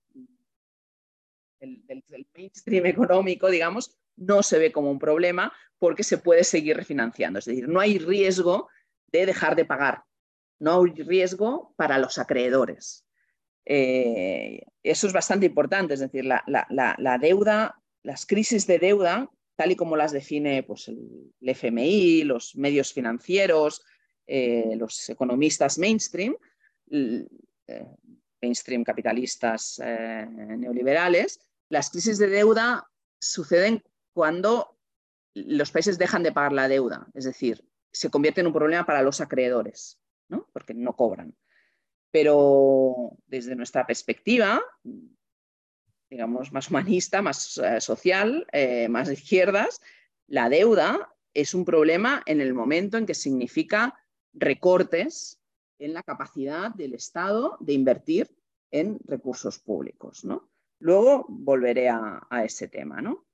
el, 1.61 2.27
mainstream 2.37 2.87
económico, 2.87 3.49
digamos, 3.51 3.97
no 4.17 4.43
se 4.43 4.59
ve 4.59 4.73
como 4.73 4.91
un 4.91 4.99
problema 4.99 5.53
porque 5.79 6.05
se 6.05 6.19
puede 6.19 6.45
seguir 6.45 6.77
refinanciando. 6.77 7.39
Es 7.39 7.45
decir, 7.47 7.69
no 7.69 7.81
hay 7.81 7.99
riesgo 7.99 8.69
de 9.09 9.27
dejar 9.27 9.57
de 9.57 9.65
pagar, 9.65 10.05
no 10.59 10.83
hay 10.83 10.93
riesgo 10.93 11.75
para 11.77 11.99
los 11.99 12.19
acreedores. 12.19 13.07
Eh, 13.67 14.63
eso 14.83 15.07
es 15.07 15.13
bastante 15.13 15.47
importante, 15.47 15.95
es 15.95 16.01
decir, 16.01 16.25
la, 16.25 17.19
deuda, 17.21 17.81
las 18.03 18.27
crisis 18.27 18.67
de 18.67 18.79
deuda, 18.79 19.31
tal 19.57 19.73
y 19.73 19.77
como 19.77 19.97
las 19.97 20.13
define 20.13 20.63
pues, 20.63 20.89
el, 20.89 21.33
FMI, 21.41 22.25
los 22.25 22.57
medios 22.57 22.93
financieros, 22.93 23.83
eh, 24.27 24.75
los 24.77 25.09
economistas 25.09 25.79
mainstream, 25.79 26.37
eh, 26.91 27.27
mainstream 28.41 28.85
capitalistas 28.85 29.81
eh, 29.85 30.27
neoliberales, 30.29 31.41
las 31.69 31.91
crisis 31.91 32.19
de 32.19 32.29
deuda 32.29 32.87
suceden 33.21 33.83
cuando 34.13 34.79
los 35.35 35.71
países 35.71 35.99
dejan 35.99 36.23
de 36.23 36.33
pagar 36.33 36.53
la 36.53 36.69
deuda, 36.69 37.07
es 37.15 37.25
decir, 37.25 37.65
se 37.93 38.11
convierte 38.11 38.41
en 38.41 38.49
un 38.49 38.53
problema 38.53 38.85
para 38.85 39.03
los 39.03 39.21
acreedores, 39.21 40.01
¿no? 40.29 40.49
porque 40.53 40.75
no 40.75 40.95
cobran. 40.95 41.35
Pero 42.11 43.17
desde 43.27 43.57
nuestra 43.57 43.87
perspectiva, 43.87 44.63
digamos, 46.15 46.53
más 46.53 46.71
humanista, 46.71 47.23
más 47.23 47.59
eh, 47.59 47.81
social, 47.81 48.47
más 48.89 49.09
de 49.09 49.15
izquierdas, 49.15 49.81
la 50.29 50.49
deuda 50.49 51.13
es 51.35 51.55
un 51.55 51.65
problema 51.65 52.23
en 52.27 52.41
el 52.41 52.55
momento 52.55 52.97
en 52.97 53.05
que 53.05 53.15
significa 53.15 53.99
recortes 54.33 55.41
en 55.81 55.93
la 55.93 56.05
capacidad 56.05 56.71
del 56.73 56.95
Estado 56.95 57.57
de 57.59 57.73
invertir 57.73 58.31
en 58.71 59.01
recursos 59.05 59.59
públicos. 59.59 60.25
¿no? 60.25 60.49
Luego 60.79 61.27
volveré 61.29 61.89
a, 61.89 62.27
ese 62.45 62.69
tema. 62.69 63.03
¿no? 63.03 63.27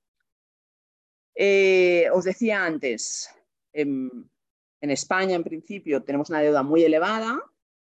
Eh, 1.34 2.08
os 2.12 2.24
decía 2.24 2.64
antes, 2.64 3.30
en, 3.72 4.30
España 4.80 5.34
en 5.34 5.44
principio 5.44 6.02
tenemos 6.02 6.30
una 6.30 6.40
deuda 6.40 6.62
muy 6.62 6.82
elevada, 6.82 7.38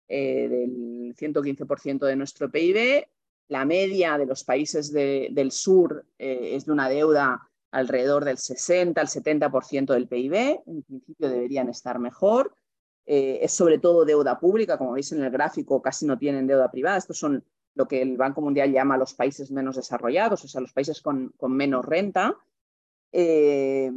eh, 0.08 0.48
del 0.50 1.16
115% 1.16 2.06
de 2.08 2.16
nuestro 2.16 2.50
PIB. 2.50 3.08
La 3.50 3.66
media 3.66 4.18
de 4.20 4.28
los 4.28 4.44
países 4.44 4.94
del 4.94 5.52
sur 5.52 6.06
eh, 6.20 6.52
es 6.54 6.66
de 6.66 6.72
una 6.72 6.88
deuda 6.88 7.50
alrededor 7.72 8.24
del 8.24 8.38
60 8.38 9.02
al 9.02 9.08
70% 9.08 9.92
del 9.92 10.08
PIB. 10.08 10.62
En 10.68 10.84
principio 10.84 11.30
deberían 11.30 11.68
estar 11.68 11.98
mejor. 11.98 12.54
Eh, 13.08 13.40
es 13.42 13.52
sobre 13.52 13.80
todo 13.80 14.06
deuda 14.06 14.40
pública, 14.40 14.78
como 14.78 14.92
veis 14.92 15.12
en 15.14 15.24
el 15.24 15.32
gráfico, 15.32 15.82
casi 15.82 16.06
no 16.06 16.20
tienen 16.20 16.46
deuda 16.46 16.70
privada. 16.70 16.98
Estos 16.98 17.18
son 17.18 17.44
lo 17.74 17.88
que 17.88 18.04
el 18.04 18.18
Banco 18.18 18.40
Mundial 18.40 18.72
llama 18.72 18.98
los 18.98 19.16
países 19.16 19.50
menos 19.50 19.78
desarrollados, 19.78 20.46
o 20.46 20.48
sea, 20.48 20.62
los 20.62 20.74
países 20.74 21.02
con, 21.02 21.34
menos 21.42 21.84
renta. 21.84 22.38
Eh, 23.12 23.92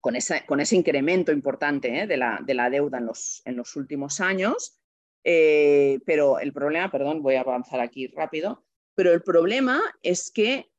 con, 0.00 0.16
ese 0.16 0.76
incremento 0.76 1.30
importante 1.30 2.06
de, 2.08 2.16
la, 2.16 2.40
de, 2.44 2.54
la, 2.54 2.68
deuda 2.68 2.98
en 2.98 3.56
los 3.56 3.76
últimos 3.76 4.20
años. 4.20 4.77
Pero 5.22 6.38
el 6.38 6.52
problema, 6.52 6.90
perdón, 6.90 7.22
voy 7.22 7.34
a 7.34 7.40
avanzar 7.40 7.80
aquí 7.80 8.06
rápido, 8.06 8.64
pero 8.94 9.12
el 9.12 9.22
problema 9.22 9.82
es 10.02 10.30
que 10.30 10.70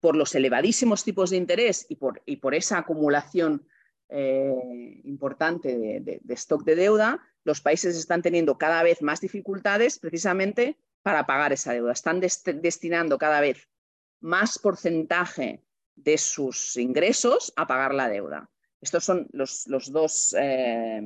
por 0.00 0.16
los 0.16 0.34
elevadísimos 0.34 1.04
tipos 1.04 1.30
de 1.30 1.36
interés 1.36 1.86
y 1.88 1.96
por, 1.96 2.22
y 2.26 2.36
por 2.36 2.54
esa 2.54 2.78
acumulación 2.78 3.66
eh, 4.08 5.00
importante 5.02 6.00
de, 6.00 6.34
stock 6.34 6.62
de 6.64 6.76
deuda, 6.76 7.20
los 7.42 7.60
países 7.60 7.96
están 7.96 8.22
teniendo 8.22 8.56
cada 8.56 8.84
vez 8.84 9.02
más 9.02 9.20
dificultades 9.20 9.98
precisamente 9.98 10.78
para 11.02 11.26
pagar 11.26 11.52
esa 11.52 11.72
deuda. 11.72 11.92
Están 11.92 12.20
destinando 12.20 13.18
cada 13.18 13.40
vez 13.40 13.68
más 14.20 14.58
porcentaje 14.58 15.64
de 15.96 16.18
sus 16.18 16.76
ingresos 16.76 17.52
a 17.56 17.66
pagar 17.66 17.94
la 17.94 18.08
deuda. 18.08 18.48
Estos 18.80 19.02
son 19.02 19.26
los, 19.32 19.64
dos, 19.66 20.36
eh, 20.38 21.02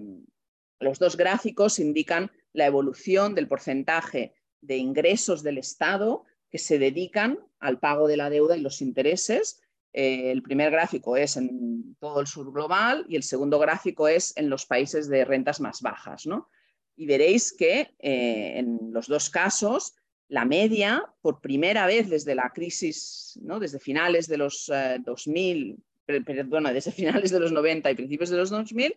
los 0.81 0.99
dos 0.99 1.16
gráficos, 1.16 1.78
indican 1.78 2.31
la 2.53 2.66
evolución 2.66 3.35
del 3.35 3.49
porcentaje 3.49 4.35
de 4.61 4.76
ingresos 4.76 5.43
del 5.43 5.59
Estado 5.59 6.24
que 6.51 6.59
se 6.59 6.78
dedican 6.78 7.39
al 7.61 7.78
pago 7.78 8.09
de 8.09 8.16
la 8.16 8.31
deuda 8.31 8.57
y 8.57 8.61
los 8.61 8.83
intereses. 8.83 9.62
Eh, 9.93 10.31
el 10.31 10.43
primer 10.43 10.70
gráfico 10.70 11.16
es 11.16 11.37
en 11.37 11.97
todo 12.01 12.20
el 12.20 12.26
sur 12.26 12.53
global 12.53 13.05
y 13.09 13.16
el 13.16 13.22
segundo 13.22 13.59
gráfico 13.59 14.09
es 14.09 14.37
en 14.37 14.51
los 14.51 14.66
países 14.66 15.09
de 15.09 15.24
rentas 15.24 15.61
más 15.61 15.81
bajas. 15.81 16.26
¿no? 16.26 16.49
Y 16.97 17.07
veréis 17.07 17.53
que 17.53 17.95
eh, 17.99 18.59
en 18.59 18.93
los 18.93 19.07
dos 19.07 19.31
casos 19.31 19.95
la 20.28 20.45
media, 20.45 21.05
por 21.22 21.41
primera 21.41 21.87
vez 21.87 22.09
desde 22.09 22.37
la 22.37 22.51
crisis, 22.55 23.39
¿no? 23.43 23.59
desde 23.59 23.81
finales 23.81 24.28
de 24.28 24.39
los 24.39 24.70
2000, 25.05 25.76
eh, 26.07 26.20
perdona, 26.20 26.72
desde 26.72 26.93
finales 26.93 27.31
de 27.31 27.41
los 27.41 27.53
90 27.53 27.91
y 27.91 27.95
principios 27.95 28.31
de 28.31 28.37
los 28.37 28.51
2000, 28.51 28.95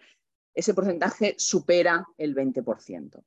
ese 0.53 0.73
porcentaje 0.73 1.35
supera 1.37 2.05
el 2.17 2.35
20% 2.35 3.23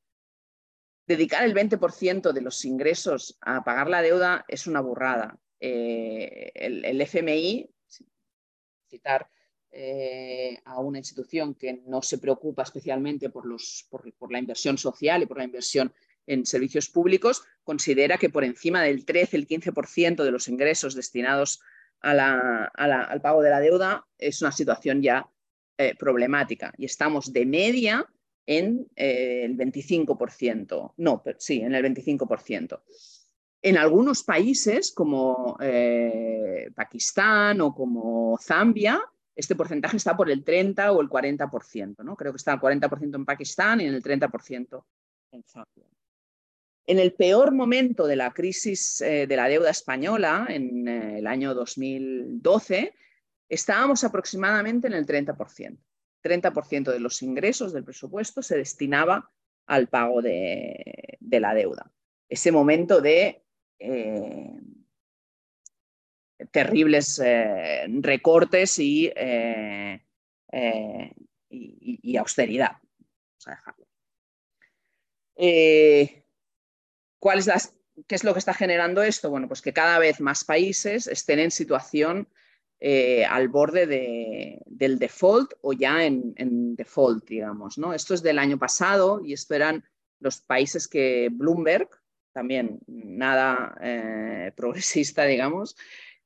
dedicar 1.07 1.45
el 1.45 1.55
20% 1.55 2.33
de 2.33 2.41
los 2.41 2.64
ingresos 2.64 3.39
a 3.41 3.62
pagar 3.64 3.89
la 3.89 4.03
deuda 4.03 4.45
es 4.49 4.66
una 4.66 4.81
burrada. 4.81 5.39
Eh, 5.61 6.53
el, 6.55 7.01
FMI, 7.01 7.70
citar 8.89 9.29
eh, 9.70 10.59
a 10.64 10.81
una 10.81 10.99
institución 10.99 11.55
que 11.55 11.83
no 11.87 12.03
se 12.03 12.18
preocupa 12.18 12.62
especialmente 12.62 13.31
por, 13.31 13.47
los, 13.47 13.87
por, 13.89 14.33
la 14.33 14.39
inversión 14.39 14.79
social 14.79 15.22
y 15.22 15.27
por 15.27 15.39
la 15.39 15.45
inversión 15.45 15.93
en 16.27 16.45
servicios 16.45 16.89
públicos, 16.89 17.45
considera 17.62 18.18
que 18.18 18.31
por 18.31 18.43
encima 18.43 18.83
del 18.83 19.05
13, 19.05 19.37
el 19.37 19.47
15% 19.47 20.24
de 20.24 20.31
los 20.33 20.49
ingresos 20.49 20.95
destinados 20.95 21.61
al 22.01 23.20
pago 23.22 23.43
de 23.43 23.51
la 23.51 23.61
deuda 23.61 24.07
es 24.18 24.43
una 24.43 24.53
situación 24.53 25.03
ya 25.03 25.31
eh, 25.79 25.95
problemática. 25.99 26.72
Y 26.79 26.85
estamos 26.85 27.33
de 27.33 27.47
media 27.47 28.07
en 28.47 28.87
eh, 28.97 29.45
el 29.45 29.57
25%. 29.57 30.95
No, 30.97 31.22
pero 31.22 31.39
sí, 31.41 31.61
en 31.61 31.74
el 31.74 31.85
25%. 31.85 32.81
En 33.62 33.77
algunos 33.77 34.22
países 34.22 34.93
como 34.93 35.57
eh, 35.61 36.70
Pakistán 36.74 37.61
o 37.61 37.74
como 37.74 38.39
Zambia, 38.39 39.03
este 39.35 39.57
porcentaje 39.57 39.97
está 39.97 40.16
por 40.16 40.31
el 40.31 40.45
30 40.45 40.93
o 40.93 41.01
el 41.01 41.09
40%. 41.09 42.05
¿no? 42.05 42.16
Creo 42.16 42.33
que 42.33 42.37
está 42.37 42.55
el 42.55 42.61
40% 42.61 43.16
en 43.16 43.24
Pakistán 43.24 43.81
y 43.81 43.87
en 43.87 43.95
el 43.95 44.03
30% 44.03 44.85
en 45.33 45.43
Zambia. 45.43 45.85
En 46.87 47.01
el 47.01 47.14
peor 47.14 47.53
momento 47.53 48.07
de 48.07 48.14
la 48.14 48.33
crisis 48.33 49.01
eh, 49.01 49.27
de 49.27 49.37
la 49.37 49.49
deuda 49.49 49.70
española, 49.70 50.47
en 50.49 50.87
el 50.87 51.27
año 51.27 51.53
2012, 51.53 52.95
estábamos 53.49 54.05
aproximadamente 54.05 54.87
en 54.87 54.95
el 54.95 55.07
30%. 55.07 55.79
30% 56.23 56.93
de 56.93 57.01
los 57.01 57.23
ingresos 57.23 57.73
del 57.73 57.85
presupuesto 57.85 58.43
se 58.43 58.57
destinaba 58.57 59.31
al 59.67 59.89
pago 59.89 60.23
de, 60.23 61.19
la 61.21 61.55
deuda. 61.55 61.91
Ese 62.29 62.51
momento 62.51 63.01
de 63.01 63.45
eh, 63.79 64.61
terribles 66.51 67.21
eh, 67.25 67.87
recortes 68.01 68.79
eh, 68.79 70.03
y, 70.53 72.01
y, 72.03 72.17
austeridad. 72.17 72.79
¿cuál 77.19 77.39
es 77.39 77.77
¿Qué 78.07 78.15
es 78.15 78.25
lo 78.25 78.35
que 78.35 78.41
está 78.41 78.53
generando 78.53 79.03
esto? 79.03 79.31
Bueno, 79.31 79.49
pues 79.49 79.63
que 79.63 79.73
cada 79.73 79.99
vez 79.99 80.21
más 80.21 80.45
países 80.45 81.07
estén 81.07 81.39
en 81.39 81.51
situación 81.51 82.29
eh, 82.79 83.24
al 83.24 83.49
borde 83.49 84.61
del 84.66 84.99
default 84.99 85.55
o 85.62 85.72
ya 85.72 86.05
en, 86.05 86.77
default, 86.77 87.27
digamos. 87.27 87.79
¿no? 87.79 87.95
Esto 87.95 88.12
es 88.14 88.22
del 88.22 88.39
año 88.39 88.59
pasado 88.59 89.20
y 89.24 89.33
esto 89.33 89.55
eran 89.55 89.85
los 90.20 90.41
países 90.41 90.87
que 90.87 91.29
Bloomberg, 91.33 91.89
también 92.33 92.81
nada 92.87 93.77
eh, 93.81 94.53
progresista, 94.57 95.24
digamos, 95.24 95.77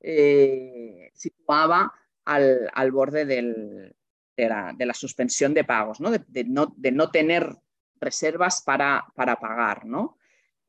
eh, 0.01 1.11
situaba 1.14 1.92
al, 2.24 2.90
borde 2.92 3.24
de, 3.26 3.94
la, 4.36 4.94
suspensión 4.94 5.55
de 5.55 5.64
pagos, 5.64 6.01
¿no? 6.01 6.11
De, 6.11 6.44
no, 6.44 7.11
tener 7.11 7.57
reservas 8.01 8.62
para, 8.62 9.05
para 9.14 9.36
pagar. 9.36 9.84
¿no? 9.84 10.18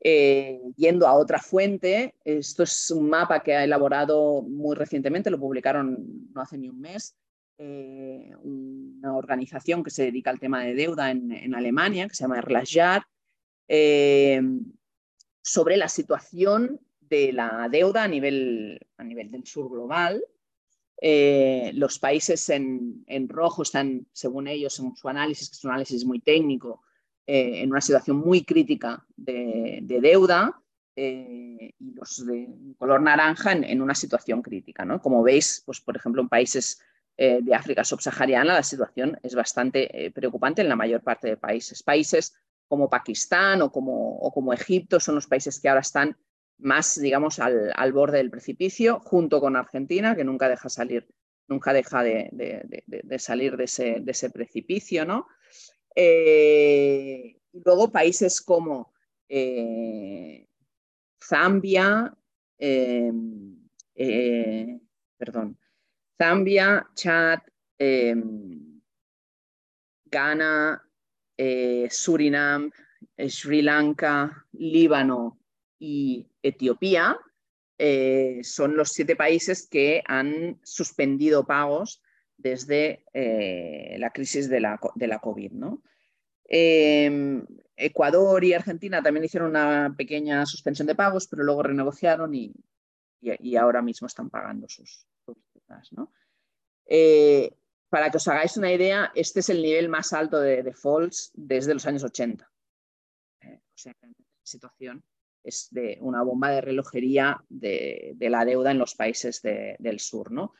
Eh, 0.04 0.60
yendo 0.78 1.08
a 1.08 1.14
otra 1.14 1.38
fuente, 1.38 2.16
esto 2.26 2.64
es 2.64 2.90
un 2.90 3.08
mapa 3.08 3.44
que 3.44 3.54
ha 3.54 3.64
elaborado 3.64 4.42
muy 4.42 4.76
recientemente, 4.76 5.30
lo 5.30 5.40
publicaron 5.40 6.28
no 6.34 6.42
hace 6.42 6.58
ni 6.58 6.70
un 6.70 6.82
mes, 6.82 7.16
eh, 7.60 8.32
una 8.42 9.16
organización 9.16 9.84
que 9.84 9.92
se 9.92 10.06
dedica 10.06 10.32
al 10.32 10.40
tema 10.40 10.64
de 10.64 10.74
deuda 10.74 11.12
en, 11.12 11.54
Alemania, 11.54 12.08
que 12.08 12.16
se 12.16 12.24
llama 12.24 12.40
Erlasjar, 12.40 13.04
eh, 13.68 14.42
sobre 15.44 15.78
la 15.78 15.88
situación 15.88 16.80
de 17.00 17.32
la 17.32 17.70
deuda 17.72 18.04
a 18.04 18.08
nivel, 18.08 18.80
a 18.98 19.04
nivel 19.04 19.30
del 19.30 19.46
sur 19.46 19.70
global. 19.70 20.24
los 21.74 22.00
países 22.00 22.50
en, 22.50 23.04
en, 23.06 23.30
rojo 23.30 23.62
están, 23.62 24.08
según 24.14 24.48
ellos, 24.48 24.80
en 24.80 24.96
su 24.96 25.08
análisis, 25.08 25.48
que 25.52 25.58
es 25.58 25.64
un 25.64 25.72
análisis 25.72 26.06
muy 26.06 26.22
técnico, 26.22 26.82
eh, 27.34 27.62
en 27.64 27.72
una 27.72 27.80
situación 27.80 28.18
muy 28.18 28.44
crítica 28.44 29.06
de, 29.16 29.80
deuda 30.02 30.62
eh, 30.98 31.72
y 31.80 31.94
los 31.94 32.26
de 32.26 32.50
color 32.78 33.02
naranja 33.02 33.54
en, 33.54 33.82
una 33.82 33.96
situación 33.96 34.42
crítica. 34.42 34.84
¿no? 34.84 35.02
Como 35.02 35.24
veis, 35.24 35.64
pues, 35.66 35.80
por 35.80 35.96
ejemplo, 35.96 36.22
en 36.22 36.28
países 36.28 36.82
eh, 37.16 37.40
de 37.42 37.56
África 37.56 37.86
subsahariana 37.86 38.56
la 38.56 38.64
situación 38.64 39.18
es 39.24 39.34
bastante 39.34 40.12
preocupante 40.14 40.62
en 40.62 40.68
la 40.68 40.76
mayor 40.76 41.04
parte 41.04 41.30
de 41.30 41.38
países. 41.38 41.84
Países 41.84 42.36
como 42.68 42.90
Pakistán 42.90 43.62
o 43.62 43.72
como, 43.72 44.18
o 44.18 44.34
como 44.34 44.52
Egipto 44.52 45.00
son 45.00 45.16
los 45.16 45.28
países 45.28 45.62
que 45.62 45.70
ahora 45.70 45.80
están 45.80 46.18
más, 46.58 47.00
digamos, 47.00 47.40
al, 47.40 47.72
al, 47.74 47.94
borde 47.94 48.18
del 48.18 48.30
precipicio, 48.30 49.00
junto 49.00 49.40
con 49.40 49.56
Argentina, 49.56 50.18
que 50.18 50.26
nunca 50.26 50.50
deja 50.50 50.68
salir, 50.68 51.08
nunca 51.48 51.72
deja 51.72 52.04
de, 52.04 52.28
de, 52.34 52.84
de, 52.86 53.20
salir 53.20 53.56
de 53.56 53.64
ese, 53.64 54.02
de 54.02 54.12
ese 54.12 54.30
precipicio, 54.32 55.06
¿no? 55.06 55.28
Eh, 55.96 57.38
luego 57.52 57.92
países 57.92 58.42
como 58.42 58.94
eh, 59.28 60.48
Zambia, 61.24 62.16
em, 62.58 63.58
eh, 63.96 64.80
perdón, 65.18 65.58
Zambia, 66.18 66.88
Chad, 66.96 67.40
em, 67.78 68.82
Ghana, 70.06 70.82
Surinam, 71.90 72.72
Sri 73.28 73.62
Lanka, 73.64 74.46
Líbano 74.52 75.40
y 75.80 76.28
Etiopía 76.44 77.18
son 78.44 78.78
los 78.78 78.90
siete 78.90 79.16
países 79.16 79.68
que 79.68 80.04
han 80.06 80.60
suspendido 80.62 81.48
pagos 81.48 82.04
desde 82.42 83.06
eh, 83.14 83.96
la 84.00 84.12
crisis 84.12 84.50
de 84.50 84.60
la, 84.60 84.80
de 84.96 85.08
la 85.08 85.20
COVID. 85.20 85.52
¿no? 85.52 85.82
Em, 86.46 87.46
Ecuador 87.76 88.44
y 88.44 88.54
Argentina 88.54 89.02
también 89.02 89.26
hicieron 89.26 89.50
una 89.50 89.94
pequeña 89.98 90.46
suspensión 90.46 90.88
de 90.88 90.96
pagos, 90.96 91.28
pero 91.28 91.44
luego 91.44 91.64
renegociaron 91.64 92.34
y, 92.36 92.54
y, 93.22 93.56
ahora 93.56 93.82
mismo 93.82 94.08
están 94.08 94.30
pagando 94.30 94.68
sus, 94.68 95.08
¿no? 95.92 96.12
Eh, 96.86 97.56
para 97.90 98.10
que 98.10 98.18
os 98.18 98.28
hagáis 98.28 98.58
una 98.58 98.72
idea, 98.72 99.12
este 99.16 99.42
es 99.42 99.50
el 99.50 99.62
nivel 99.62 99.90
más 99.90 100.14
alto 100.14 100.40
de 100.40 100.64
defaults 100.64 101.32
desde 101.34 101.74
los 101.74 101.86
años 101.86 102.04
80. 102.04 102.50
Eh, 103.42 103.62
o 103.64 103.78
sea, 103.78 103.96
la 104.02 104.10
situación 104.44 105.04
es 105.44 105.68
de 105.72 105.98
una 106.02 106.24
bomba 106.24 106.52
de 106.52 106.62
relojería 106.62 107.44
de, 107.50 108.14
de 108.16 108.30
la 108.30 108.46
deuda 108.46 108.72
en 108.72 108.78
los 108.78 108.96
países 108.96 109.42
de, 109.42 109.76
del 109.80 110.00
sur. 110.00 110.32
¿no? 110.32 110.54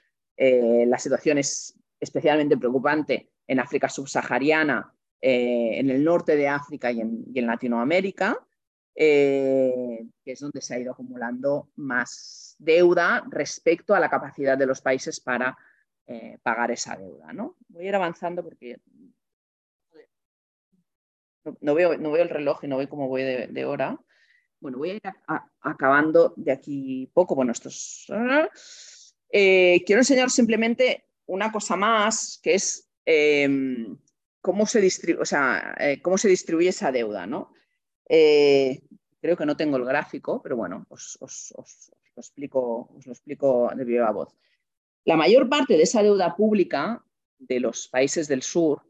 Eh, 0.44 0.88
la 0.88 0.98
situación 0.98 1.38
es 1.38 1.80
especialmente 2.00 2.58
preocupante 2.58 3.30
en 3.46 3.60
África 3.60 3.88
subsahariana, 3.88 4.92
eh, 5.22 5.74
en 5.78 5.92
el 5.92 6.04
norte 6.04 6.36
de 6.36 6.48
África 6.48 6.92
y 6.92 7.00
en, 7.00 7.46
Latinoamérica, 7.46 8.40
eh, 8.96 10.04
que 10.26 10.32
es 10.32 10.40
donde 10.40 10.62
se 10.62 10.74
ha 10.74 10.80
ido 10.80 10.94
acumulando 10.94 11.70
más 11.76 12.56
deuda 12.58 13.24
respecto 13.30 13.94
a 13.94 14.00
la 14.00 14.10
capacidad 14.10 14.58
de 14.58 14.66
los 14.66 14.82
países 14.82 15.20
para 15.20 15.56
pagar 16.42 16.72
esa 16.72 16.98
deuda. 16.98 17.32
¿no? 17.34 17.56
Voy 17.70 17.86
a 17.86 17.90
ir 17.90 17.96
avanzando 17.96 18.44
porque 18.44 18.82
no, 21.62 21.76
veo, 21.76 21.98
no 22.00 22.12
veo 22.12 22.24
el 22.24 22.30
reloj 22.30 22.64
y 22.64 22.68
no 22.68 22.78
veo 22.78 22.90
cómo 22.90 23.08
voy 23.08 23.22
de, 23.22 23.66
hora. 23.66 23.98
Bueno, 24.60 24.80
voy 24.80 24.90
a 24.90 24.94
ir 24.96 25.02
acabando 25.62 26.34
de 26.36 26.52
aquí 26.52 27.12
poco. 27.14 27.36
Bueno, 27.36 27.52
esto 27.52 27.70
es... 27.70 28.08
Eh, 29.32 29.84
quiero 29.86 30.02
enseñar 30.02 30.30
simplemente 30.30 31.06
una 31.28 31.52
cosa 31.52 31.78
más, 31.78 32.40
que 32.44 32.56
es 32.56 32.90
em, 33.06 33.98
cómo, 34.42 34.66
se 34.66 34.82
distribuye, 34.82 35.24
eh, 35.80 36.02
cómo 36.02 36.18
se 36.18 36.28
distribuye 36.28 36.70
esa 36.70 36.92
deuda. 36.92 37.26
¿no? 37.26 37.54
Eh, 38.10 38.82
creo 39.22 39.38
que 39.38 39.46
no 39.46 39.56
tengo 39.56 39.78
el 39.78 39.86
gráfico, 39.86 40.42
pero 40.42 40.58
bueno, 40.58 40.86
os, 40.90 41.18
lo, 41.22 41.64
explico, 42.18 42.94
os 42.98 43.06
lo 43.06 43.14
explico 43.14 43.72
de 43.74 43.86
viva 43.86 44.12
voz. 44.12 44.36
La 45.06 45.16
mayor 45.16 45.48
parte 45.48 45.78
de 45.78 45.84
esa 45.84 46.04
deuda 46.04 46.36
pública 46.36 47.04
de 47.40 47.60
los 47.60 47.88
países 47.88 48.28
del 48.28 48.44
sur 48.44 48.84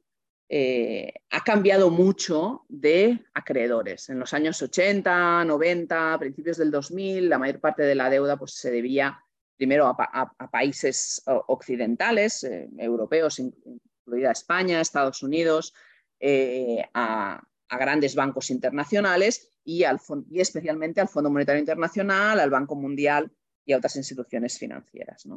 ha 1.30 1.44
cambiado 1.46 1.90
mucho 1.90 2.66
de 2.68 3.22
acreedores. 3.34 4.10
En 4.10 4.20
los 4.20 4.34
años 4.34 4.62
80, 4.62 5.46
90, 5.46 6.20
principios 6.20 6.58
del 6.58 6.72
2000, 6.72 7.30
la 7.30 7.40
mayor 7.40 7.62
parte 7.62 7.84
de 7.84 7.96
la 7.96 8.10
deuda 8.10 8.36
pues, 8.36 8.56
se 8.56 8.70
debía 8.70 9.24
primero 9.62 9.86
a, 9.86 10.50
países 10.50 11.22
occidentales, 11.28 12.44
eh, 12.44 12.68
europeos, 12.80 13.38
incluida 13.38 14.32
España, 14.32 14.82
Estados 14.82 15.22
Unidos, 15.22 15.76
eh, 16.20 16.84
a, 16.96 17.40
grandes 17.70 18.16
bancos 18.16 18.50
internacionales 18.50 19.52
y, 19.64 19.84
y, 20.32 20.40
especialmente 20.40 21.00
al 21.00 21.10
Fondo 21.10 21.30
Monetario 21.30 21.60
Internacional, 21.60 22.40
al 22.40 22.50
Banco 22.50 22.74
Mundial 22.74 23.32
y 23.64 23.74
a 23.74 23.78
otras 23.78 23.96
instituciones 23.98 24.58
financieras. 24.58 25.28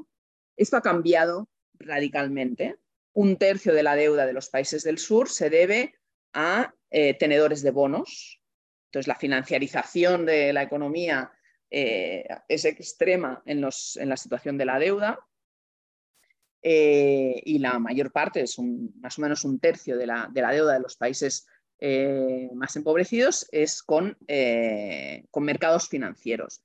Esto 0.57 0.79
ha 0.79 0.81
cambiado 0.81 1.51
radicalmente 1.75 2.79
un 3.12 3.37
tercio 3.37 3.75
de 3.75 3.83
la 3.83 3.95
deuda 3.95 4.25
de 4.25 4.33
los 4.33 4.49
países 4.49 4.85
del 4.85 4.97
sur 4.97 5.29
se 5.29 5.51
debe 5.51 5.97
a 6.33 6.72
eh, 6.91 7.12
tenedores 7.12 7.61
de 7.61 7.72
bonos. 7.72 8.41
Entonces, 8.87 9.07
la 9.07 9.16
financiarización 9.16 10.25
de 10.25 10.55
la 10.55 10.62
economía 10.62 11.31
eh, 11.77 12.25
es 12.49 12.64
extrema 12.64 13.43
en, 13.47 13.61
la 13.61 14.16
situación 14.16 14.57
de 14.57 14.64
la 14.64 14.79
deuda 14.79 15.18
eh, 16.62 17.43
y 17.45 17.59
la 17.59 17.79
mayor 17.79 18.12
parte, 18.12 18.43
es 18.43 18.57
más 18.59 19.18
o 19.18 19.22
menos 19.22 19.45
un 19.45 19.59
tercio 19.59 19.97
de 19.99 20.07
la, 20.07 20.31
deuda 20.33 20.75
de 20.75 20.81
los 20.81 20.97
países 20.97 21.47
más 22.55 22.77
empobrecidos, 22.77 23.47
es 23.51 23.83
con, 23.83 24.16
con 25.31 25.45
mercados 25.45 25.89
financieros. 25.89 26.62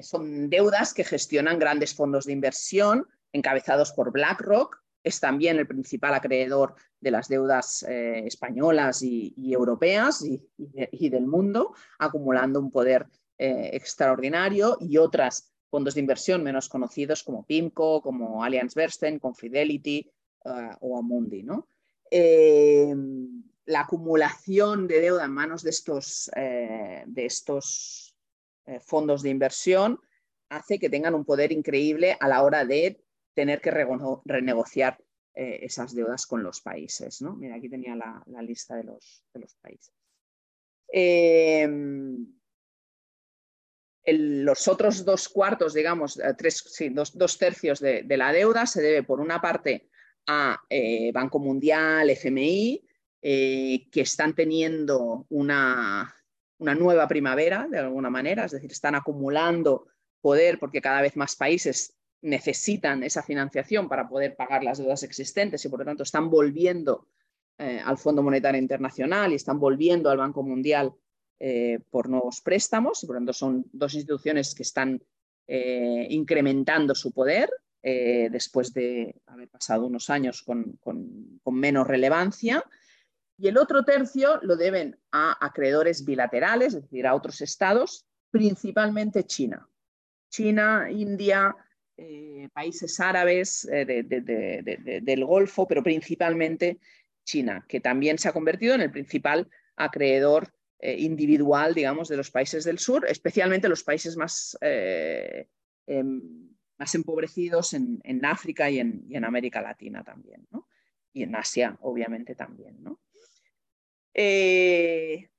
son 0.00 0.48
deudas 0.48 0.94
que 0.94 1.04
gestionan 1.04 1.58
grandes 1.58 1.94
fondos 1.94 2.24
de 2.24 2.32
inversión 2.32 3.06
encabezados 3.32 3.92
por 3.92 4.12
BlackRock, 4.12 4.82
es 5.04 5.20
también 5.20 5.58
el 5.58 5.66
principal 5.66 6.14
acreedor 6.14 6.74
de 7.00 7.10
las 7.10 7.28
deudas 7.28 7.84
eh, 7.88 8.22
españolas 8.26 9.02
y, 9.02 9.34
europeas 9.52 10.24
y, 10.24 11.08
del 11.08 11.26
mundo, 11.26 11.74
acumulando 11.98 12.60
un 12.60 12.70
poder 12.70 13.06
eh, 13.38 13.70
extraordinario 13.72 14.76
y 14.80 14.98
otros 14.98 15.50
fondos 15.70 15.94
de 15.94 16.00
inversión 16.00 16.42
menos 16.42 16.68
conocidos 16.68 17.22
como 17.22 17.46
PIMCO, 17.46 18.02
como 18.02 18.44
Allianz 18.44 18.74
Bernstein, 18.74 19.18
Confidelity 19.18 20.10
uh, 20.44 20.76
o 20.80 20.98
Amundi. 20.98 21.42
¿no? 21.42 21.68
la 23.64 23.80
acumulación 23.80 24.86
de 24.86 25.00
deuda 25.00 25.24
en 25.24 25.30
manos 25.30 25.62
de 25.62 25.70
estos, 25.70 26.30
de 26.34 27.24
estos 27.24 28.14
fondos 28.84 29.22
de 29.22 29.30
inversión 29.30 29.98
hace 30.50 30.78
que 30.78 30.90
tengan 30.90 31.14
un 31.14 31.24
poder 31.24 31.52
increíble 31.52 32.18
a 32.20 32.28
la 32.28 32.42
hora 32.42 32.66
de 32.66 33.02
tener 33.34 33.62
que 33.62 33.70
renegociar 33.70 34.98
eh, 35.34 35.60
esas 35.62 35.94
deudas 35.94 36.26
con 36.26 36.42
los 36.42 36.60
países. 36.60 37.22
¿no? 37.22 37.34
Mira, 37.34 37.56
aquí 37.56 37.68
tenía 37.68 37.96
la, 37.96 38.22
lista 38.42 38.76
de 38.76 38.84
los, 38.84 39.24
países. 39.62 39.94
Los 44.04 44.66
otros 44.66 45.04
dos 45.04 45.28
cuartos, 45.28 45.74
digamos, 45.74 46.18
eh, 46.18 46.34
tres, 46.36 46.64
dos, 46.92 47.38
tercios 47.38 47.80
de, 47.80 48.04
la 48.16 48.32
deuda 48.32 48.66
se 48.66 48.82
debe, 48.82 49.02
por 49.02 49.20
una 49.20 49.40
parte, 49.40 49.88
a 50.26 50.60
eh, 50.68 51.10
Banco 51.12 51.38
Mundial, 51.38 52.10
FMI, 52.10 52.84
que 53.20 54.00
están 54.00 54.34
teniendo 54.34 55.26
una, 55.28 56.12
una 56.58 56.74
nueva 56.74 57.06
primavera, 57.06 57.68
de 57.70 57.78
alguna 57.78 58.10
manera, 58.10 58.44
es 58.44 58.52
decir, 58.52 58.72
están 58.72 58.94
acumulando 58.94 59.86
poder 60.20 60.58
porque 60.58 60.80
cada 60.80 61.02
vez 61.02 61.16
más 61.16 61.36
países 61.36 61.96
necesitan 62.22 63.02
esa 63.02 63.22
financiación 63.22 63.88
para 63.88 64.08
poder 64.08 64.36
pagar 64.36 64.62
las 64.62 64.78
deudas 64.78 65.02
existentes 65.02 65.64
y 65.64 65.68
por 65.68 65.80
lo 65.80 65.84
tanto 65.84 66.04
están 66.04 66.30
volviendo 66.30 67.08
eh, 67.58 67.82
al 67.84 67.98
Fondo 67.98 68.22
Monetario 68.22 68.60
Internacional 68.60 69.32
y 69.32 69.34
están 69.34 69.58
volviendo 69.58 70.08
al 70.08 70.18
Banco 70.18 70.42
Mundial 70.42 70.94
eh, 71.44 71.80
por 71.90 72.08
nuevos 72.08 72.40
préstamos 72.40 73.02
y 73.02 73.06
por 73.06 73.16
lo 73.16 73.20
tanto 73.20 73.32
son 73.32 73.64
dos 73.72 73.94
instituciones 73.94 74.54
que 74.54 74.62
están 74.62 75.02
eh, 75.48 76.06
incrementando 76.10 76.94
su 76.94 77.10
poder 77.12 77.50
después 77.84 78.72
de 78.72 79.20
haber 79.26 79.48
pasado 79.48 79.86
unos 79.86 80.08
años 80.08 80.44
con, 80.44 80.78
menos 81.46 81.84
relevancia. 81.84 82.64
Y 83.36 83.48
el 83.48 83.58
otro 83.58 83.84
tercio 83.84 84.38
lo 84.42 84.54
deben 84.54 84.96
a 85.10 85.36
acreedores 85.44 86.04
bilaterales, 86.04 86.74
es 86.74 86.82
decir, 86.82 87.08
a 87.08 87.14
otros 87.16 87.40
estados, 87.40 88.06
principalmente 88.30 89.24
China. 89.24 89.68
China, 90.30 90.88
India, 90.92 91.56
eh, 91.96 92.48
países 92.54 92.98
árabes 93.00 93.68
eh, 93.70 93.84
del 95.02 95.24
Golfo, 95.24 95.66
pero 95.68 95.82
principalmente 95.82 96.78
China, 97.24 97.64
que 97.68 97.80
también 97.80 98.16
se 98.18 98.28
ha 98.28 98.32
convertido 98.32 98.74
en 98.74 98.80
el 98.80 98.90
principal 98.90 99.48
acreedor 99.76 100.52
eh, 100.82 100.96
individual, 100.98 101.74
digamos, 101.74 102.08
de 102.08 102.16
los 102.16 102.30
países 102.30 102.64
del 102.64 102.78
sur, 102.78 103.06
especialmente 103.08 103.68
los 103.68 103.82
países 103.82 104.16
más, 104.16 104.58
em, 104.60 106.50
más 106.76 106.94
empobrecidos 106.94 107.72
en, 107.72 108.24
África 108.24 108.68
y 108.68 108.80
en, 108.80 109.24
América 109.24 109.62
Latina 109.62 110.04
también, 110.04 110.46
y 111.12 111.22
en 111.22 111.34
Asia, 111.34 111.78
obviamente, 111.80 112.34
también. 112.34 112.84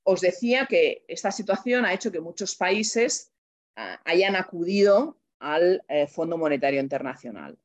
os 0.02 0.20
decía 0.20 0.66
que 0.66 1.04
esta 1.06 1.30
situación 1.30 1.84
ha 1.84 1.94
hecho 1.94 2.10
que 2.10 2.20
muchos 2.20 2.56
países 2.56 3.32
ah, 3.76 4.00
hayan 4.04 4.34
acudido 4.34 5.20
al 5.44 5.84
eh, 5.88 6.06
Fondo 6.06 6.38
Monetario 6.38 6.80
Internacional. 6.80 7.58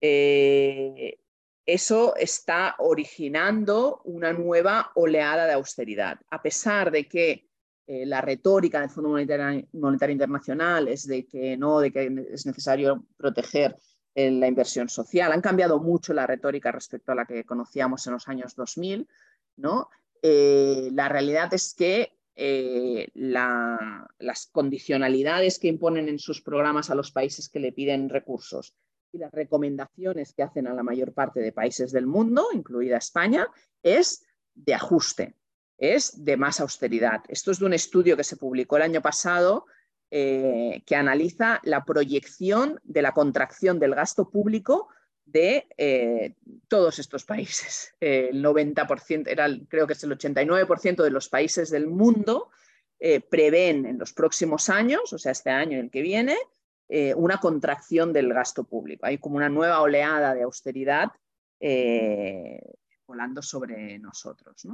Eh, 0.00 1.18
eso 1.66 2.14
está 2.16 2.76
originando 2.78 4.00
una 4.04 4.32
nueva 4.32 4.92
oleada 4.94 5.46
de 5.46 5.52
austeridad, 5.52 6.20
a 6.30 6.40
pesar 6.40 6.92
de 6.92 7.08
que 7.08 7.48
eh, 7.88 8.06
la 8.06 8.20
retórica 8.20 8.80
del 8.80 8.90
Fondo 8.90 9.10
Monetario, 9.10 10.12
Internacional 10.12 10.86
es 10.86 11.06
de 11.06 11.26
que 11.26 11.56
no, 11.56 11.80
de 11.80 11.92
que 11.92 12.26
es 12.30 12.46
necesario 12.46 13.04
proteger 13.16 13.76
la 14.14 14.46
inversión 14.46 14.88
social. 14.88 15.30
Han 15.30 15.42
cambiado 15.42 15.78
mucho 15.78 16.14
la 16.14 16.26
retórica 16.26 16.72
respecto 16.72 17.12
a 17.12 17.14
la 17.14 17.26
que 17.26 17.44
conocíamos 17.44 18.06
en 18.06 18.14
los 18.14 18.26
años 18.28 18.54
2000. 18.54 19.06
¿no? 19.56 19.90
la 20.22 21.08
realidad 21.10 21.52
es 21.52 21.74
que 21.74 22.16
eh, 22.34 23.08
las 23.14 24.46
condicionalidades 24.52 25.58
que 25.58 25.68
imponen 25.68 26.08
en 26.08 26.18
sus 26.18 26.40
programas 26.40 26.88
a 26.88 26.94
los 26.94 27.12
países 27.12 27.50
que 27.50 27.60
le 27.60 27.72
piden 27.72 28.08
recursos 28.08 28.74
y 29.12 29.18
las 29.18 29.32
recomendaciones 29.32 30.32
que 30.32 30.42
hacen 30.42 30.66
a 30.66 30.74
la 30.74 30.82
mayor 30.82 31.12
parte 31.12 31.40
de 31.40 31.52
países 31.52 31.92
del 31.92 32.06
mundo, 32.06 32.48
incluida 32.52 32.96
España, 32.96 33.48
es 33.82 34.24
de 34.54 34.74
ajuste, 34.74 35.34
es 35.78 36.24
de 36.24 36.36
más 36.36 36.60
austeridad. 36.60 37.22
Esto 37.28 37.50
es 37.50 37.58
de 37.58 37.66
un 37.66 37.74
estudio 37.74 38.16
que 38.16 38.24
se 38.24 38.36
publicó 38.36 38.76
el 38.76 38.82
año 38.82 39.02
pasado 39.02 39.66
eh, 40.10 40.82
que 40.86 40.96
analiza 40.96 41.60
la 41.64 41.84
proyección 41.84 42.80
de 42.84 43.02
la 43.02 43.12
contracción 43.12 43.78
del 43.78 43.94
gasto 43.94 44.30
público 44.30 44.88
de 45.24 45.66
eh, 45.76 46.34
todos 46.68 46.98
estos 47.00 47.24
países. 47.24 47.92
el 48.00 48.42
90%, 48.42 49.26
era, 49.26 49.48
creo 49.68 49.86
que 49.86 49.94
es 49.94 50.04
el 50.04 50.16
89% 50.16 51.02
de 51.02 51.10
los 51.10 51.28
países 51.28 51.70
del 51.70 51.88
mundo 51.88 52.50
eh, 53.00 53.20
prevén 53.20 53.84
en 53.84 53.98
los 53.98 54.12
próximos 54.12 54.70
años, 54.70 55.12
o 55.12 55.18
sea, 55.18 55.32
este 55.32 55.50
año 55.50 55.76
y 55.76 55.80
el 55.80 55.90
que 55.90 56.00
viene, 56.00 56.36
eh, 56.88 57.14
una 57.14 57.38
contracción 57.38 58.12
del 58.12 58.32
gasto 58.32 58.64
público. 58.64 59.06
Hay 59.06 59.18
como 59.18 59.36
una 59.36 59.48
nueva 59.48 59.80
oleada 59.80 60.34
de 60.34 60.42
austeridad 60.42 61.08
volando 63.06 63.40
sobre 63.40 63.98
nosotros. 63.98 64.66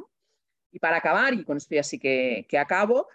Y 0.71 0.79
para 0.79 0.97
acabar, 0.97 1.33
y 1.35 1.45
con 1.45 1.59
esto 1.59 1.75
ya 1.75 1.83
sí 1.83 1.99
que, 1.99 2.47
que 2.49 2.59
acabo, 2.59 3.07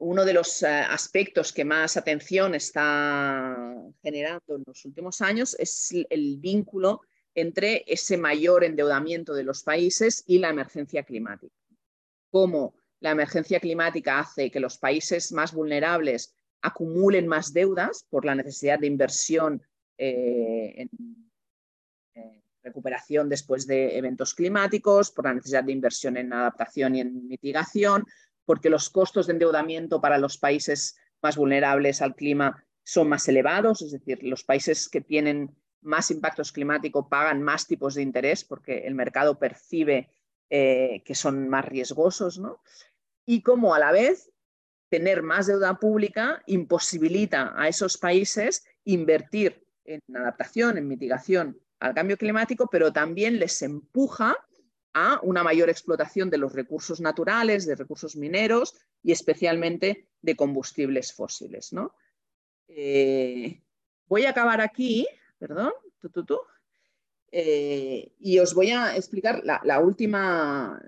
uno 0.00 0.24
de 0.24 0.32
los 0.32 0.62
eh, 0.62 0.66
aspectos 0.66 1.52
que 1.52 1.64
más 1.64 1.96
atención 1.96 2.54
está 2.54 3.54
generando 4.02 4.56
en 4.56 4.64
los 4.66 4.84
últimos 4.86 5.20
años 5.20 5.54
es 5.58 5.94
el 6.08 6.38
vínculo 6.38 7.02
entre 7.34 7.84
ese 7.86 8.16
mayor 8.16 8.64
endeudamiento 8.64 9.34
de 9.34 9.44
los 9.44 9.62
países 9.62 10.24
y 10.26 10.38
la 10.38 10.48
emergencia 10.48 11.02
climática. 11.02 11.54
Cómo 12.30 12.74
la 13.00 13.10
emergencia 13.10 13.60
climática 13.60 14.20
hace 14.20 14.50
que 14.50 14.58
los 14.58 14.78
países 14.78 15.32
más 15.32 15.52
vulnerables 15.52 16.34
acumulen 16.62 17.26
más 17.26 17.52
deudas 17.52 18.06
por 18.10 18.24
la 18.24 18.34
necesidad 18.34 18.78
de 18.78 18.86
inversión 18.86 19.62
eh, 19.98 20.74
en 20.76 20.90
recuperación 22.62 23.28
después 23.28 23.66
de 23.66 23.96
eventos 23.96 24.34
climáticos, 24.34 25.10
por 25.10 25.24
la 25.24 25.34
necesidad 25.34 25.64
de 25.64 25.72
inversión 25.72 26.16
en 26.16 26.32
adaptación 26.32 26.94
y 26.94 27.00
en 27.00 27.26
mitigación, 27.26 28.04
porque 28.44 28.70
los 28.70 28.90
costos 28.90 29.26
de 29.26 29.34
endeudamiento 29.34 30.00
para 30.00 30.18
los 30.18 30.38
países 30.38 30.96
más 31.22 31.36
vulnerables 31.36 32.02
al 32.02 32.14
clima 32.14 32.64
son 32.82 33.08
más 33.08 33.28
elevados, 33.28 33.82
es 33.82 33.92
decir, 33.92 34.22
los 34.22 34.44
países 34.44 34.88
que 34.88 35.00
tienen 35.00 35.54
más 35.82 36.10
impactos 36.10 36.52
climáticos 36.52 37.06
pagan 37.08 37.42
más 37.42 37.66
tipos 37.66 37.94
de 37.94 38.02
interés 38.02 38.44
porque 38.44 38.86
el 38.86 38.94
mercado 38.94 39.38
percibe 39.38 40.10
eh, 40.50 41.02
que 41.04 41.14
son 41.14 41.48
más 41.48 41.64
riesgosos, 41.64 42.38
¿no? 42.38 42.60
Y 43.24 43.42
como 43.42 43.74
a 43.74 43.78
la 43.78 43.92
vez 43.92 44.30
tener 44.90 45.22
más 45.22 45.46
deuda 45.46 45.78
pública 45.78 46.42
imposibilita 46.46 47.54
a 47.56 47.68
esos 47.68 47.96
países 47.96 48.64
invertir 48.84 49.64
en 49.84 50.00
adaptación, 50.14 50.76
en 50.76 50.88
mitigación 50.88 51.58
al 51.78 51.94
cambio 51.94 52.18
climático, 52.18 52.68
pero 52.70 52.92
también 52.92 53.38
les 53.38 53.62
empuja 53.62 54.36
a 54.92 55.20
una 55.22 55.42
mayor 55.42 55.70
explotación 55.70 56.28
de 56.30 56.38
los 56.38 56.52
recursos 56.52 57.00
naturales, 57.00 57.64
de 57.64 57.76
recursos 57.76 58.16
mineros 58.16 58.74
y 59.02 59.12
especialmente 59.12 60.08
de 60.20 60.36
combustibles 60.36 61.12
fósiles. 61.12 61.72
¿no? 61.72 61.94
Eh, 62.68 63.62
voy 64.06 64.24
a 64.24 64.30
acabar 64.30 64.60
aquí, 64.60 65.06
perdón, 65.38 65.72
eh, 67.32 68.12
y 68.18 68.38
os 68.40 68.54
voy 68.54 68.72
a 68.72 68.96
explicar 68.96 69.42
la, 69.44 69.78
última, 69.78 70.82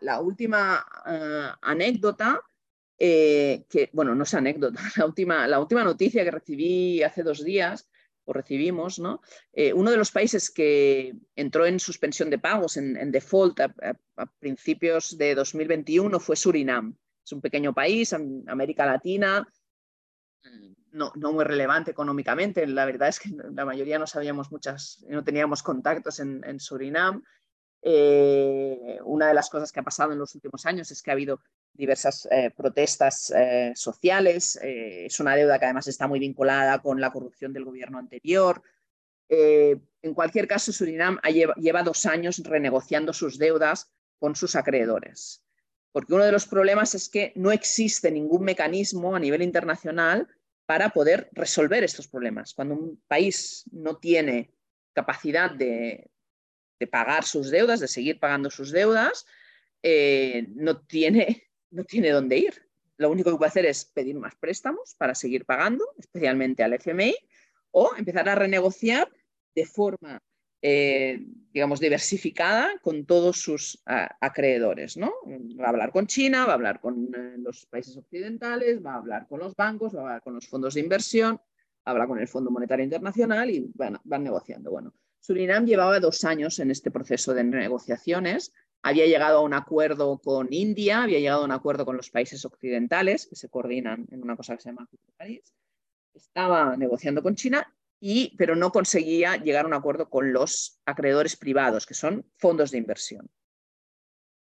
la 0.00 0.20
última 0.20 0.86
eh, 1.06 1.48
anécdota, 1.62 2.42
que, 3.08 3.90
bueno, 3.92 4.14
no 4.14 4.22
es 4.22 4.34
anécdota, 4.34 4.80
la 4.96 5.06
última, 5.06 5.46
la 5.48 5.60
última 5.60 5.82
noticia 5.84 6.24
que 6.24 6.30
recibí 6.30 7.02
hace 7.02 7.22
dos 7.22 7.44
días 7.44 7.88
o 8.24 8.32
recibimos, 8.32 8.98
¿no? 8.98 9.20
Eh, 9.52 9.72
uno 9.72 9.90
de 9.90 9.96
los 9.96 10.10
países 10.10 10.50
que 10.50 11.14
entró 11.34 11.66
en 11.66 11.80
suspensión 11.80 12.30
de 12.30 12.38
pagos, 12.38 12.76
en, 12.76 13.10
default, 13.10 13.60
a, 13.60 13.96
principios 14.38 15.16
de 15.18 15.34
2021 15.34 16.20
fue 16.20 16.36
Surinam. 16.36 16.96
Es 17.24 17.32
un 17.32 17.40
pequeño 17.40 17.72
país, 17.72 18.12
en 18.12 18.44
América 18.48 18.86
Latina, 18.86 19.46
no, 20.92 21.12
muy 21.14 21.44
relevante 21.44 21.90
económicamente. 21.90 22.66
La 22.66 22.84
verdad 22.84 23.08
es 23.08 23.18
que 23.18 23.30
la 23.30 23.64
mayoría 23.64 23.98
no 23.98 24.06
sabíamos 24.06 24.52
muchas, 24.52 25.04
no 25.08 25.24
teníamos 25.24 25.62
contactos 25.62 26.20
en, 26.20 26.60
Surinam. 26.60 27.22
Eh, 27.84 28.98
una 29.04 29.26
de 29.26 29.34
las 29.34 29.50
cosas 29.50 29.72
que 29.72 29.80
ha 29.80 29.84
pasado 29.84 30.12
en 30.12 30.18
los 30.18 30.34
últimos 30.34 30.66
años 30.66 30.90
es 30.90 31.02
que 31.02 31.10
ha 31.10 31.14
habido 31.14 31.40
diversas 31.74 32.28
eh, 32.30 32.50
protestas 32.54 33.32
eh, 33.34 33.72
sociales. 33.74 34.58
Eh, 34.62 35.06
es 35.06 35.20
una 35.20 35.34
deuda 35.36 35.58
que 35.58 35.64
además 35.64 35.86
está 35.88 36.06
muy 36.06 36.20
vinculada 36.20 36.80
con 36.80 37.00
la 37.00 37.10
corrupción 37.10 37.52
del 37.52 37.64
gobierno 37.64 37.98
anterior. 37.98 38.62
en 39.28 40.14
cualquier 40.14 40.46
caso, 40.46 40.72
Surinam 40.72 41.18
lleva, 41.56 41.82
dos 41.82 42.04
años 42.04 42.42
renegociando 42.44 43.14
sus 43.14 43.38
deudas 43.38 43.90
con 44.18 44.36
sus 44.36 44.54
acreedores, 44.56 45.42
porque 45.90 46.12
uno 46.12 46.24
de 46.24 46.32
los 46.32 46.46
problemas 46.46 46.94
es 46.94 47.08
que 47.08 47.32
no 47.34 47.50
existe 47.50 48.10
ningún 48.10 48.44
mecanismo 48.44 49.16
a 49.16 49.20
nivel 49.20 49.40
internacional 49.40 50.28
para 50.66 50.90
poder 50.90 51.30
resolver 51.32 51.82
estos 51.82 52.08
problemas. 52.08 52.52
Cuando 52.52 52.74
un 52.74 53.02
país 53.08 53.64
no 53.72 53.96
tiene 53.96 54.50
capacidad 54.92 55.50
de 55.50 56.10
pagar 56.90 57.24
sus 57.24 57.50
deudas, 57.50 57.80
de 57.80 57.88
seguir 57.88 58.20
pagando 58.20 58.50
sus 58.50 58.70
deudas, 58.70 59.24
no 59.82 60.80
tiene 60.82 61.51
no 61.72 61.84
tiene 61.84 62.10
dónde 62.10 62.38
ir. 62.38 62.54
Lo 62.98 63.10
único 63.10 63.30
que 63.30 63.36
puede 63.36 63.48
hacer 63.48 63.66
es 63.66 63.84
pedir 63.84 64.16
más 64.16 64.34
préstamos 64.36 64.94
para 64.96 65.14
seguir 65.14 65.44
pagando, 65.44 65.84
especialmente 65.98 66.62
al 66.62 66.74
FMI, 66.74 67.16
o 67.72 67.90
empezar 67.96 68.28
a 68.28 68.34
renegociar 68.34 69.10
de 69.54 69.66
forma, 69.66 70.22
eh, 70.60 71.20
digamos, 71.52 71.80
diversificada 71.80 72.78
con 72.80 73.04
todos 73.06 73.38
sus 73.40 73.82
acreedores. 73.86 74.96
¿no? 74.96 75.12
Va 75.60 75.66
a 75.66 75.70
hablar 75.70 75.90
con 75.90 76.06
China, 76.06 76.44
va 76.44 76.52
a 76.52 76.54
hablar 76.54 76.80
con 76.80 77.12
eh, 77.14 77.34
los 77.38 77.66
países 77.66 77.96
occidentales, 77.96 78.84
va 78.84 78.94
a 78.94 78.98
hablar 78.98 79.26
con 79.26 79.40
los 79.40 79.56
bancos, 79.56 79.94
va 79.94 80.00
a 80.00 80.02
hablar 80.02 80.22
con 80.22 80.34
los 80.34 80.46
fondos 80.46 80.74
de 80.74 80.80
inversión, 80.80 81.40
habla 81.84 82.06
con 82.06 82.20
el 82.20 82.28
Fondo 82.28 82.50
Monetario 82.50 82.84
Internacional 82.84 83.50
y 83.50 83.70
van 83.74 83.98
negociando. 84.22 84.70
Bueno, 84.70 84.94
Surinam 85.18 85.66
llevaba 85.66 85.98
dos 85.98 86.24
años 86.24 86.58
en 86.58 86.70
este 86.70 86.90
proceso 86.90 87.34
de 87.34 87.42
negociaciones 87.42 88.52
había 88.82 89.06
llegado 89.06 89.38
a 89.38 89.42
un 89.42 89.54
acuerdo 89.54 90.18
con 90.18 90.52
India, 90.52 91.02
había 91.02 91.20
llegado 91.20 91.42
a 91.42 91.44
un 91.44 91.52
acuerdo 91.52 91.84
con 91.84 91.96
los 91.96 92.10
países 92.10 92.44
occidentales, 92.44 93.26
que 93.26 93.36
se 93.36 93.48
coordinan 93.48 94.06
en 94.10 94.22
una 94.22 94.36
cosa 94.36 94.56
que 94.56 94.62
se 94.62 94.70
llama 94.70 94.88
París. 95.16 95.54
Estaba 96.14 96.76
negociando 96.76 97.22
con 97.22 97.36
China, 97.36 97.72
y, 98.00 98.36
pero 98.36 98.56
no 98.56 98.72
conseguía 98.72 99.36
llegar 99.36 99.64
a 99.64 99.68
un 99.68 99.74
acuerdo 99.74 100.10
con 100.10 100.32
los 100.32 100.80
acreedores 100.84 101.36
privados, 101.36 101.86
que 101.86 101.94
son 101.94 102.26
fondos 102.36 102.72
de 102.72 102.78
inversión. 102.78 103.30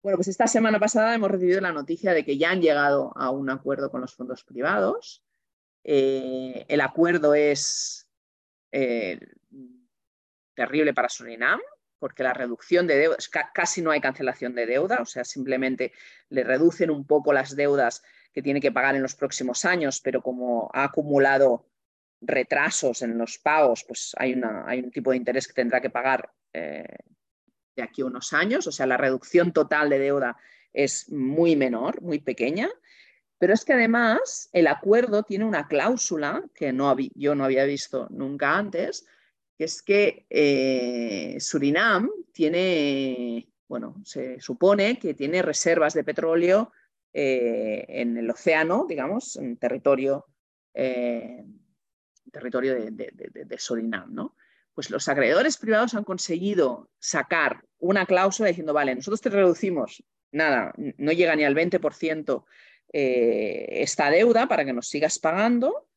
Bueno, 0.04 0.18
pues 0.18 0.28
esta 0.28 0.46
semana 0.46 0.80
pasada 0.80 1.16
hemos 1.16 1.32
recibido 1.32 1.60
la 1.60 1.72
noticia 1.72 2.14
de 2.14 2.24
que 2.24 2.38
ya 2.38 2.52
han 2.52 2.62
llegado 2.62 3.12
a 3.18 3.32
un 3.32 3.50
acuerdo 3.50 3.90
con 3.90 4.02
los 4.02 4.14
fondos 4.14 4.44
privados. 4.44 5.24
Eh, 5.84 6.66
el 6.68 6.82
acuerdo 6.82 7.34
es 7.34 8.08
eh, 8.72 9.20
terrible 10.54 10.94
para 10.94 11.10
Surinam, 11.10 11.60
porque 12.00 12.24
la 12.24 12.34
reducción 12.34 12.88
de 12.88 12.98
deuda, 12.98 13.18
casi 13.54 13.82
no 13.82 13.92
hay 13.92 14.02
cancelación 14.02 14.56
de 14.56 14.66
deuda, 14.66 15.00
o 15.02 15.06
sea, 15.06 15.24
simplemente 15.24 15.94
le 16.30 16.44
reducen 16.44 16.90
un 16.90 17.06
poco 17.06 17.34
las 17.34 17.56
deudas 17.56 18.04
que 18.34 18.42
tiene 18.42 18.62
que 18.62 18.72
pagar 18.72 18.96
en 18.96 19.02
los 19.02 19.16
próximos 19.16 19.66
años, 19.66 20.00
pero 20.02 20.22
como 20.22 20.70
ha 20.74 20.84
acumulado 20.86 21.66
retrasos 22.22 23.02
en 23.02 23.18
los 23.18 23.38
pagos, 23.40 23.84
pues 23.84 24.14
hay, 24.18 24.34
un 24.34 24.92
tipo 24.92 25.12
de 25.12 25.18
interés 25.18 25.48
que 25.48 25.54
tendrá 25.54 25.82
que 25.82 25.90
pagar 25.90 26.32
eh, 26.54 26.98
de 27.76 27.84
aquí 27.84 28.02
a 28.02 28.06
unos 28.06 28.34
años, 28.34 28.68
o 28.68 28.72
sea, 28.72 28.86
la 28.86 28.98
reducción 28.98 29.54
total 29.54 29.90
de 29.90 30.00
deuda 30.00 30.38
es 30.74 31.10
muy 31.12 31.56
menor, 31.56 32.02
muy 32.02 32.20
pequeña, 32.20 32.70
pero 33.40 33.54
es 33.54 33.66
que 33.66 33.74
además 33.74 34.50
el 34.52 34.68
acuerdo 34.68 35.24
tiene 35.24 35.46
una 35.46 35.68
cláusula 35.68 36.44
que 36.56 36.74
no 36.74 36.96
yo 37.16 37.36
no 37.36 37.46
había 37.46 37.66
visto 37.66 38.08
nunca 38.10 38.58
antes, 38.58 39.06
que 39.58 39.64
es 39.64 39.82
que 39.82 40.26
eh, 40.30 41.38
Surinam 41.40 42.10
tiene, 42.32 43.50
bueno, 43.68 44.00
se 44.06 44.40
supone 44.40 45.00
que 45.00 45.16
tiene 45.16 45.42
reservas 45.42 45.96
de 45.96 46.04
petróleo 46.04 46.72
eh, 47.12 47.84
en 47.90 48.18
el 48.18 48.30
océano, 48.30 48.86
digamos, 48.88 49.36
en 49.38 49.58
territorio, 49.58 50.28
eh, 50.76 51.44
territorio 52.32 52.76
de, 52.76 53.58
Surinam, 53.58 54.14
¿no? 54.14 54.36
Pues 54.76 54.92
los 54.92 55.08
acreedores 55.08 55.58
privados 55.58 55.96
han 55.96 56.04
conseguido 56.04 56.92
sacar 57.00 57.64
una 57.80 58.06
cláusula 58.06 58.50
diciendo, 58.50 58.74
vale, 58.74 58.94
nosotros 58.94 59.22
te 59.22 59.30
reducimos, 59.30 60.04
nada, 60.32 60.72
no 60.78 61.12
llega 61.14 61.36
ni 61.36 61.46
al 61.46 61.56
20% 61.56 62.44
esta 62.90 64.12
deuda 64.12 64.48
para 64.48 64.64
que 64.66 64.74
nos 64.74 64.88
sigas 64.88 65.18
pagando, 65.18 65.90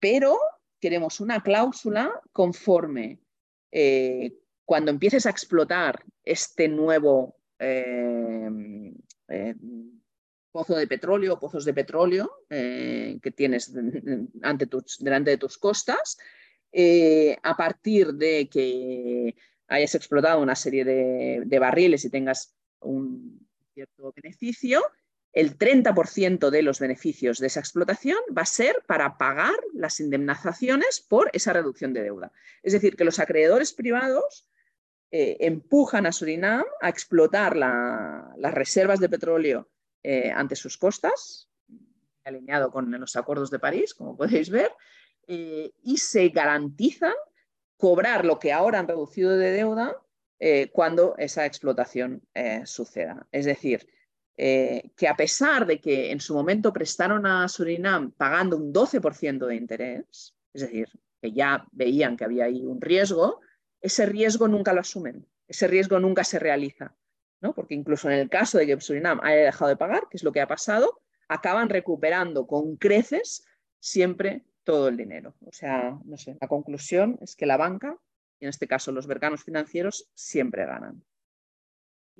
pero 0.00 0.38
queremos 0.80 1.20
una 1.20 1.42
cláusula 1.42 2.20
conforme 2.32 3.20
eh, 3.70 4.32
cuando 4.64 4.90
empieces 4.90 5.26
a 5.26 5.30
explotar 5.30 6.04
este 6.24 6.68
nuevo 6.68 7.36
eh, 7.58 8.48
eh, 9.28 9.54
pozo 10.52 10.76
de 10.76 10.86
petróleo, 10.86 11.38
pozos 11.38 11.64
de 11.64 11.74
petróleo 11.74 12.30
que 12.48 13.32
tienes 13.36 13.72
delante 13.72 15.30
de 15.30 15.36
tus 15.38 15.58
costas, 15.58 16.18
a 17.42 17.56
partir 17.56 18.14
de 18.14 18.48
que 18.48 19.36
hayas 19.68 19.94
explotado 19.94 20.40
una 20.40 20.56
serie 20.56 20.84
de 20.84 21.58
barriles 21.58 22.04
y 22.04 22.10
tengas 22.10 22.56
un 22.80 23.46
cierto 23.74 24.12
beneficio, 24.16 24.82
el 25.32 25.58
30% 25.58 26.50
de 26.50 26.62
los 26.62 26.80
beneficios 26.80 27.38
de 27.38 27.48
esa 27.48 27.60
explotación 27.60 28.18
va 28.36 28.42
a 28.42 28.46
ser 28.46 28.82
para 28.86 29.18
pagar 29.18 29.54
las 29.74 30.00
indemnizaciones 30.00 31.00
por 31.00 31.30
esa 31.32 31.52
reducción 31.52 31.92
de 31.92 32.02
deuda. 32.02 32.32
Es 32.62 32.72
decir, 32.72 32.96
que 32.96 33.04
los 33.04 33.18
acreedores 33.18 33.72
privados 33.72 34.46
eh, 35.10 35.36
empujan 35.40 36.06
a 36.06 36.12
Surinam 36.12 36.64
a 36.80 36.88
explotar 36.88 37.56
las 37.56 38.54
reservas 38.54 39.00
de 39.00 39.08
petróleo 39.08 39.68
eh, 40.02 40.30
ante 40.30 40.56
sus 40.56 40.76
costas, 40.76 41.48
alineado 42.24 42.70
con 42.70 42.90
los 42.90 43.16
acuerdos 43.16 43.50
de 43.50 43.58
París, 43.58 43.94
como 43.94 44.16
podéis 44.16 44.50
ver, 44.50 44.70
eh, 45.26 45.72
y 45.82 45.98
se 45.98 46.28
garantizan 46.28 47.14
cobrar 47.76 48.24
lo 48.24 48.38
que 48.38 48.52
ahora 48.52 48.80
han 48.80 48.88
reducido 48.88 49.36
de 49.36 49.52
deuda 49.52 49.96
cuando 50.72 51.16
esa 51.18 51.46
explotación 51.46 52.22
suceda. 52.64 53.26
Es 53.32 53.44
decir, 53.44 53.88
eh, 54.40 54.92
que 54.94 55.08
a 55.08 55.16
pesar 55.16 55.66
de 55.66 55.80
que 55.80 56.12
en 56.12 56.20
su 56.20 56.32
momento 56.32 56.72
prestaron 56.72 57.26
a 57.26 57.48
Surinam 57.48 58.12
pagando 58.12 58.56
un 58.56 58.72
12% 58.72 59.46
de 59.46 59.56
interés, 59.56 60.32
es 60.52 60.62
decir, 60.62 60.88
que 61.20 61.32
ya 61.32 61.66
veían 61.72 62.16
que 62.16 62.22
había 62.22 62.44
ahí 62.44 62.64
un 62.64 62.80
riesgo, 62.80 63.40
ese 63.80 64.06
riesgo 64.06 64.46
nunca 64.46 64.72
lo 64.72 64.80
asumen, 64.80 65.26
ese 65.48 65.66
riesgo 65.66 65.98
nunca 65.98 66.22
se 66.22 66.38
realiza, 66.38 66.94
¿no? 67.40 67.52
porque 67.52 67.74
incluso 67.74 68.08
en 68.08 68.16
el 68.16 68.30
caso 68.30 68.58
de 68.58 68.68
que 68.68 68.80
Surinam 68.80 69.18
haya 69.24 69.42
dejado 69.42 69.70
de 69.70 69.76
pagar, 69.76 70.04
que 70.08 70.16
es 70.16 70.22
lo 70.22 70.30
que 70.30 70.40
ha 70.40 70.46
pasado, 70.46 71.00
acaban 71.26 71.68
recuperando 71.68 72.46
con 72.46 72.76
creces 72.76 73.44
siempre 73.80 74.44
todo 74.62 74.86
el 74.86 74.96
dinero. 74.96 75.34
O 75.46 75.52
sea, 75.52 75.98
no 76.04 76.16
sé, 76.16 76.38
la 76.40 76.46
conclusión 76.46 77.18
es 77.20 77.34
que 77.34 77.44
la 77.44 77.56
banca, 77.56 77.98
y 78.38 78.44
en 78.44 78.50
este 78.50 78.68
caso 78.68 78.92
los 78.92 79.08
mercados 79.08 79.42
financieros, 79.42 80.08
siempre 80.14 80.64
ganan. 80.64 81.02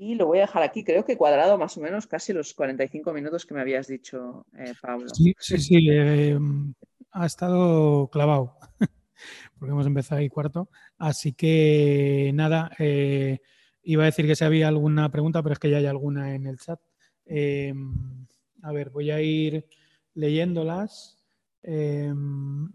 Y 0.01 0.15
lo 0.15 0.27
voy 0.27 0.39
a 0.39 0.43
dejar 0.43 0.63
aquí, 0.63 0.85
creo 0.85 1.05
que 1.05 1.17
cuadrado 1.17 1.59
más 1.59 1.77
o 1.77 1.81
menos 1.81 2.07
casi 2.07 2.33
los 2.33 2.55
45 2.55 3.13
minutos 3.13 3.45
que 3.45 3.53
me 3.53 3.61
habías 3.61 3.89
dicho, 3.89 4.47
eh, 4.57 4.73
Pablo. 4.81 5.09
Sí, 5.13 5.35
sí, 5.41 5.59
sí 5.59 5.89
em, 5.91 6.73
ha 7.11 7.27
estado 7.27 8.07
clavado, 8.07 8.57
porque 9.59 9.73
hemos 9.73 9.89
empezado 9.89 10.21
ahí 10.21 10.29
cuarto. 10.29 10.71
Así 10.99 11.33
que 11.33 12.31
nada, 12.33 12.71
eh, 12.79 13.41
iba 13.83 14.05
a 14.05 14.07
decir 14.07 14.29
que 14.29 14.37
si 14.37 14.45
había 14.45 14.69
alguna 14.69 15.11
pregunta, 15.11 15.43
pero 15.43 15.55
es 15.55 15.59
que 15.59 15.69
ya 15.69 15.79
hay 15.79 15.87
alguna 15.87 16.33
en 16.37 16.47
el 16.47 16.61
chat. 16.61 16.79
Em, 17.27 18.25
a 18.63 18.71
ver, 18.71 18.91
voy 18.91 19.11
a 19.11 19.21
ir 19.21 19.67
leyéndolas. 20.15 21.19
Em, 21.61 22.71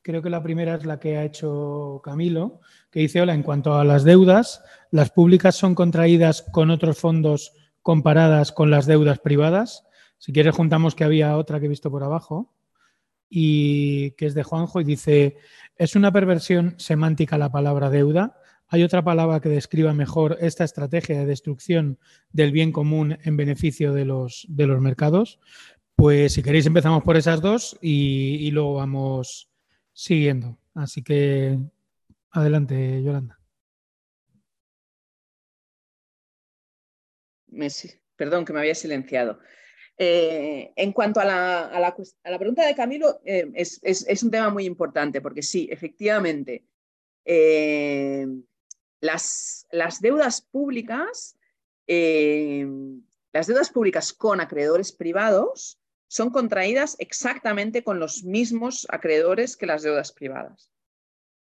creo 0.00 0.22
que 0.22 0.30
la 0.30 0.42
primera 0.42 0.76
es 0.76 0.86
la 0.86 0.98
que 0.98 1.18
ha 1.18 1.24
hecho 1.24 2.00
Camilo, 2.02 2.60
que 2.94 3.00
dice, 3.00 3.20
hola, 3.20 3.34
en 3.34 3.42
cuanto 3.42 3.74
a 3.74 3.82
las 3.82 4.04
deudas, 4.04 4.62
las 4.92 5.10
públicas 5.10 5.56
son 5.56 5.74
contraídas 5.74 6.42
con 6.52 6.70
otros 6.70 6.96
fondos 6.96 7.52
comparadas 7.82 8.52
con 8.52 8.70
las 8.70 8.86
deudas 8.86 9.18
privadas. 9.18 9.82
Si 10.18 10.32
quieres, 10.32 10.54
juntamos 10.54 10.94
que 10.94 11.02
había 11.02 11.36
otra 11.36 11.58
que 11.58 11.66
he 11.66 11.68
visto 11.68 11.90
por 11.90 12.04
abajo 12.04 12.54
y 13.28 14.12
que 14.12 14.26
es 14.26 14.34
de 14.34 14.44
Juanjo 14.44 14.80
y 14.80 14.84
dice, 14.84 15.38
es 15.74 15.96
una 15.96 16.12
perversión 16.12 16.76
semántica 16.78 17.36
la 17.36 17.50
palabra 17.50 17.90
deuda. 17.90 18.38
¿Hay 18.68 18.84
otra 18.84 19.02
palabra 19.02 19.40
que 19.40 19.48
describa 19.48 19.92
mejor 19.92 20.38
esta 20.40 20.62
estrategia 20.62 21.18
de 21.18 21.26
destrucción 21.26 21.98
del 22.30 22.52
bien 22.52 22.70
común 22.70 23.18
en 23.24 23.36
beneficio 23.36 23.92
de 23.92 24.04
los, 24.04 24.46
de 24.48 24.68
los 24.68 24.80
mercados? 24.80 25.40
Pues 25.96 26.34
si 26.34 26.44
queréis 26.44 26.66
empezamos 26.66 27.02
por 27.02 27.16
esas 27.16 27.40
dos 27.40 27.76
y, 27.82 28.36
y 28.36 28.52
luego 28.52 28.74
vamos 28.74 29.48
siguiendo. 29.92 30.58
Así 30.74 31.02
que 31.02 31.58
adelante, 32.34 33.02
Yolanda. 33.02 33.38
perdón, 38.16 38.44
que 38.44 38.52
me 38.52 38.60
había 38.60 38.74
silenciado. 38.74 39.38
Eh, 39.96 40.72
en 40.74 40.92
cuanto 40.92 41.20
a 41.20 41.24
la, 41.24 41.94
pregunta 42.38 42.66
de 42.66 42.74
Camilo, 42.74 43.20
eh, 43.24 43.50
es, 43.54 44.22
un 44.22 44.30
tema 44.30 44.50
muy 44.50 44.64
importante 44.64 45.20
porque 45.20 45.42
sí, 45.42 45.68
efectivamente, 45.70 46.64
eh, 47.24 48.26
las, 49.00 49.66
deudas 50.00 50.42
públicas, 50.42 51.36
las 51.86 53.46
deudas 53.46 53.70
públicas 53.70 54.12
con 54.12 54.40
acreedores 54.40 54.92
privados 54.92 55.78
son 56.08 56.30
contraídas 56.30 56.96
exactamente 56.98 57.84
con 57.84 57.98
los 57.98 58.24
mismos 58.24 58.86
acreedores 58.90 59.56
que 59.56 59.66
las 59.66 59.82
deudas 59.82 60.12
privadas. 60.12 60.73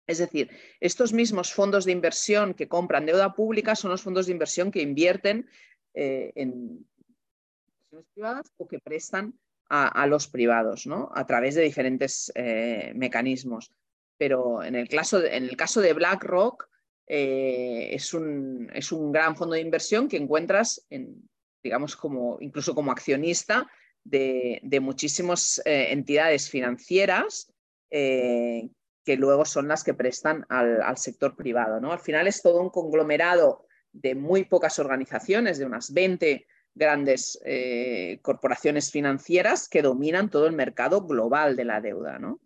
Es 0.06 0.18
decir, 0.18 0.50
estos 0.80 1.12
mismos 1.12 1.52
fondos 1.52 1.84
de 1.84 1.92
inversión 1.92 2.54
que 2.54 2.68
compran 2.68 3.06
deuda 3.06 3.34
pública 3.34 3.76
son 3.76 3.90
los 3.92 4.02
fondos 4.02 4.26
de 4.26 4.32
inversión 4.32 4.70
que 4.70 4.82
invierten 4.82 5.48
en, 5.94 6.84
privadas 8.14 8.52
o 8.56 8.66
que 8.66 8.78
prestan 8.78 9.34
a, 9.68 10.06
los 10.06 10.28
privados, 10.28 10.86
¿no? 10.86 11.10
A 11.14 11.26
través 11.26 11.54
de 11.54 11.62
diferentes 11.62 12.30
eh, 12.34 12.92
mecanismos. 12.94 13.72
Pero 14.18 14.62
en 14.62 14.74
el, 14.74 14.86
caso, 14.86 15.18
de 15.18 15.92
BlackRock, 15.94 16.68
eh, 17.06 17.88
es, 17.92 18.12
un, 18.12 18.70
es, 18.74 18.92
un, 18.92 19.10
gran 19.10 19.34
fondo 19.34 19.54
de 19.54 19.62
inversión 19.62 20.08
que 20.08 20.18
encuentras 20.18 20.86
en, 20.90 21.26
digamos, 21.62 21.96
como, 21.96 22.36
incluso 22.40 22.74
como 22.74 22.92
accionista 22.92 23.66
de, 24.04 24.60
muchísimas 24.82 25.62
eh, 25.64 25.86
entidades 25.90 26.50
financieras 26.50 27.50
que 29.04 29.16
luego 29.16 29.44
son 29.44 29.68
las 29.68 29.84
que 29.84 29.94
prestan 29.94 30.46
al, 30.48 30.96
sector 30.96 31.36
privado. 31.36 31.80
¿no? 31.80 31.92
Al 31.92 31.98
final 31.98 32.26
es 32.26 32.42
todo 32.42 32.60
un 32.60 32.70
conglomerado 32.70 33.66
de 33.92 34.14
muy 34.14 34.44
pocas 34.44 34.78
organizaciones, 34.78 35.58
de 35.58 35.66
unas 35.66 35.92
20 35.92 36.46
grandes 36.74 37.38
eh, 37.44 38.18
corporaciones 38.22 38.90
financieras 38.90 39.68
que 39.68 39.82
dominan 39.82 40.30
todo 40.30 40.46
el 40.46 40.54
mercado 40.54 41.02
global 41.02 41.56
de 41.56 41.64
la 41.64 41.80
deuda. 41.80 42.18
¿no? 42.18 42.40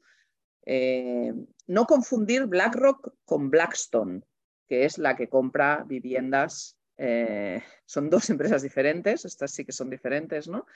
Eh, 0.64 1.32
no 1.68 1.86
confundir 1.86 2.46
BlackRock 2.46 3.14
con 3.24 3.50
Blackstone, 3.50 4.22
que 4.66 4.84
es 4.84 4.98
la 4.98 5.16
que 5.16 5.28
compra 5.28 5.84
viviendas. 5.86 6.76
Eh, 6.98 7.62
son 7.84 8.10
dos 8.10 8.28
empresas 8.30 8.62
diferentes, 8.62 9.24
estas 9.24 9.52
sí 9.52 9.64
que 9.64 9.72
son 9.72 9.88
diferentes, 9.88 10.48
¿no? 10.48 10.66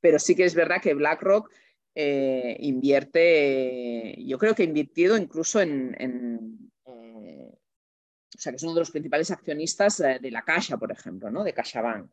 Pero 0.00 0.18
sí 0.18 0.34
que 0.34 0.44
es 0.44 0.54
verdad 0.54 0.80
que 0.82 0.94
BlackRock 0.94 1.50
invierte, 1.94 4.16
yo 4.24 4.38
creo 4.38 4.54
que 4.54 4.62
ha 4.62 4.66
invertido 4.66 5.16
incluso 5.16 5.60
en, 5.60 6.70
o 6.84 8.38
sea, 8.38 8.52
que 8.52 8.56
es 8.56 8.62
uno 8.62 8.74
de 8.74 8.80
los 8.80 8.90
principales 8.90 9.30
accionistas 9.30 9.98
de 9.98 10.30
la 10.30 10.42
Caixa, 10.42 10.76
por 10.76 10.90
ejemplo, 10.90 11.30
¿no? 11.30 11.44
De 11.44 11.54
CaixaBank. 11.54 12.10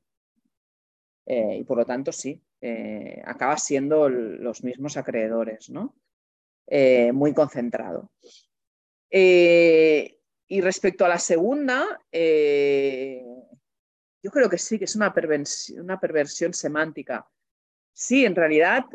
Eh, 1.26 1.58
y 1.60 1.64
por 1.64 1.78
lo 1.78 1.86
tanto 1.86 2.12
sí, 2.12 2.42
eh, 2.60 3.22
acaba 3.26 3.58
siendo 3.58 4.10
los 4.10 4.64
mismos 4.64 4.98
acreedores, 4.98 5.70
¿no? 5.70 5.96
Eh, 6.68 7.12
muy 7.12 7.34
concentrado. 7.34 8.12
y 9.10 10.62
respecto 10.62 11.06
a 11.06 11.10
la 11.10 11.20
segunda, 11.20 12.02
yo 14.24 14.32
creo 14.32 14.50
que 14.50 14.58
sí, 14.58 14.78
que 14.78 14.86
es 14.86 14.96
una 14.96 15.14
perversión 15.14 16.54
semántica. 16.54 17.28
Sí, 18.04 18.26
en 18.26 18.36
realidad, 18.36 18.86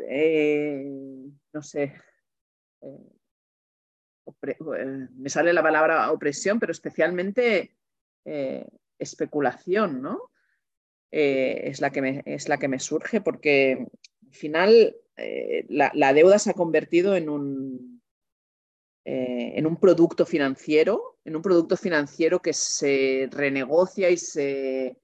no 1.53 1.63
sé, 1.63 1.93
me 5.15 5.29
sale 5.29 5.53
la 5.53 5.63
palabra 5.63 6.11
opresión, 6.11 6.59
pero 6.59 6.73
especialmente 6.73 7.77
especulación, 8.99 10.01
¿no? 10.01 10.31
Eh, 11.09 11.69
es, 11.69 11.79
la 11.79 11.89
que 11.89 12.01
me, 12.01 12.21
es 12.25 12.49
la 12.49 12.57
que 12.57 12.67
me 12.67 12.79
surge 12.79 13.21
porque 13.21 13.87
al 14.25 14.33
final 14.33 14.97
eh, 15.15 15.65
la, 15.69 16.13
deuda 16.13 16.37
se 16.37 16.49
ha 16.49 16.53
convertido 16.53 17.15
en 17.15 17.29
un, 17.29 18.01
eh, 19.05 19.53
en 19.55 19.65
un 19.67 19.77
producto 19.77 20.25
financiero, 20.25 21.17
en 21.23 21.37
un 21.37 21.41
producto 21.41 21.77
financiero 21.77 22.41
que 22.41 22.51
se 22.51 23.29
renegocia 23.31 24.09
y 24.09 24.17
se 24.17 24.97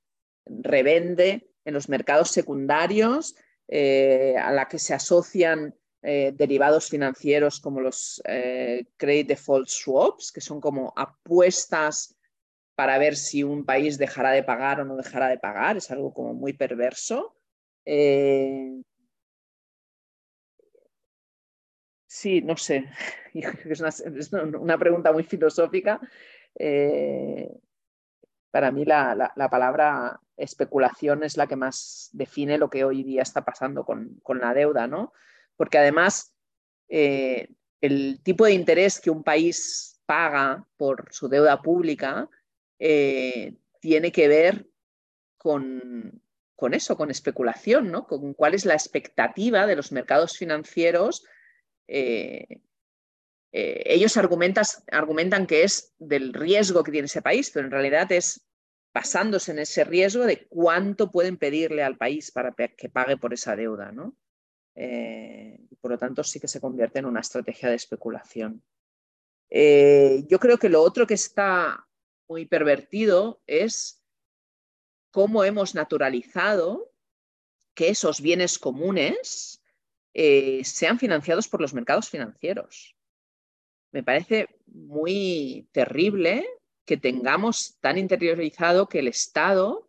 revende 0.46 1.48
en 1.64 1.74
los 1.74 1.88
mercados 1.88 2.32
secundarios, 2.32 3.38
a 3.70 4.52
la 4.52 4.68
que 4.70 4.80
se 4.80 4.94
asocian 4.94 5.76
derivados 6.02 6.90
financieros 6.90 7.60
como 7.60 7.80
los 7.80 8.22
credit 8.98 9.28
default 9.28 9.68
swaps, 9.68 10.32
que 10.32 10.42
son 10.42 10.60
como 10.60 10.94
apuestas 10.96 12.16
para 12.76 12.98
ver 12.98 13.16
si 13.16 13.44
un 13.44 13.66
país 13.66 13.98
dejará 13.98 14.32
de 14.32 14.44
pagar 14.44 14.82
o 14.82 14.86
no 14.86 14.96
dejará 14.96 15.30
de 15.30 15.38
pagar. 15.38 15.78
Es 15.78 15.92
algo 15.92 16.14
como 16.14 16.34
muy 16.34 16.54
perverso. 16.54 17.36
Eh, 17.86 18.82
sí, 22.08 22.42
no 22.42 22.58
sé. 22.58 22.86
Es 23.34 24.32
una, 24.32 24.78
pregunta 24.78 25.12
muy 25.12 25.24
filosófica. 25.24 26.00
Eh, 26.56 27.50
para 28.54 28.72
mí 28.72 28.86
la, 28.86 29.34
palabra 29.50 30.22
especulación 30.38 31.24
es 31.24 31.38
la 31.38 31.48
que 31.48 31.56
más 31.56 32.12
define 32.14 32.60
lo 32.60 32.70
que 32.70 32.86
hoy 32.86 33.02
día 33.02 33.24
está 33.24 33.44
pasando 33.44 33.84
con, 33.84 34.22
la 34.40 34.54
deuda, 34.54 34.86
¿no? 34.86 35.12
Porque 35.58 35.80
además 35.80 36.36
eh, 36.88 37.50
el 37.82 38.22
tipo 38.22 38.46
de 38.46 38.52
interés 38.52 39.02
que 39.02 39.10
un 39.10 39.24
país 39.24 40.00
paga 40.06 40.68
por 40.78 41.12
su 41.12 41.30
deuda 41.30 41.64
pública 41.64 42.30
eh, 42.78 43.56
tiene 43.80 44.12
que 44.12 44.28
ver 44.28 44.68
con, 45.36 46.22
eso, 46.74 46.96
con 46.96 47.10
especulación, 47.10 47.90
¿no? 47.90 48.06
Con 48.06 48.36
cuál 48.36 48.54
es 48.54 48.66
la 48.66 48.76
expectativa 48.76 49.66
de 49.66 49.76
los 49.76 49.92
mercados 49.92 50.38
financieros. 50.38 51.26
Eh, 51.88 52.62
eh, 53.54 53.84
ellos 53.86 54.18
argumentan 54.18 55.48
que 55.48 55.64
es 55.64 55.94
del 55.98 56.34
riesgo 56.34 56.84
que 56.84 56.92
tiene 56.92 57.06
ese 57.06 57.22
país, 57.22 57.50
pero 57.52 57.66
en 57.66 57.72
realidad 57.72 58.12
es 58.12 58.46
basándose 58.94 59.52
en 59.52 59.60
ese 59.60 59.86
riesgo 59.86 60.26
de 60.26 60.46
cuánto 60.48 61.10
pueden 61.10 61.38
pedirle 61.38 61.84
al 61.84 61.98
país 61.98 62.32
para 62.32 62.52
que 62.52 62.90
pague 62.90 63.18
por 63.18 63.34
esa 63.34 63.56
deuda, 63.56 63.92
¿no? 63.92 64.18
por 65.82 65.92
lo 65.92 65.98
tanto, 66.00 66.24
sí 66.24 66.40
que 66.40 66.48
se 66.48 66.60
convierte 66.60 66.98
en 66.98 67.06
una 67.06 67.20
estrategia 67.20 67.70
de 67.70 67.76
especulación. 67.76 68.64
yo 69.50 70.40
creo 70.40 70.58
que 70.58 70.70
lo 70.70 70.82
otro 70.82 71.06
que 71.06 71.14
está 71.14 71.88
muy 72.28 72.46
pervertido 72.46 73.42
es 73.46 74.04
cómo 75.14 75.44
hemos 75.44 75.76
naturalizado 75.76 76.92
que 77.76 77.90
esos 77.90 78.20
bienes 78.20 78.58
comunes 78.58 79.62
eh, 80.14 80.64
sean 80.64 81.00
financiados 81.00 81.48
por 81.48 81.62
los 81.62 81.74
mercados 81.74 82.10
financieros. 82.10 82.93
Me 83.94 84.02
parece 84.02 84.48
muy 84.66 85.70
terrible 85.72 86.46
que 86.84 86.98
tengamos 86.98 87.78
tan 87.80 88.00
interiorizado 88.00 88.90
que 88.90 89.00
el 89.00 89.08
Estado 89.08 89.88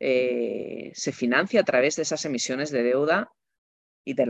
eh, 0.00 0.90
se 0.94 1.12
financia 1.12 1.60
a 1.60 1.64
través 1.64 1.94
de 1.94 2.02
esas 2.02 2.24
emisiones 2.24 2.70
de 2.72 2.82
deuda 2.82 3.32
y 4.04 4.14
de 4.14 4.26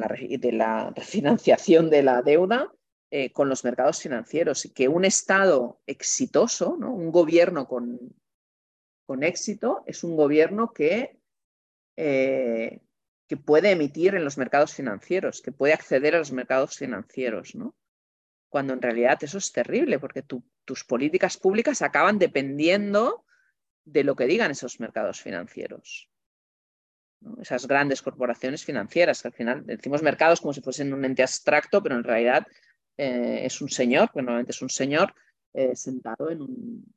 la, 0.52 0.92
refinanciación 0.94 1.88
de 1.88 2.02
la 2.02 2.20
deuda 2.20 2.70
eh, 3.10 3.32
con 3.32 3.48
los 3.48 3.64
mercados 3.64 4.02
financieros 4.02 4.66
y 4.66 4.70
que 4.74 4.88
un 4.88 5.06
Estado 5.06 5.80
exitoso, 5.86 6.74
un 6.74 7.10
gobierno 7.10 7.66
con, 7.66 8.14
con, 9.06 9.22
éxito, 9.22 9.82
es 9.86 10.04
un 10.04 10.14
gobierno 10.14 10.74
que, 10.74 11.18
eh, 11.96 12.82
que, 13.26 13.36
puede 13.38 13.70
emitir 13.70 14.14
en 14.14 14.24
los 14.24 14.36
mercados 14.36 14.74
financieros, 14.74 15.40
que 15.40 15.52
puede 15.52 15.72
acceder 15.72 16.14
a 16.14 16.18
los 16.18 16.32
mercados 16.32 16.76
financieros, 16.76 17.54
¿no? 17.54 17.74
Cuando 18.50 18.74
en 18.74 18.82
realidad 18.82 19.16
eso 19.22 19.38
es 19.38 19.52
terrible 19.52 19.98
porque 19.98 20.22
tus 20.22 20.84
políticas 20.84 21.38
públicas 21.38 21.80
acaban 21.80 22.18
dependiendo 22.18 23.24
de 23.84 24.04
lo 24.04 24.16
que 24.16 24.26
digan 24.26 24.50
esos 24.50 24.80
mercados 24.80 25.22
financieros. 25.22 26.10
Esas 27.40 27.66
grandes 27.66 28.02
corporaciones 28.02 28.64
financieras, 28.64 29.22
que 29.22 29.28
al 29.28 29.34
final 29.34 29.66
decimos 29.66 30.02
mercados 30.02 30.40
como 30.40 30.52
si 30.52 30.60
fuesen 30.60 30.92
un 30.92 31.04
ente 31.04 31.22
abstracto, 31.22 31.82
pero 31.82 31.96
en 31.96 32.04
realidad 32.04 32.46
eh, 32.96 33.42
es 33.44 33.60
un 33.60 33.68
señor, 33.68 34.10
que 34.10 34.20
normalmente 34.20 34.52
es 34.52 34.62
un 34.62 34.70
señor 34.70 35.14
eh, 35.52 35.76
sentado 35.76 36.30
en 36.30 36.42
un, 36.42 36.94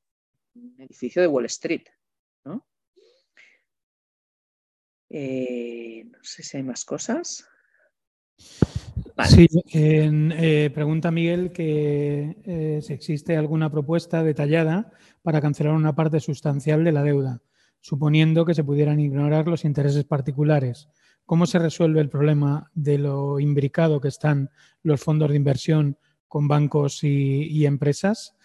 edificio 0.80 1.22
de 1.22 1.28
Wall 1.28 1.46
Street. 1.46 1.84
¿no? 2.46 2.66
Eh, 5.10 6.04
no 6.06 6.24
sé 6.24 6.42
si 6.42 6.58
hay 6.58 6.64
más 6.64 6.84
cosas. 6.84 7.48
Sí, 9.28 9.48
eh, 9.74 10.72
pregunta 10.74 11.12
Miguel 11.12 11.52
que 11.52 12.80
si 12.82 12.94
existe 12.94 13.38
alguna 13.38 13.70
propuesta 13.70 14.24
detallada 14.24 14.92
para 15.22 15.42
cancelar 15.42 15.74
una 15.74 15.96
parte 15.96 16.20
sustancial 16.20 16.84
de 16.84 16.92
la 16.92 17.04
deuda, 17.04 17.42
suponiendo 17.80 18.46
que 18.46 18.54
se 18.54 18.64
pudieran 18.64 19.00
ignorar 19.00 19.48
los 19.48 19.66
intereses 19.66 20.04
particulares. 20.04 20.90
¿Cómo 21.26 21.46
se 21.46 21.60
resuelve 21.60 22.02
el 22.02 22.10
problema 22.10 22.70
de 22.74 22.98
lo 22.98 23.40
imbricado 23.40 24.02
que 24.02 24.10
están 24.10 24.50
los 24.84 25.02
fondos 25.02 25.30
de 25.30 25.38
inversión 25.38 25.98
con 26.28 26.48
bancos 26.48 27.04
y, 27.04 27.66
empresas? 27.66 28.36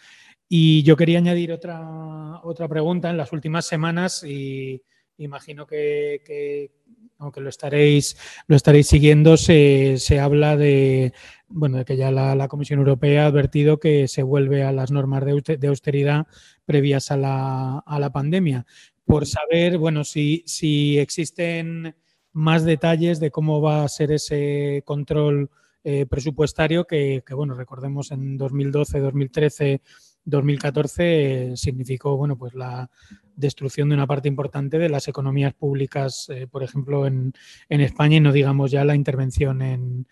Y 0.49 0.83
yo 0.85 0.97
quería 0.97 1.19
añadir 1.19 1.53
otra, 1.53 2.41
otra 2.45 2.69
pregunta. 2.69 3.11
En 3.11 3.17
las 3.17 3.33
últimas 3.33 3.67
semanas, 3.67 4.23
y 4.23 4.83
imagino 5.19 5.67
que, 5.67 6.71
aunque 7.19 7.41
lo 7.41 7.49
estaréis, 7.49 8.17
lo 8.47 8.57
estaréis 8.57 8.87
siguiendo, 8.87 9.37
se, 9.37 9.99
habla 10.21 10.57
de, 10.57 11.13
bueno, 11.49 11.79
de 11.79 11.85
que 11.85 11.97
ya 11.97 12.11
la, 12.11 12.49
Comisión 12.49 12.79
Europea 12.79 13.25
ha 13.25 13.27
advertido 13.27 13.79
que 13.79 14.09
se 14.09 14.23
vuelve 14.23 14.63
a 14.63 14.73
las 14.73 14.91
normas 14.91 15.25
de, 15.25 15.69
austeridad 15.69 16.27
previas 16.65 17.11
a 17.11 17.17
la, 17.17 17.79
a 17.79 17.99
la 17.99 18.11
pandemia. 18.11 18.67
Por 19.05 19.27
saber, 19.27 19.79
bueno, 19.79 20.05
si, 20.05 20.43
si 20.47 20.99
existen 20.99 21.95
más 22.33 22.65
detalles 22.65 23.21
de 23.21 23.31
cómo 23.31 23.61
va 23.61 23.85
a 23.85 23.89
ser 23.89 24.13
ese 24.13 24.83
control 24.85 25.51
eh, 25.85 26.07
presupuestario 26.07 26.87
que, 26.87 27.23
bueno, 27.35 27.55
recordemos 27.55 28.11
en 28.11 28.37
2012, 28.37 29.01
2013, 29.01 29.81
2014 30.29 31.53
significó, 31.57 32.17
bueno, 32.17 32.37
pues 32.37 32.55
la 32.55 32.91
destrucción 33.35 33.89
de 33.89 33.95
una 33.95 34.07
parte 34.07 34.29
importante 34.29 34.79
de 34.79 34.89
las 34.89 35.09
economías 35.09 35.55
públicas, 35.55 36.29
eh, 36.29 36.47
por 36.47 36.63
ejemplo, 36.63 37.07
en, 37.07 37.33
España 37.69 38.17
y 38.17 38.21
no 38.21 38.33
digamos 38.33 38.71
ya 38.71 38.85
la 38.85 38.95
intervención 38.95 39.63
en, 39.63 40.07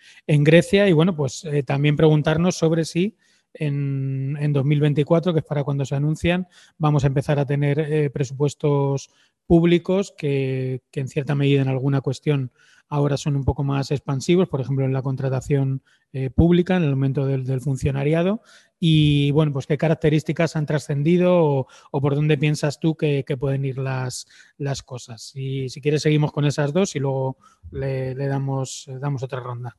Grecia. 0.44 0.88
Y 0.88 0.92
bueno, 0.92 1.14
pues 1.14 1.44
eh, 1.44 1.62
también 1.62 1.96
preguntarnos 1.96 2.56
sobre 2.56 2.84
si 2.84 3.16
en, 3.52 4.36
en, 4.40 4.52
2024, 4.52 5.32
que 5.32 5.40
es 5.40 5.44
para 5.44 5.64
cuando 5.64 5.84
se 5.84 5.94
anuncian, 5.94 6.46
vamos 6.78 7.04
a 7.04 7.08
empezar 7.08 7.38
a 7.38 7.46
tener 7.46 8.10
presupuestos 8.12 9.10
públicos 9.46 10.14
que, 10.16 10.82
en 10.92 11.08
cierta 11.08 11.34
medida 11.34 11.62
en 11.62 11.68
alguna 11.68 12.00
cuestión 12.00 12.52
ahora 12.88 13.16
son 13.16 13.34
un 13.34 13.44
poco 13.44 13.64
más 13.64 13.90
expansivos, 13.90 14.48
por 14.48 14.60
ejemplo 14.60 14.84
en 14.84 14.92
la 14.92 15.02
contratación 15.02 15.82
eh, 16.12 16.30
pública, 16.30 16.76
en 16.76 16.84
el 16.84 16.90
momento 16.90 17.26
del, 17.26 17.60
funcionariado. 17.60 18.42
Y 18.78 19.30
bueno, 19.32 19.52
pues 19.52 19.66
qué 19.66 19.76
características 19.76 20.54
han 20.54 20.66
trascendido 20.66 21.66
o, 21.90 22.00
por 22.00 22.14
dónde 22.14 22.38
piensas 22.38 22.78
tú 22.78 22.96
que, 22.96 23.24
pueden 23.40 23.64
ir 23.64 23.78
las, 23.78 24.26
las 24.58 24.82
cosas. 24.82 25.32
Y 25.34 25.68
si 25.68 25.80
quieres 25.80 26.02
seguimos 26.02 26.32
con 26.32 26.44
esas 26.44 26.72
dos 26.72 26.94
y 26.94 27.00
luego 27.00 27.38
le, 27.70 28.14
damos, 28.14 28.88
damos 29.00 29.22
otra 29.22 29.40
ronda. 29.40 29.76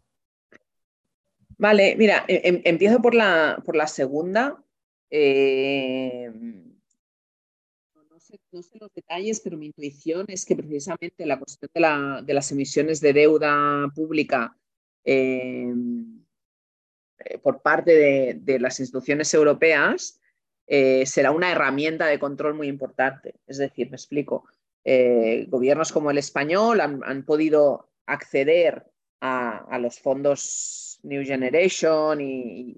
Vale, 1.57 1.95
mira, 1.95 2.25
em, 2.27 2.55
em, 2.55 2.61
empiezo 2.65 3.01
por 3.01 3.15
la, 3.15 3.61
por 3.65 3.75
la 3.75 3.87
segunda. 3.87 4.61
Eh, 5.09 6.31
no 8.51 8.61
sé 8.61 8.77
los 8.79 8.93
detalles, 8.93 9.39
pero 9.39 9.57
mi 9.57 9.67
intuición 9.67 10.25
es 10.29 10.45
que 10.45 10.55
precisamente 10.55 11.25
la 11.25 11.39
cuestión 11.39 11.69
de, 11.73 12.33
las 12.33 12.51
emisiones 12.51 12.99
de 13.01 13.13
deuda 13.13 13.91
pública 13.95 14.57
em, 15.03 16.23
eh, 17.19 17.37
por 17.39 17.61
parte 17.61 18.33
de, 18.33 18.59
las 18.59 18.79
instituciones 18.79 19.33
europeas 19.33 20.19
eh, 20.67 21.05
será 21.05 21.31
una 21.31 21.51
herramienta 21.51 22.07
de 22.07 22.19
control 22.19 22.53
muy 22.53 22.67
importante. 22.67 23.35
Es 23.47 23.57
decir, 23.57 23.89
me 23.89 23.95
explico, 23.95 24.45
eh, 24.83 25.45
gobiernos 25.49 25.91
como 25.91 26.11
el 26.11 26.17
español 26.17 26.81
han, 26.81 27.23
podido 27.25 27.89
acceder 28.05 28.85
a, 29.21 29.77
los 29.79 29.99
fondos 29.99 30.99
New 31.03 31.25
Generation 31.25 32.21
y, 32.21 32.77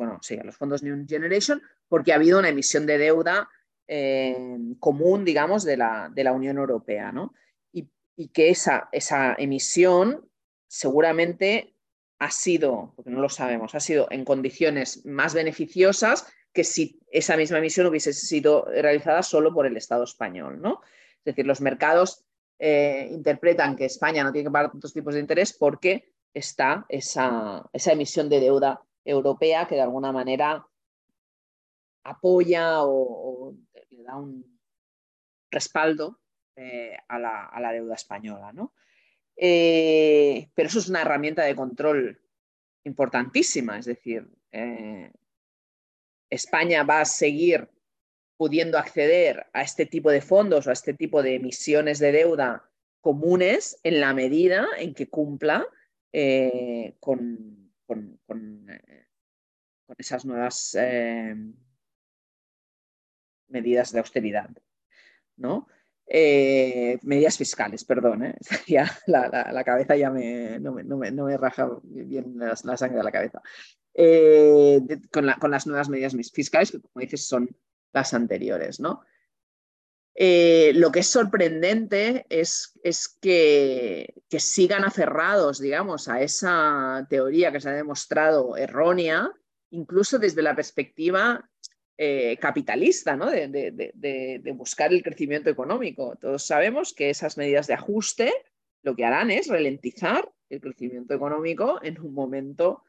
bueno, 0.00 0.18
sí, 0.22 0.38
a 0.38 0.44
los 0.44 0.56
fondos 0.56 0.82
New 0.82 1.04
Generation, 1.06 1.60
porque 1.86 2.12
ha 2.12 2.14
habido 2.14 2.38
una 2.38 2.48
emisión 2.48 2.86
de 2.86 2.96
deuda 2.96 3.50
eh, 3.86 4.34
común, 4.78 5.26
digamos, 5.26 5.62
de 5.62 5.76
la, 5.76 6.10
de 6.10 6.24
la, 6.24 6.32
Unión 6.32 6.56
Europea, 6.56 7.12
¿no? 7.12 7.34
Y, 7.70 7.86
que 8.28 8.48
esa, 8.48 8.88
esa 8.92 9.34
emisión 9.36 10.26
seguramente 10.66 11.74
ha 12.18 12.30
sido, 12.30 12.94
porque 12.96 13.10
no 13.10 13.20
lo 13.20 13.28
sabemos, 13.28 13.74
ha 13.74 13.80
sido 13.80 14.06
en 14.10 14.24
condiciones 14.24 15.04
más 15.04 15.34
beneficiosas 15.34 16.26
que 16.54 16.64
si 16.64 16.98
esa 17.10 17.36
misma 17.36 17.58
emisión 17.58 17.86
hubiese 17.86 18.14
sido 18.14 18.64
realizada 18.64 19.22
solo 19.22 19.52
por 19.52 19.66
el 19.66 19.76
Estado 19.76 20.04
español, 20.04 20.62
¿no? 20.62 20.80
Es 21.18 21.24
decir, 21.24 21.46
los 21.46 21.60
mercados 21.60 22.24
eh, 22.58 23.06
interpretan 23.10 23.76
que 23.76 23.84
España 23.84 24.24
no 24.24 24.32
tiene 24.32 24.48
que 24.48 24.52
pagar 24.52 24.70
tantos 24.70 24.94
tipos 24.94 25.12
de 25.12 25.20
interés 25.20 25.52
porque 25.52 26.14
está 26.32 26.86
esa, 26.88 27.68
esa 27.74 27.92
emisión 27.92 28.30
de 28.30 28.40
deuda 28.40 28.82
europea 29.04 29.66
que 29.66 29.76
de 29.76 29.82
alguna 29.82 30.12
manera 30.12 30.66
apoya 32.04 32.84
o, 32.84 33.54
le 33.90 34.02
da 34.02 34.16
un 34.16 34.58
respaldo 35.50 36.20
eh, 36.56 36.96
a, 37.08 37.18
la, 37.18 37.72
deuda 37.72 37.94
española. 37.94 38.52
¿no? 38.52 38.74
Eh, 39.36 40.50
pero 40.54 40.68
eso 40.68 40.78
es 40.78 40.88
una 40.88 41.02
herramienta 41.02 41.42
de 41.44 41.56
control 41.56 42.20
importantísima, 42.84 43.78
es 43.78 43.86
decir, 43.86 44.28
eh, 44.52 45.12
España 46.30 46.82
va 46.82 47.00
a 47.00 47.04
seguir 47.04 47.68
pudiendo 48.36 48.78
acceder 48.78 49.46
a 49.52 49.62
este 49.62 49.84
tipo 49.84 50.10
de 50.10 50.22
fondos 50.22 50.66
o 50.66 50.70
a 50.70 50.72
este 50.72 50.94
tipo 50.94 51.22
de 51.22 51.34
emisiones 51.34 51.98
de 51.98 52.12
deuda 52.12 52.70
comunes 53.02 53.78
en 53.82 54.00
la 54.00 54.14
medida 54.14 54.66
en 54.78 54.94
que 54.94 55.08
cumpla 55.08 55.66
con, 57.00 57.72
con, 57.86 58.66
esas 59.98 60.24
nuevas 60.24 60.76
medidas 63.50 63.92
de 63.92 63.98
austeridad, 63.98 64.50
¿no? 65.36 65.66
Eh, 66.12 66.98
medidas 67.02 67.38
fiscales, 67.38 67.84
perdón, 67.84 68.24
¿eh? 68.24 68.36
la, 69.06 69.62
cabeza 69.64 69.94
ya 69.94 70.10
me, 70.10 70.58
no, 70.58 70.72
me, 70.72 71.36
raja 71.36 71.70
bien 71.84 72.34
la, 72.36 72.56
sangre 72.56 72.98
de 72.98 73.04
la 73.04 73.12
cabeza. 73.12 73.40
Eh, 73.94 74.80
con, 75.12 75.50
las 75.50 75.66
nuevas 75.68 75.88
medidas 75.88 76.16
fiscales, 76.32 76.72
que 76.72 76.80
como 76.80 77.00
dices 77.00 77.26
son 77.26 77.48
las 77.92 78.12
anteriores, 78.14 78.80
¿no? 78.80 79.02
lo 80.16 80.92
que 80.92 80.98
es 80.98 81.06
sorprendente 81.06 82.26
es, 82.28 82.78
es 82.82 83.08
que, 83.08 84.22
que, 84.28 84.40
sigan 84.40 84.84
aferrados, 84.84 85.60
digamos, 85.60 86.08
a 86.08 86.20
esa 86.20 87.06
teoría 87.08 87.52
que 87.52 87.60
se 87.60 87.70
ha 87.70 87.72
demostrado 87.72 88.56
errónea, 88.56 89.32
incluso 89.70 90.18
desde 90.18 90.42
la 90.42 90.54
perspectiva 90.54 91.48
eh, 91.96 92.36
capitalista, 92.38 93.16
¿no? 93.16 93.30
de, 93.30 94.52
buscar 94.54 94.92
el 94.92 95.02
crecimiento 95.02 95.50
económico. 95.50 96.16
Todos 96.16 96.44
sabemos 96.44 96.94
que 96.94 97.10
esas 97.10 97.36
medidas 97.36 97.66
de 97.66 97.74
ajuste 97.74 98.32
lo 98.82 98.96
que 98.96 99.04
harán 99.04 99.30
es 99.30 99.48
ralentizar 99.48 100.30
el 100.48 100.60
crecimiento 100.60 101.12
económico 101.14 101.78
en 101.82 102.00
un 102.00 102.14
momento 102.14 102.84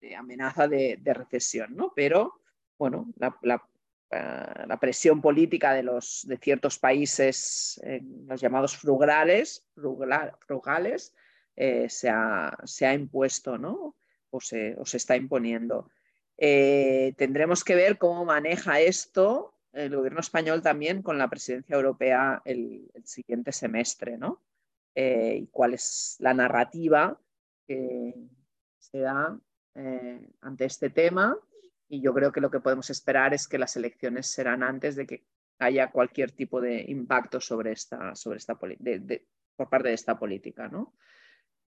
de 0.00 0.14
amenaza 0.14 0.68
de, 0.68 1.00
recesión, 1.04 1.74
¿no? 1.74 1.92
Pero, 1.96 2.40
bueno, 2.78 3.12
la, 3.16 3.62
eh, 4.10 4.76
presión 4.80 5.20
política 5.20 5.74
de, 5.74 5.82
los, 5.82 6.24
de 6.26 6.36
ciertos 6.36 6.78
países, 6.78 7.80
los 8.26 8.40
llamados 8.40 8.76
frugales, 8.76 9.66
frugales 10.46 11.12
eh, 11.56 11.88
se, 11.88 12.08
ha, 12.08 12.56
se, 12.64 12.86
ha, 12.86 12.94
impuesto, 12.94 13.58
¿no? 13.58 13.96
O 14.34 14.40
se, 14.40 14.74
o 14.78 14.84
se 14.84 14.96
está 14.96 15.14
imponiendo. 15.14 15.88
Eh, 16.38 17.14
tendremos 17.16 17.62
que 17.62 17.76
ver 17.76 17.98
cómo 17.98 18.24
maneja 18.24 18.80
esto 18.80 19.54
el 19.72 19.94
gobierno 19.94 20.20
español 20.20 20.62
también 20.62 21.02
con 21.02 21.18
la 21.18 21.28
presidencia 21.28 21.76
europea 21.76 22.42
el, 22.44 22.90
siguiente 23.04 23.52
semestre, 23.52 24.18
¿no? 24.18 24.42
Eh, 24.94 25.38
y 25.42 25.46
cuál 25.46 25.74
es 25.74 26.16
la 26.18 26.34
narrativa 26.34 27.18
que 27.66 28.14
se 28.78 28.98
da 28.98 29.38
eh, 29.74 30.28
ante 30.42 30.66
este 30.66 30.90
tema. 30.90 31.38
Y 31.88 32.02
yo 32.02 32.12
creo 32.12 32.32
que 32.32 32.40
lo 32.40 32.50
que 32.50 32.60
podemos 32.60 32.90
esperar 32.90 33.34
es 33.34 33.48
que 33.48 33.58
las 33.58 33.76
elecciones 33.76 34.26
serán 34.26 34.62
antes 34.62 34.96
de 34.96 35.06
que 35.06 35.24
haya 35.58 35.90
cualquier 35.90 36.32
tipo 36.32 36.60
de 36.60 36.82
impacto 36.88 37.40
sobre 37.40 37.72
esta, 37.72 38.14
sobre 38.14 38.38
esta 38.38 38.58
por 38.58 39.68
parte 39.68 39.88
de 39.88 39.94
esta 39.94 40.18
política, 40.18 40.68
¿no? 40.68 40.94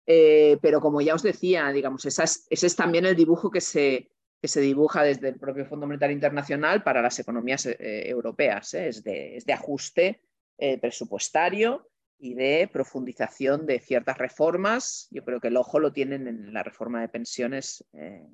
Pero 0.07 0.79
como 0.79 1.01
ya 1.01 1.15
os 1.15 1.23
decía, 1.23 1.69
digamos, 1.71 2.05
ese 2.05 2.23
es 2.49 2.75
también 2.75 3.05
el 3.05 3.15
dibujo 3.15 3.51
que 3.51 3.59
se, 3.59 4.09
que 4.41 4.47
se 4.47 4.61
dibuja 4.61 5.03
desde 5.03 5.29
el 5.29 5.39
propio 5.39 5.65
Fondo 5.65 5.87
Monetario 5.87 6.13
Internacional 6.13 6.83
para 6.83 7.01
las 7.01 7.17
economías 7.19 7.65
eh, 7.65 8.03
europeas. 8.07 8.73
¿eh? 8.73 8.89
Es, 8.89 9.03
de, 9.03 9.53
ajuste 9.53 10.21
eh, 10.57 10.77
presupuestario 10.77 11.89
y 12.19 12.35
de 12.35 12.69
profundización 12.71 13.65
de 13.65 13.79
ciertas 13.79 14.17
reformas. 14.17 15.07
Yo 15.11 15.23
creo 15.23 15.39
que 15.39 15.47
el 15.47 15.57
ojo 15.57 15.79
lo 15.79 15.91
tienen 15.91 16.27
en 16.27 16.53
la 16.53 16.63
reforma 16.63 17.01
de 17.01 17.09
pensiones 17.09 17.83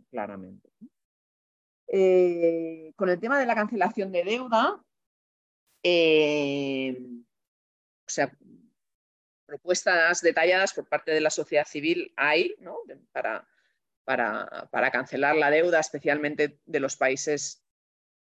claramente. 0.09 0.69
con 2.95 3.09
el 3.09 3.19
tema 3.19 3.39
de 3.39 3.45
la 3.45 3.55
cancelación 3.55 4.11
de 4.11 4.23
deuda, 4.23 4.81
o 8.05 8.09
sea, 8.09 8.37
propuestas 9.53 10.21
detalladas 10.21 10.73
por 10.73 10.89
parte 10.89 11.11
de 11.11 11.21
la 11.21 11.29
sociedad 11.29 11.67
civil 11.67 12.11
hay 12.15 12.55
para, 13.11 14.91
cancelar 14.91 15.35
la 15.35 15.51
deuda, 15.51 15.79
especialmente 15.79 16.57
de 16.65 16.79
los 16.79 16.97
países 16.97 17.63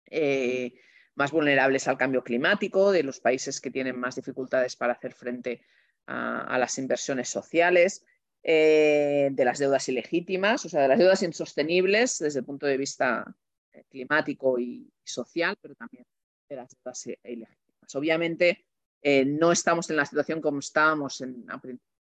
eh, 0.06 0.74
más 1.16 1.32
vulnerables 1.32 1.88
al 1.88 1.98
cambio 1.98 2.22
climático, 2.22 2.92
de 2.92 3.02
los 3.02 3.18
países 3.18 3.60
que 3.60 3.72
tienen 3.72 3.98
más 3.98 4.14
dificultades 4.14 4.76
para 4.76 4.92
hacer 4.92 5.12
frente 5.12 5.60
a, 6.06 6.56
las 6.56 6.78
inversiones 6.78 7.28
sociales, 7.28 8.06
eh, 8.44 9.30
de 9.32 9.44
las 9.44 9.58
deudas 9.58 9.88
ilegítimas, 9.88 10.64
o 10.66 10.68
sea, 10.68 10.82
de 10.82 10.88
las 10.88 10.98
deudas 11.00 11.24
insostenibles 11.24 12.20
desde 12.20 12.38
el 12.38 12.44
punto 12.44 12.66
de 12.66 12.76
vista 12.76 13.24
eh, 13.72 13.82
climático 13.90 14.60
y 14.60 14.88
social, 15.02 15.56
pero 15.60 15.74
también 15.74 16.06
de 16.48 16.54
las 16.54 16.68
deudas 16.70 17.06
ilegítimas. 17.24 17.94
Obviamente, 17.96 18.67
eh, 19.02 19.24
no 19.24 19.52
estamos 19.52 19.88
en 19.90 19.96
la 19.96 20.04
situación 20.04 20.40
como 20.40 20.58
estábamos 20.58 21.20
en, 21.20 21.44
a 21.48 21.60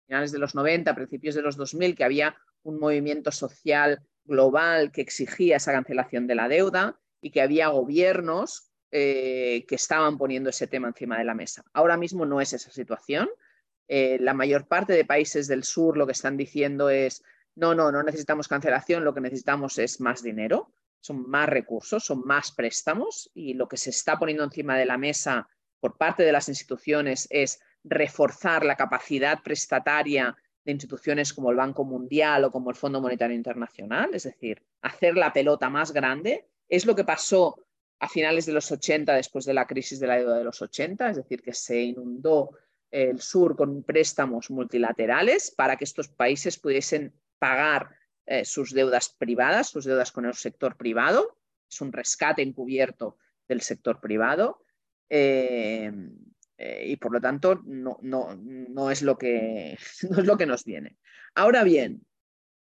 finales 0.07 0.31
de 0.31 0.39
los 0.39 0.55
90, 0.55 0.91
a 0.91 0.95
principios 0.95 1.35
de 1.35 1.41
los 1.41 1.57
2000, 1.57 1.95
que 1.95 2.03
había 2.03 2.35
un 2.63 2.79
movimiento 2.79 3.31
social 3.31 4.01
global 4.25 4.91
que 4.91 5.01
exigía 5.01 5.57
esa 5.57 5.71
cancelación 5.71 6.27
de 6.27 6.35
la 6.35 6.47
deuda 6.47 6.99
y 7.21 7.31
que 7.31 7.41
había 7.41 7.69
gobiernos 7.69 8.71
eh, 8.91 9.65
que 9.67 9.75
estaban 9.75 10.17
poniendo 10.17 10.49
ese 10.49 10.67
tema 10.67 10.87
encima 10.87 11.17
de 11.17 11.25
la 11.25 11.33
mesa. 11.33 11.63
Ahora 11.73 11.97
mismo 11.97 12.25
no 12.25 12.39
es 12.39 12.53
esa 12.53 12.71
situación. 12.71 13.29
Eh, 13.87 14.17
la 14.19 14.33
mayor 14.33 14.67
parte 14.67 14.93
de 14.93 15.05
países 15.05 15.47
del 15.47 15.63
sur 15.63 15.97
lo 15.97 16.05
que 16.05 16.11
están 16.11 16.37
diciendo 16.37 16.89
es, 16.89 17.23
no, 17.55 17.73
no, 17.73 17.91
no 17.91 18.03
necesitamos 18.03 18.47
cancelación, 18.47 19.03
lo 19.03 19.13
que 19.13 19.21
necesitamos 19.21 19.77
es 19.77 19.99
más 19.99 20.21
dinero, 20.21 20.71
son 20.99 21.29
más 21.29 21.49
recursos, 21.49 22.03
son 22.03 22.21
más 22.25 22.51
préstamos 22.51 23.31
y 23.33 23.53
lo 23.53 23.67
que 23.67 23.77
se 23.77 23.89
está 23.89 24.19
poniendo 24.19 24.43
encima 24.43 24.77
de 24.77 24.85
la 24.85 24.97
mesa 24.97 25.49
por 25.79 25.97
parte 25.97 26.23
de 26.23 26.31
las 26.31 26.49
instituciones 26.49 27.27
es 27.29 27.59
reforzar 27.83 28.65
la 28.65 28.75
capacidad 28.75 29.41
prestataria 29.43 30.35
de 30.65 30.71
instituciones 30.71 31.33
como 31.33 31.51
el 31.51 31.57
Banco 31.57 31.85
Mundial 31.85 32.43
o 32.43 32.51
como 32.51 32.69
el 32.69 32.75
Fondo 32.75 33.01
Monetario 33.01 33.35
Internacional, 33.35 34.09
es 34.13 34.23
decir, 34.23 34.61
hacer 34.81 35.15
la 35.15 35.31
pelota 35.31 35.69
más 35.69 35.93
grande. 35.93 36.45
Es 36.67 36.85
lo 36.85 36.95
que 36.95 37.05
pasó 37.05 37.55
a 37.99 38.09
finales 38.09 38.45
de 38.45 38.53
los 38.53 38.71
80 38.71 39.13
después 39.15 39.45
de 39.45 39.53
la 39.53 39.65
crisis 39.65 39.99
de 39.99 40.07
la 40.07 40.17
deuda 40.17 40.37
de 40.37 40.43
los 40.43 40.61
80, 40.61 41.09
es 41.09 41.17
decir, 41.17 41.41
que 41.41 41.53
se 41.53 41.79
inundó 41.79 42.51
el 42.91 43.19
sur 43.21 43.55
con 43.55 43.83
préstamos 43.83 44.49
multilaterales 44.49 45.51
para 45.51 45.75
que 45.75 45.83
estos 45.83 46.07
países 46.07 46.57
pudiesen 46.57 47.13
pagar 47.39 47.95
eh, 48.25 48.45
sus 48.45 48.73
deudas 48.73 49.09
privadas, 49.09 49.69
sus 49.69 49.85
deudas 49.85 50.11
con 50.11 50.25
el 50.25 50.33
sector 50.33 50.75
privado. 50.75 51.37
Es 51.69 51.81
un 51.81 51.91
rescate 51.91 52.41
encubierto 52.41 53.17
del 53.47 53.61
sector 53.61 53.99
privado. 53.99 54.63
Eh, 55.09 55.91
eh, 56.57 56.83
y 56.87 56.95
por 56.97 57.11
lo 57.11 57.21
tanto 57.21 57.61
no, 57.65 57.99
no, 58.01 58.35
no, 58.35 58.91
es 58.91 59.01
lo 59.01 59.17
que, 59.17 59.77
no, 60.09 60.19
es 60.19 60.25
lo 60.25 60.37
que, 60.37 60.45
nos 60.45 60.63
viene. 60.63 60.97
Ahora 61.35 61.63
bien, 61.63 62.05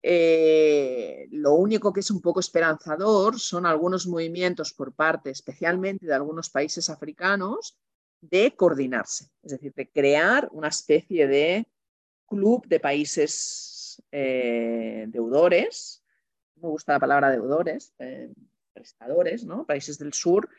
eh, 0.04 1.28
lo 1.32 1.54
único 1.54 1.92
que 1.94 2.02
es 2.02 2.12
un 2.12 2.22
poco 2.22 2.40
esperanzador 2.40 3.40
son 3.40 3.66
algunos 3.66 4.06
movimientos 4.06 4.74
por 4.74 4.94
parte, 4.94 5.32
especialmente 5.32 6.06
de 6.06 6.14
algunos 6.14 6.50
países 6.50 6.90
africanos, 6.90 7.78
de 8.22 8.56
coordinarse, 8.56 9.30
es 9.44 9.52
decir, 9.52 9.74
de 9.76 9.90
crear 9.90 10.50
una 10.52 10.70
especie 10.70 11.28
de 11.28 11.68
club 12.28 12.66
de 12.68 12.80
países 12.80 14.02
deudores, 14.12 16.04
me 16.56 16.70
gusta 16.70 16.94
la 16.94 17.00
palabra 17.00 17.30
deudores, 17.30 17.94
prestadores, 18.74 19.46
¿no? 19.46 19.66
países 19.66 19.98
del 19.98 20.14
sur, 20.14 20.50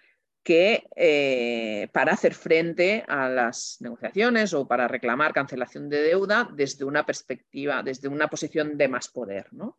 que 0.47 0.87
eh, 0.95 1.89
para 1.91 2.13
hacer 2.13 2.33
frente 2.33 3.05
a 3.09 3.29
las 3.29 3.79
negociaciones 3.81 4.55
o 4.55 4.69
para 4.69 4.87
reclamar 4.87 5.33
cancelación 5.33 5.89
de 5.89 6.01
deuda 6.01 6.49
desde 6.55 6.85
una 6.85 7.05
perspectiva, 7.05 7.83
desde 7.83 8.07
una 8.07 8.29
posición 8.29 8.79
de 8.79 8.87
más 8.87 9.09
poder. 9.09 9.53
¿no? 9.53 9.77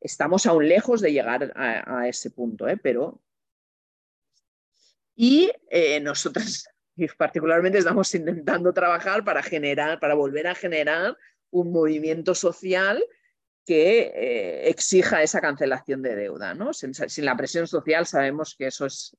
Estamos 0.00 0.46
aún 0.46 0.68
lejos 0.68 1.00
de 1.00 1.12
llegar 1.12 1.52
a, 1.56 2.06
ese 2.06 2.30
punto, 2.30 2.68
¿eh? 2.68 2.76
pero... 2.76 3.20
Y 5.16 5.50
eh, 5.68 5.98
nosotros 5.98 6.68
particularmente 7.18 7.78
estamos 7.78 8.14
intentando 8.14 8.72
trabajar 8.72 9.24
para 9.24 9.42
generar, 9.42 9.98
para 9.98 10.14
volver 10.14 10.46
a 10.46 10.54
generar 10.54 11.16
un 11.50 11.72
movimiento 11.72 12.36
social 12.36 13.04
que 13.66 14.62
exija 14.66 15.20
esa 15.24 15.40
cancelación 15.40 16.00
de 16.00 16.14
deuda. 16.14 16.54
¿no? 16.54 16.72
Sin, 16.72 16.92
la 17.24 17.36
presión 17.36 17.66
social 17.66 18.06
sabemos 18.06 18.54
que 18.54 18.68
eso 18.68 18.86
es 18.86 19.16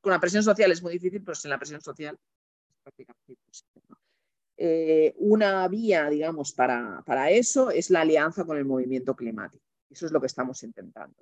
con 0.00 0.12
la 0.12 0.20
presión 0.20 0.42
social 0.42 0.70
es 0.72 0.82
muy 0.82 0.92
difícil, 0.92 1.22
pero 1.22 1.34
sin 1.34 1.50
la 1.50 1.58
presión 1.58 1.80
social 1.80 2.18
es 2.68 2.76
prácticamente 2.82 3.32
imposible. 3.32 3.82
Eh, 4.56 5.14
una 5.18 5.68
vía, 5.68 6.10
digamos, 6.10 6.52
para, 6.52 7.02
para, 7.06 7.30
eso 7.30 7.70
es 7.70 7.90
la 7.90 8.00
alianza 8.00 8.44
con 8.44 8.58
el 8.58 8.64
movimiento 8.64 9.14
climático. 9.14 9.64
Eso 9.88 10.06
es 10.06 10.12
lo 10.12 10.20
que 10.20 10.26
estamos 10.26 10.62
intentando. 10.64 11.16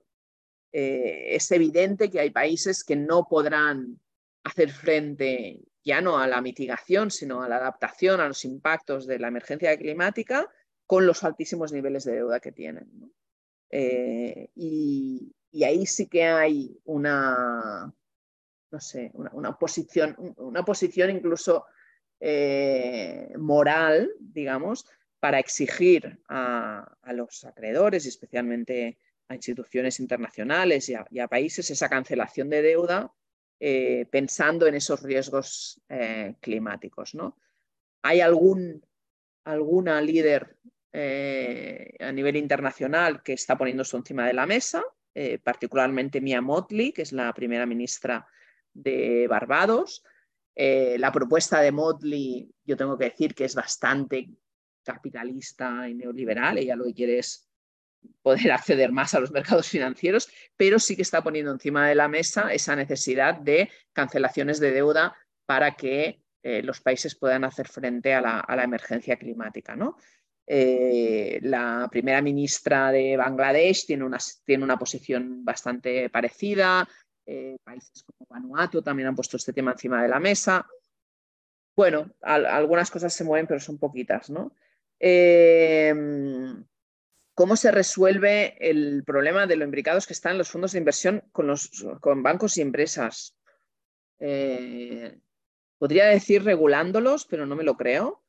Eh, 0.73 1.35
es 1.37 1.51
evidente 1.53 2.11
que 2.11 2.21
hay 2.21 2.31
países 2.31 2.83
que 2.83 2.97
no 2.97 3.27
podrán 3.29 4.01
hacer 4.45 4.71
frente 4.71 5.61
ya 5.87 6.01
no 6.01 6.19
a 6.19 6.27
la 6.27 6.41
mitigación, 6.41 7.11
sino 7.11 7.43
a 7.43 7.49
la 7.49 7.57
adaptación 7.57 8.21
a 8.21 8.27
los 8.27 8.45
impactos 8.45 9.07
de 9.07 9.21
la 9.21 9.29
emergencia 9.29 9.77
climática 9.77 10.51
con 10.85 11.07
los 11.07 11.23
altísimos 11.23 11.73
niveles 11.73 12.05
de 12.05 12.17
deuda 12.17 12.41
que 12.41 12.53
tienen. 12.53 12.91
Eh, 13.71 14.51
y, 14.55 15.33
ahí 15.65 15.87
sí 15.87 16.09
que 16.09 16.25
hay 16.25 16.79
una, 16.85 17.95
no 18.71 18.81
sé, 18.81 19.11
una, 19.15 19.57
posición, 19.59 20.17
una 20.37 20.65
posición 20.65 21.11
incluso 21.11 21.67
eh, 22.21 23.33
moral, 23.39 24.11
digamos, 24.19 24.87
para 25.21 25.39
exigir 25.39 26.19
a, 26.29 26.97
los 27.13 27.45
acreedores 27.45 28.05
y 28.05 28.09
especialmente 28.09 28.99
a 29.29 29.35
instituciones 29.35 30.01
internacionales 30.01 30.89
y 30.89 31.19
a, 31.19 31.29
países 31.29 31.71
esa 31.71 31.89
cancelación 31.89 32.49
de 32.49 32.63
deuda 32.63 33.13
eh, 33.59 34.07
pensando 34.11 34.67
en 34.67 34.75
esos 34.75 35.03
riesgos 35.03 35.81
eh, 35.89 36.35
climáticos. 36.41 37.15
¿no? 37.15 37.39
¿Hay 38.03 38.21
algún, 38.21 38.85
alguna 39.45 40.01
líder 40.01 40.57
a 42.01 42.11
nivel 42.11 42.37
internacional 42.37 43.23
que 43.23 43.35
está 43.35 43.59
poniendo 43.59 43.85
encima 43.93 44.27
de 44.27 44.33
la 44.33 44.47
mesa? 44.47 44.83
particularmente 45.43 46.21
Mia 46.21 46.43
Motley, 46.43 46.93
que 46.93 47.01
es 47.03 47.13
la 47.13 47.33
primera 47.33 47.65
ministra 47.65 48.27
de 48.83 49.27
Barbados. 49.29 50.03
Eh, 50.55 50.97
la 50.99 51.13
propuesta 51.13 51.61
de 51.61 51.73
Motley, 51.73 52.51
yo 52.65 52.77
tengo 52.77 52.97
que 52.97 53.05
decir 53.05 53.35
que 53.35 53.45
es 53.45 53.55
bastante 53.55 54.31
capitalista 54.83 55.89
y 55.89 55.95
neoliberal. 55.95 56.59
Ella 56.59 56.77
lo 56.77 56.85
que 56.85 56.95
quiere 56.95 57.19
es 57.19 57.49
poder 58.23 58.53
acceder 58.53 58.93
más 58.93 59.15
a 59.15 59.21
los 59.21 59.31
mercados 59.31 59.69
financieros, 59.69 60.29
pero 60.57 60.79
sí 60.79 60.97
que 60.97 61.03
está 61.03 61.23
poniendo 61.23 61.53
encima 61.53 61.89
de 61.89 61.95
la 61.95 62.09
mesa 62.09 62.53
esa 62.53 62.77
necesidad 62.77 63.35
de 63.35 63.71
cancelaciones 63.93 64.61
de 64.61 64.73
deuda 64.73 65.17
para 65.45 65.75
que 65.75 66.23
eh, 66.43 66.63
los 66.63 66.81
países 66.81 67.17
puedan 67.17 67.45
hacer 67.45 67.69
frente 67.69 68.15
a 68.15 68.21
la, 68.21 68.65
emergencia 68.65 69.17
climática. 69.17 69.77
¿no? 69.77 69.97
Eh, 70.47 71.39
la 71.43 71.89
primera 71.91 72.23
ministra 72.23 72.93
de 72.93 73.17
Bangladesh 73.17 73.85
tiene 73.87 74.05
una, 74.05 74.19
tiene 74.45 74.65
una 74.65 74.79
posición 74.79 75.45
bastante 75.45 76.09
parecida. 76.09 76.89
Eh, 77.27 77.57
países 77.65 78.05
como 78.05 78.27
Vanuatu 78.29 78.83
también 78.83 79.09
han 79.09 79.17
puesto 79.17 79.37
este 79.37 79.53
tema 79.53 79.73
encima 79.73 80.03
de 80.03 80.09
la 80.09 80.21
mesa. 80.21 80.67
Bueno, 81.75 82.11
algunas 82.23 82.91
cosas 82.91 83.13
se 83.13 83.25
mueven, 83.25 83.47
pero 83.47 83.61
son 83.61 83.79
poquitas, 83.79 84.31
¿no? 84.31 84.53
Em, 84.99 86.65
¿Cómo 87.35 87.57
se 87.57 87.71
resuelve 87.71 88.57
el 88.61 89.05
problema 89.05 89.47
de 89.47 89.57
lo 89.57 89.65
imbricados 89.65 90.07
que 90.07 90.15
están 90.15 90.39
los 90.39 90.49
fondos 90.49 90.73
de 90.73 90.79
inversión 90.79 91.23
con, 91.33 91.47
los, 91.47 91.71
bancos 92.01 92.57
y 92.57 92.63
empresas? 92.63 93.37
Eh, 94.19 95.19
podría 95.77 96.07
decir 96.07 96.45
regulándolos, 96.45 97.27
pero 97.27 97.45
no 97.45 97.55
me 97.55 97.65
lo 97.65 97.77
creo. 97.77 98.23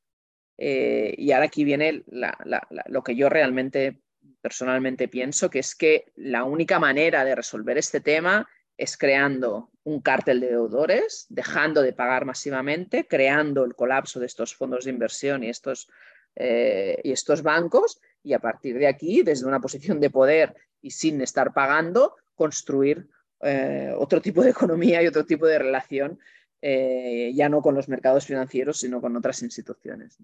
Eh, 0.57 1.14
y 1.18 1.32
ahora 1.32 1.45
aquí 1.45 1.64
viene 1.64 2.03
lo 2.07 3.03
que 3.03 3.15
yo 3.15 3.30
realmente 3.30 4.02
personalmente 4.41 5.07
pienso, 5.07 5.49
que 5.49 5.60
es 5.60 5.74
que 5.76 6.11
la 6.15 6.44
única 6.44 6.80
manera 6.80 7.24
de 7.24 7.36
resolver 7.36 7.78
este 7.78 8.02
tema 8.02 8.49
es 8.78 8.95
creando 8.95 9.72
un 9.84 10.02
cártel 10.02 10.40
de 10.40 10.49
deudores, 10.49 11.26
dejando 11.30 11.82
de 11.82 11.94
pagar 11.94 12.26
masivamente, 12.26 13.08
creando 13.08 13.66
el 13.66 13.76
colapso 13.76 14.20
de 14.20 14.28
estos 14.28 14.56
fondos 14.56 14.86
de 14.86 14.91
inversión 14.91 15.44
y 15.44 15.49
estos, 15.49 15.90
eh, 16.36 16.99
y 17.04 17.12
estos 17.12 17.41
bancos, 17.41 17.99
y 18.24 18.34
a 18.34 18.40
partir 18.40 18.78
de 18.78 18.88
aquí, 18.88 19.24
desde 19.24 19.48
una 19.48 19.60
posición 19.60 19.99
de 19.99 20.10
poder 20.10 20.56
y 20.82 20.91
sin 20.91 21.22
estar 21.22 21.54
pagando, 21.54 22.16
construir 22.36 23.08
eh, 23.41 23.94
otro 23.98 24.22
tipo 24.22 24.44
de 24.44 24.52
economía 24.52 25.02
y 25.02 25.08
otro 25.08 25.26
tipo 25.26 25.48
de 25.48 25.58
relación, 25.58 26.20
eh, 26.62 27.32
ya 27.34 27.49
no 27.49 27.62
con 27.62 27.74
los 27.74 27.88
mercados 27.88 28.26
financieros, 28.26 28.78
sino 28.78 29.02
con 29.02 29.16
otras 29.16 29.41
instituciones. 29.41 30.18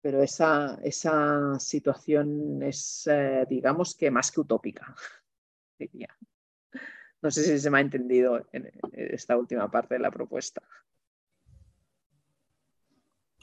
Pero 0.00 0.22
esa, 0.22 0.78
esa 0.82 1.58
situación 1.58 2.62
es, 2.62 3.08
digamos 3.48 3.94
que 3.94 4.10
más 4.10 4.30
que 4.30 4.40
utópica, 4.40 4.94
diría. 5.78 6.08
No 7.24 7.30
sé 7.30 7.42
si 7.42 7.58
se 7.58 7.70
me 7.70 7.78
ha 7.78 7.80
entendido 7.80 8.46
en 8.52 8.70
esta 8.92 9.38
última 9.38 9.70
parte 9.70 9.94
de 9.94 10.00
la 10.00 10.10
propuesta. 10.10 10.60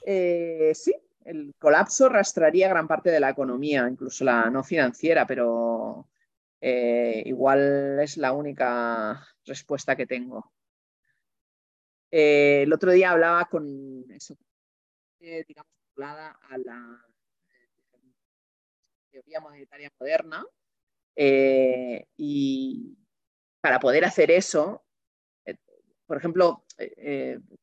Eh, 0.06 0.72
sí, 0.76 0.94
el 1.26 1.56
colapso 1.58 2.06
arrastraría 2.06 2.70
gran 2.70 2.88
parte 2.88 3.10
de 3.10 3.20
la 3.20 3.32
economía, 3.32 3.88
incluso 3.90 4.24
la 4.24 4.52
no 4.52 4.64
financiera, 4.64 5.26
pero 5.26 6.08
eh, 6.62 7.24
igual 7.26 8.00
es 8.00 8.18
la 8.18 8.34
única 8.34 9.28
respuesta 9.46 9.96
que 9.96 10.06
tengo. 10.06 10.54
Eh, 12.12 12.62
el 12.62 12.74
otro 12.74 12.92
día 12.92 13.10
hablaba 13.10 13.46
con 13.46 14.06
eso, 14.12 14.38
digamos, 15.18 15.72
a 15.98 16.58
la 16.60 17.06
teoría 19.10 19.40
monetaria 19.40 19.92
moderna 20.00 20.46
y 22.16 23.01
para 23.62 23.80
poder 23.80 24.06
hacer 24.06 24.32
eso, 24.32 24.84
por 26.06 26.18
ejemplo, 26.18 26.66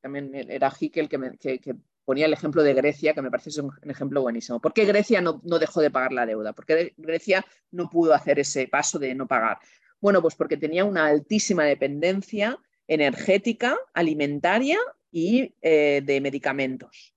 también 0.00 0.34
era 0.34 0.72
Hickel 0.80 1.08
que, 1.08 1.58
que, 1.60 1.74
ponía 2.08 2.24
el 2.24 2.32
ejemplo 2.32 2.62
de 2.62 2.72
Grecia, 2.72 3.12
que 3.12 3.20
me 3.20 3.30
parece 3.30 3.60
un 3.60 3.70
ejemplo 3.90 4.22
buenísimo. 4.22 4.62
¿Por 4.62 4.72
qué 4.72 4.86
Grecia 4.86 5.20
no, 5.20 5.42
dejó 5.42 5.82
de 5.82 5.90
pagar 5.90 6.12
la 6.12 6.24
deuda? 6.24 6.54
¿Por 6.54 6.64
qué 6.64 6.94
Grecia 6.96 7.44
no 7.70 7.90
pudo 7.90 8.14
hacer 8.14 8.38
ese 8.38 8.66
paso 8.66 8.98
de 8.98 9.14
no 9.14 9.26
pagar? 9.26 9.58
Bueno, 10.00 10.22
pues 10.22 10.34
porque 10.34 10.56
tenía 10.56 10.86
una 10.86 11.04
altísima 11.04 11.64
dependencia 11.64 12.58
energética, 12.86 13.76
alimentaria 13.92 14.78
y 15.10 15.54
eh, 15.60 16.00
de 16.02 16.20
medicamentos 16.22 17.14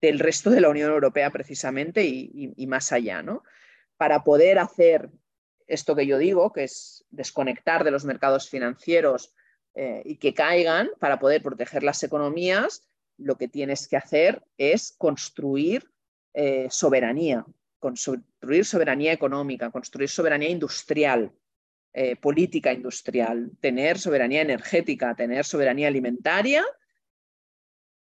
del 0.00 0.20
resto 0.20 0.50
de 0.50 0.60
la 0.60 0.68
Unión 0.68 0.92
Europea 0.92 1.30
precisamente 1.30 2.04
y, 2.04 2.66
más 2.68 2.92
allá, 2.92 3.22
¿no? 3.22 3.42
Para 3.96 4.22
poder 4.22 4.60
hacer 4.60 5.10
esto 5.70 5.94
que 5.94 6.06
yo 6.06 6.18
digo, 6.18 6.52
que 6.52 6.64
es 6.64 7.04
desconectar 7.10 7.84
de 7.84 7.92
los 7.92 8.04
mercados 8.04 8.50
financieros 8.50 9.32
eh, 9.74 10.02
y 10.04 10.16
que 10.16 10.34
caigan 10.34 10.90
para 10.98 11.18
poder 11.18 11.42
proteger 11.42 11.82
las 11.84 12.02
economías, 12.02 12.82
lo 13.16 13.36
que 13.36 13.48
tienes 13.48 13.86
que 13.86 13.96
hacer 13.96 14.42
es 14.58 14.92
construir 14.98 15.88
eh, 16.34 16.66
soberanía, 16.70 17.46
construir 17.78 18.64
soberanía 18.64 19.12
económica, 19.12 19.70
construir 19.70 20.08
soberanía 20.08 20.48
industrial, 20.48 21.32
eh, 21.92 22.16
política 22.16 22.72
industrial, 22.72 23.52
tener 23.60 23.98
soberanía 23.98 24.42
energética, 24.42 25.14
tener 25.14 25.44
soberanía 25.44 25.88
alimentaria, 25.88 26.64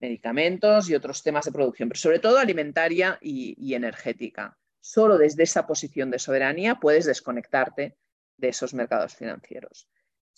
medicamentos 0.01 0.89
y 0.89 0.95
otros 0.95 1.25
temas 1.25 1.45
de 1.45 1.53
producción, 1.53 1.89
pero 1.89 1.99
sobre 1.99 2.21
todo 2.21 2.39
alimentaria 2.39 3.19
y 3.21 3.75
energética. 3.75 4.57
Solo 4.81 5.19
desde 5.19 5.43
esa 5.43 5.67
posición 5.67 6.11
de 6.11 6.19
soberanía 6.19 6.77
puedes 6.77 7.07
desconectarte 7.07 7.97
de 8.37 8.49
esos 8.49 8.75
mercados 8.75 9.15
financieros 9.15 9.89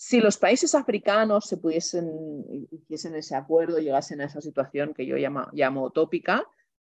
si 0.02 0.18
los 0.18 0.38
países 0.38 0.74
africanos 0.74 1.44
se 1.44 1.58
pudiesen, 1.58 2.08
hiciesen 2.70 3.16
ese 3.16 3.36
acuerdo, 3.36 3.80
llegasen 3.80 4.22
a 4.22 4.24
esa 4.24 4.40
situación 4.40 4.94
que 4.94 5.04
yo 5.04 5.16
llamo, 5.16 5.84
utópica, 5.84 6.42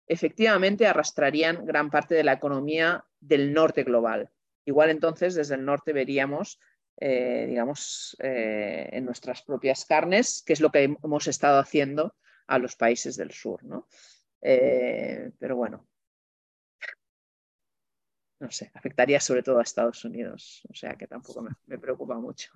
efectivamente 0.06 0.86
arrastrarían 0.86 1.66
gran 1.66 1.90
parte 1.90 2.14
de 2.14 2.24
la 2.24 2.34
economía 2.34 3.04
del 3.20 3.52
norte 3.52 3.84
global. 3.84 4.30
Igual 4.64 4.92
entonces 4.92 5.34
desde 5.34 5.56
el 5.56 5.66
norte 5.66 5.92
veríamos, 5.92 6.60
eh, 6.98 7.48
digamos, 7.50 8.16
eh, 8.20 8.90
en 8.92 9.06
nuestras 9.06 9.42
propias 9.42 9.86
carnes, 9.86 10.44
qué 10.46 10.54
es 10.54 10.62
lo 10.62 10.70
que 10.70 10.96
hemos 11.04 11.28
estado 11.28 11.58
haciendo 11.58 12.14
a 12.46 12.60
los 12.60 12.76
países 12.76 13.18
del 13.18 13.32
sur. 13.32 13.64
¿no? 13.64 13.88
Eh, 14.40 15.32
pero 15.40 15.56
bueno, 15.56 15.88
no 18.40 18.52
sé, 18.52 18.72
afectaría 18.74 19.20
sobre 19.20 19.44
todo 19.44 19.60
a 19.60 19.64
Estados 19.64 20.04
Unidos, 20.06 20.62
o 20.70 20.74
sea 20.74 20.96
que 20.96 21.08
tampoco 21.08 21.46
me 21.68 21.78
preocupa 21.78 22.18
mucho. 22.20 22.52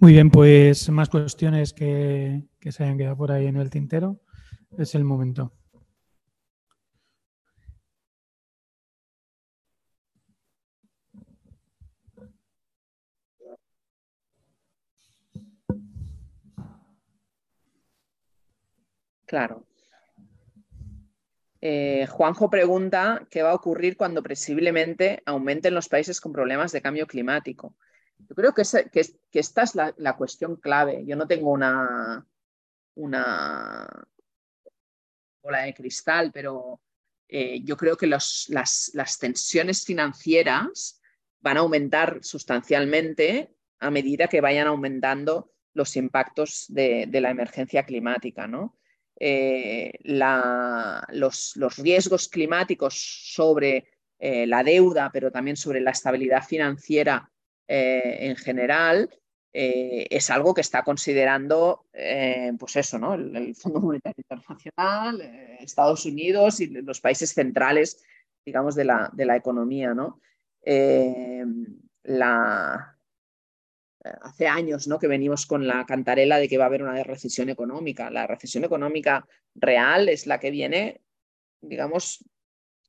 Muy 0.00 0.12
bien, 0.12 0.30
pues 0.30 0.88
más 0.90 1.08
cuestiones 1.08 1.72
que, 1.72 2.42
se 2.60 2.82
hayan 2.82 2.98
quedado 2.98 3.16
por 3.16 3.32
ahí 3.32 3.46
en 3.46 3.56
el 3.56 3.70
tintero. 3.70 4.20
Es 4.76 4.94
el 4.94 5.04
momento. 5.04 5.52
Claro. 19.26 19.64
Eh, 21.66 22.06
Juanjo 22.08 22.50
pregunta 22.50 23.26
qué 23.30 23.42
va 23.42 23.52
a 23.52 23.54
ocurrir 23.54 23.96
cuando 23.96 24.22
presumiblemente 24.22 25.22
aumenten 25.24 25.72
los 25.72 25.88
países 25.88 26.20
con 26.20 26.30
problemas 26.30 26.72
de 26.72 26.82
cambio 26.82 27.06
climático. 27.06 27.74
Yo 28.18 28.34
creo 28.34 28.52
que, 28.52 28.60
esta 29.32 29.62
es 29.62 29.74
la, 29.74 30.16
cuestión 30.18 30.56
clave. 30.56 31.06
Yo 31.06 31.16
no 31.16 31.26
tengo 31.26 31.50
una, 31.50 32.26
bola 35.42 35.62
de 35.62 35.72
cristal, 35.72 36.32
pero 36.34 36.82
eh, 37.28 37.62
yo 37.64 37.78
creo 37.78 37.96
que 37.96 38.08
las, 38.08 39.18
tensiones 39.18 39.86
financieras 39.86 41.00
van 41.40 41.56
a 41.56 41.60
aumentar 41.60 42.18
sustancialmente 42.20 43.54
a 43.78 43.90
medida 43.90 44.28
que 44.28 44.42
vayan 44.42 44.66
aumentando 44.66 45.54
los 45.72 45.96
impactos 45.96 46.66
de, 46.68 47.08
la 47.10 47.30
emergencia 47.30 47.86
climática. 47.86 48.46
Eh, 49.26 49.90
los, 50.02 51.54
riesgos 51.78 52.28
climáticos 52.28 52.94
sobre 53.32 53.86
eh, 54.18 54.46
la 54.46 54.62
deuda, 54.62 55.08
pero 55.10 55.30
también 55.30 55.56
sobre 55.56 55.80
la 55.80 55.92
estabilidad 55.92 56.44
financiera 56.44 57.32
eh, 57.66 58.18
en 58.20 58.36
general 58.36 59.08
es 59.56 60.30
algo 60.30 60.52
que 60.52 60.62
está 60.62 60.82
considerando, 60.82 61.86
pues 62.58 62.74
eso, 62.74 62.98
¿no? 62.98 63.14
El, 63.14 63.54
Fondo 63.54 63.78
Monetario 63.78 64.16
Internacional, 64.18 65.20
Estados 65.60 66.04
Unidos 66.06 66.60
y 66.60 66.66
los 66.66 67.00
países 67.00 67.32
centrales, 67.32 68.04
digamos, 68.44 68.74
de 68.74 68.84
la, 68.84 69.10
de 69.12 69.26
la 69.26 69.36
economía, 69.36 69.94
¿no? 69.94 70.20
La, 72.02 72.93
hace 74.22 74.46
años 74.46 74.86
¿no? 74.86 74.98
que 74.98 75.08
venimos 75.08 75.46
con 75.46 75.66
la 75.66 75.84
cantarela 75.86 76.38
de 76.38 76.48
que 76.48 76.58
va 76.58 76.64
a 76.64 76.66
haber 76.66 76.82
una 76.82 77.02
recesión 77.02 77.48
económica. 77.48 78.10
La 78.10 78.26
recesión 78.26 78.64
económica 78.64 79.26
real 79.54 80.08
es 80.08 80.26
la 80.26 80.38
que 80.38 80.50
viene, 80.50 81.00
digamos, 81.60 82.24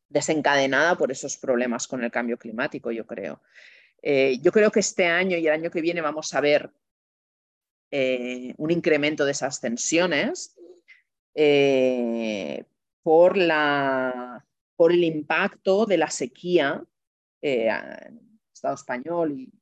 desencadenada 0.09 0.97
por 0.97 1.11
esos 1.11 1.37
problemas 1.37 1.87
con 1.87 2.03
el 2.03 2.11
cambio 2.11 2.37
climático, 2.37 2.91
yo 2.91 3.05
creo. 3.05 3.41
Eh, 4.01 4.37
yo 4.41 4.51
creo 4.51 4.71
que 4.71 4.81
este 4.81 5.05
año 5.05 5.37
y 5.37 5.47
el 5.47 5.53
año 5.53 5.71
que 5.71 5.81
viene 5.81 6.01
vamos 6.01 6.33
a 6.33 6.41
ver 6.41 6.69
eh, 7.91 8.53
un 8.57 8.71
incremento 8.71 9.25
de 9.25 9.31
esas 9.31 9.59
tensiones 9.61 10.55
eh, 11.33 12.63
por, 13.01 13.37
la, 13.37 14.45
por, 14.75 14.91
el 14.91 15.03
impacto 15.03 15.85
de 15.85 15.97
la 15.97 16.09
sequía 16.09 16.83
Estado 17.41 18.75
español 18.75 19.33
y 19.33 19.53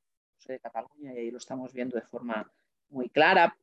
de 0.47 0.59
Cataluña, 0.59 1.13
y 1.13 1.17
ahí 1.17 1.31
lo 1.31 1.37
estamos 1.37 1.73
viendo 1.73 1.95
de 1.95 2.05
forma 2.05 2.51
muy 2.89 3.09
clara, 3.09 3.57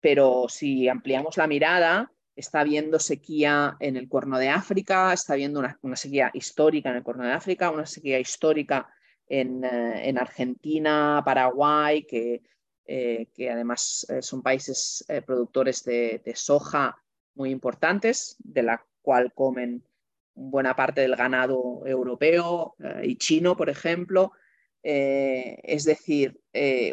pero 0.00 0.46
si 0.48 0.88
ampliamos 0.88 1.36
la 1.36 1.46
mirada, 1.46 2.12
está 2.34 2.60
habiendo 2.60 2.98
sequía 2.98 3.76
en 3.80 3.96
el 3.96 4.08
Cuerno 4.08 4.38
de 4.38 4.48
África, 4.48 5.12
está 5.12 5.34
habiendo 5.34 5.60
una, 5.60 5.78
una 5.82 5.96
sequía 5.96 6.30
histórica 6.32 6.90
en 6.90 6.96
el 6.96 7.02
Cuerno 7.02 7.24
de 7.24 7.32
África, 7.32 7.70
una 7.70 7.86
sequía 7.86 8.18
histórica 8.18 8.88
eh, 9.28 10.08
en, 10.08 10.18
Argentina, 10.18 11.22
Paraguay, 11.24 12.04
que, 12.04 12.42
eh, 12.84 13.28
que 13.34 13.50
además 13.50 14.04
eh, 14.10 14.20
son 14.20 14.42
países 14.42 15.04
productores 15.24 15.84
de, 15.84 16.20
soja 16.34 16.98
muy 17.34 17.50
importantes, 17.50 18.36
de 18.40 18.62
la 18.62 18.84
cual 19.00 19.32
comen 19.32 19.82
buena 20.34 20.76
parte 20.76 21.00
del 21.00 21.16
ganado 21.16 21.82
europeo 21.86 22.74
y 23.02 23.16
chino, 23.16 23.56
por 23.56 23.70
ejemplo. 23.70 24.32
Es 24.82 25.84
decir, 25.84 26.40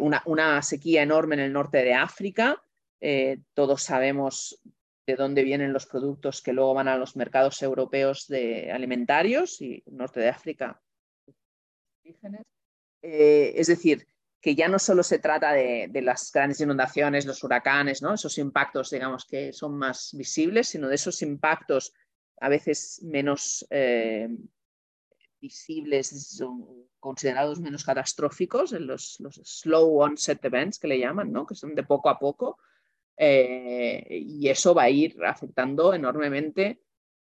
una, 0.02 0.22
una, 0.26 0.62
sequía 0.62 1.02
enorme 1.04 1.36
en 1.36 1.42
el 1.42 1.54
norte 1.54 1.84
de 1.84 1.94
África. 1.94 2.62
todos 3.54 3.84
sabemos 3.84 4.62
de 5.08 5.16
dónde 5.16 5.44
vienen 5.44 5.74
los 5.74 5.88
productos 5.88 6.42
que 6.42 6.54
luego 6.54 6.76
van 6.76 6.88
a 6.88 6.98
los 6.98 7.16
mercados 7.16 7.62
europeos 7.64 8.28
de 8.28 8.72
alimentarios 8.72 9.60
y 9.62 9.84
norte 9.88 10.20
de 10.20 10.30
África 10.30 10.80
eh, 13.02 13.54
es 13.56 13.68
decir, 13.68 14.08
que 14.42 14.56
ya 14.56 14.68
no 14.68 14.80
solo 14.80 15.04
se 15.04 15.20
trata 15.20 15.52
de, 15.54 15.90
las 16.02 16.32
grandes 16.32 16.62
inundaciones, 16.62 17.26
los 17.26 17.44
huracanes, 17.44 18.02
¿no? 18.02 18.14
esos 18.14 18.38
impactos, 18.38 18.90
digamos, 18.92 19.26
que 19.26 19.54
son 19.54 19.78
más 19.78 20.12
visibles, 20.14 20.70
sino 20.70 20.88
de 20.88 20.96
esos 20.96 21.22
impactos 21.22 21.94
a 22.42 22.48
veces 22.48 23.02
menos 23.04 23.66
eh, 23.70 24.30
visibles, 25.42 26.42
considerados 27.00 27.60
menos 27.60 27.84
catastróficos, 27.84 28.72
los, 28.72 29.20
slow 29.44 30.02
onset 30.02 30.44
events 30.46 30.80
que 30.80 30.88
le 30.88 31.00
llaman, 31.00 31.32
¿no? 31.32 31.46
que 31.46 31.56
son 31.56 31.76
de 31.76 31.84
poco 31.84 32.10
a 32.10 32.20
poco, 32.20 32.58
eh, 33.18 34.06
y 34.10 34.48
eso 34.48 34.74
va 34.74 34.84
a 34.84 34.90
ir 34.90 35.18
afectando 35.26 35.94
enormemente 35.94 36.82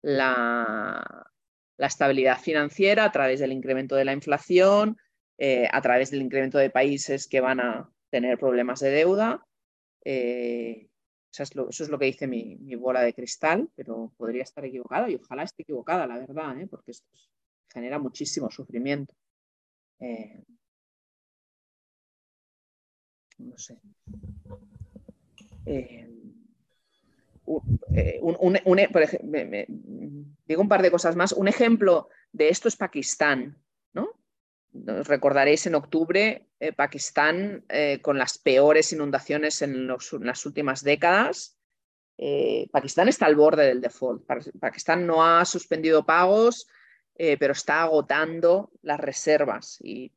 la, 0.02 1.30
la 1.78 1.86
estabilidad 1.86 2.38
financiera 2.38 3.04
a 3.04 3.12
través 3.12 3.40
del 3.40 3.52
incremento 3.52 3.96
de 3.96 4.04
la 4.04 4.12
inflación, 4.12 4.98
eh, 5.38 5.68
a 5.70 5.80
través 5.80 6.10
del 6.10 6.20
incremento 6.20 6.58
de 6.58 6.70
países 6.70 7.28
que 7.28 7.40
van 7.40 7.60
a 7.60 7.90
tener 8.10 8.38
problemas 8.38 8.80
de 8.80 8.90
deuda. 8.90 9.46
Eh, 10.04 10.88
eso, 11.30 11.42
es 11.44 11.88
lo, 11.88 11.98
que 11.98 12.06
dice 12.06 12.26
mi, 12.26 12.56
bola 12.74 13.02
de 13.02 13.14
cristal, 13.14 13.70
pero 13.76 14.12
podría 14.16 14.42
estar 14.42 14.64
equivocada 14.64 15.08
y 15.08 15.14
ojalá 15.14 15.44
esté 15.44 15.62
equivocada, 15.62 16.06
la 16.06 16.18
verdad, 16.18 16.56
porque 16.68 16.90
esto 16.90 17.06
genera 17.72 18.00
muchísimo 18.00 18.50
sufrimiento. 18.50 19.14
Eh, 20.00 20.44
no 23.38 23.58
sé. 23.58 23.78
digo 30.46 30.62
un 30.62 30.68
par 30.68 30.82
de 30.82 30.90
cosas 30.90 31.16
más. 31.16 31.32
Un 31.32 31.48
ejemplo 31.48 32.08
de 32.32 32.48
esto 32.48 32.68
es 32.68 32.76
Pakistán, 32.76 33.56
¿no? 33.92 34.18
recordaréis 34.72 35.66
en 35.66 35.74
octubre, 35.74 36.46
eh, 36.60 36.72
Pakistán 36.72 37.64
eh, 37.68 38.00
con 38.02 38.18
las 38.18 38.38
peores 38.38 38.92
inundaciones 38.92 39.62
en, 39.62 39.86
las 39.86 40.46
últimas 40.46 40.82
décadas. 40.82 41.56
Eh, 42.16 42.68
Pakistán 42.72 43.08
está 43.08 43.26
al 43.26 43.36
borde 43.36 43.66
del 43.66 43.80
default. 43.80 44.24
Pakistán 44.60 45.06
no 45.06 45.24
ha 45.24 45.44
suspendido 45.44 46.04
pagos, 46.04 46.66
pero 47.18 47.52
está 47.52 47.82
agotando 47.82 48.70
las 48.82 49.00
reservas 49.00 49.78
y 49.80 50.12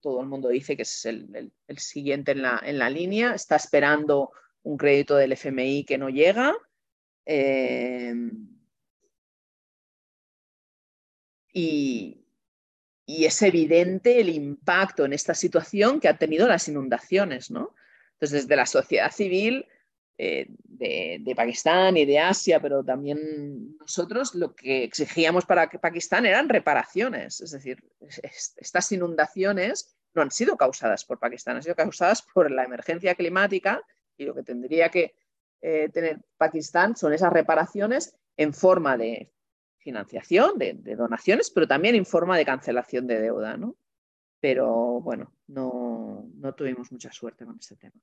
todo 0.00 0.20
el 0.20 0.28
mundo 0.28 0.48
dice 0.48 0.76
que 0.76 0.82
es 0.82 1.04
el, 1.04 1.52
siguiente 1.76 2.30
en 2.32 2.42
la, 2.42 2.60
en 2.64 2.78
la, 2.78 2.88
línea. 2.88 3.34
Está 3.34 3.56
esperando 3.56 4.30
un 4.62 4.76
crédito 4.76 5.16
del 5.16 5.32
FMI 5.32 5.84
que 5.84 5.98
no 5.98 6.08
llega. 6.08 6.54
y, 11.52 12.24
y 13.06 13.24
es 13.24 13.42
evidente 13.42 14.20
el 14.20 14.28
impacto 14.28 15.04
en 15.04 15.12
esta 15.12 15.34
situación 15.34 15.98
que 15.98 16.08
han 16.08 16.18
tenido 16.18 16.46
las 16.46 16.68
inundaciones, 16.68 17.50
¿no? 17.50 17.74
Entonces, 18.12 18.42
desde 18.42 18.56
la 18.56 18.66
sociedad 18.66 19.10
civil 19.10 19.66
eh, 20.18 20.46
de, 20.48 21.34
Pakistán 21.36 21.96
y 21.96 22.04
de 22.04 22.18
Asia, 22.18 22.60
pero 22.60 22.82
también 22.82 23.76
nosotros, 23.78 24.34
lo 24.34 24.54
que 24.54 24.84
exigíamos 24.84 25.44
para 25.44 25.68
Pakistán 25.68 26.26
eran 26.26 26.48
reparaciones. 26.48 27.40
Es 27.40 27.50
decir, 27.50 27.82
estas 28.56 28.92
inundaciones 28.92 29.96
no 30.14 30.22
han 30.22 30.30
sido 30.30 30.56
causadas 30.56 31.04
por 31.04 31.18
Pakistán, 31.18 31.56
han 31.56 31.62
sido 31.62 31.74
causadas 31.74 32.22
por 32.22 32.50
la 32.50 32.64
emergencia 32.64 33.14
climática 33.14 33.82
y 34.16 34.24
lo 34.24 34.34
que 34.34 34.42
tendría 34.42 34.90
que 34.90 35.14
eh, 35.60 35.88
tener 35.92 36.20
Pakistán 36.36 36.96
son 36.96 37.12
esas 37.12 37.32
reparaciones 37.32 38.16
en 38.36 38.52
forma 38.52 38.96
de 38.96 39.32
financiación, 39.78 40.58
de, 40.58 40.74
donaciones, 40.96 41.50
pero 41.50 41.68
también 41.68 41.94
en 41.94 42.04
forma 42.04 42.36
de 42.36 42.44
cancelación 42.44 43.06
de 43.06 43.20
deuda, 43.20 43.56
¿no? 43.56 43.76
Pero 44.40 45.00
bueno, 45.00 45.32
no, 45.46 46.28
tuvimos 46.56 46.90
mucha 46.90 47.12
suerte 47.12 47.44
con 47.44 47.56
este 47.58 47.76
tema. 47.76 47.94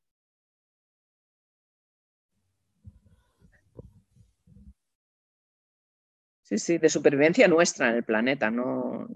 Sí, 6.53 6.59
sí, 6.59 6.77
de 6.77 6.89
supervivencia 6.89 7.47
nuestra 7.47 7.89
en 7.89 7.95
el 7.95 8.03
planeta, 8.03 8.51
no, 8.51 9.07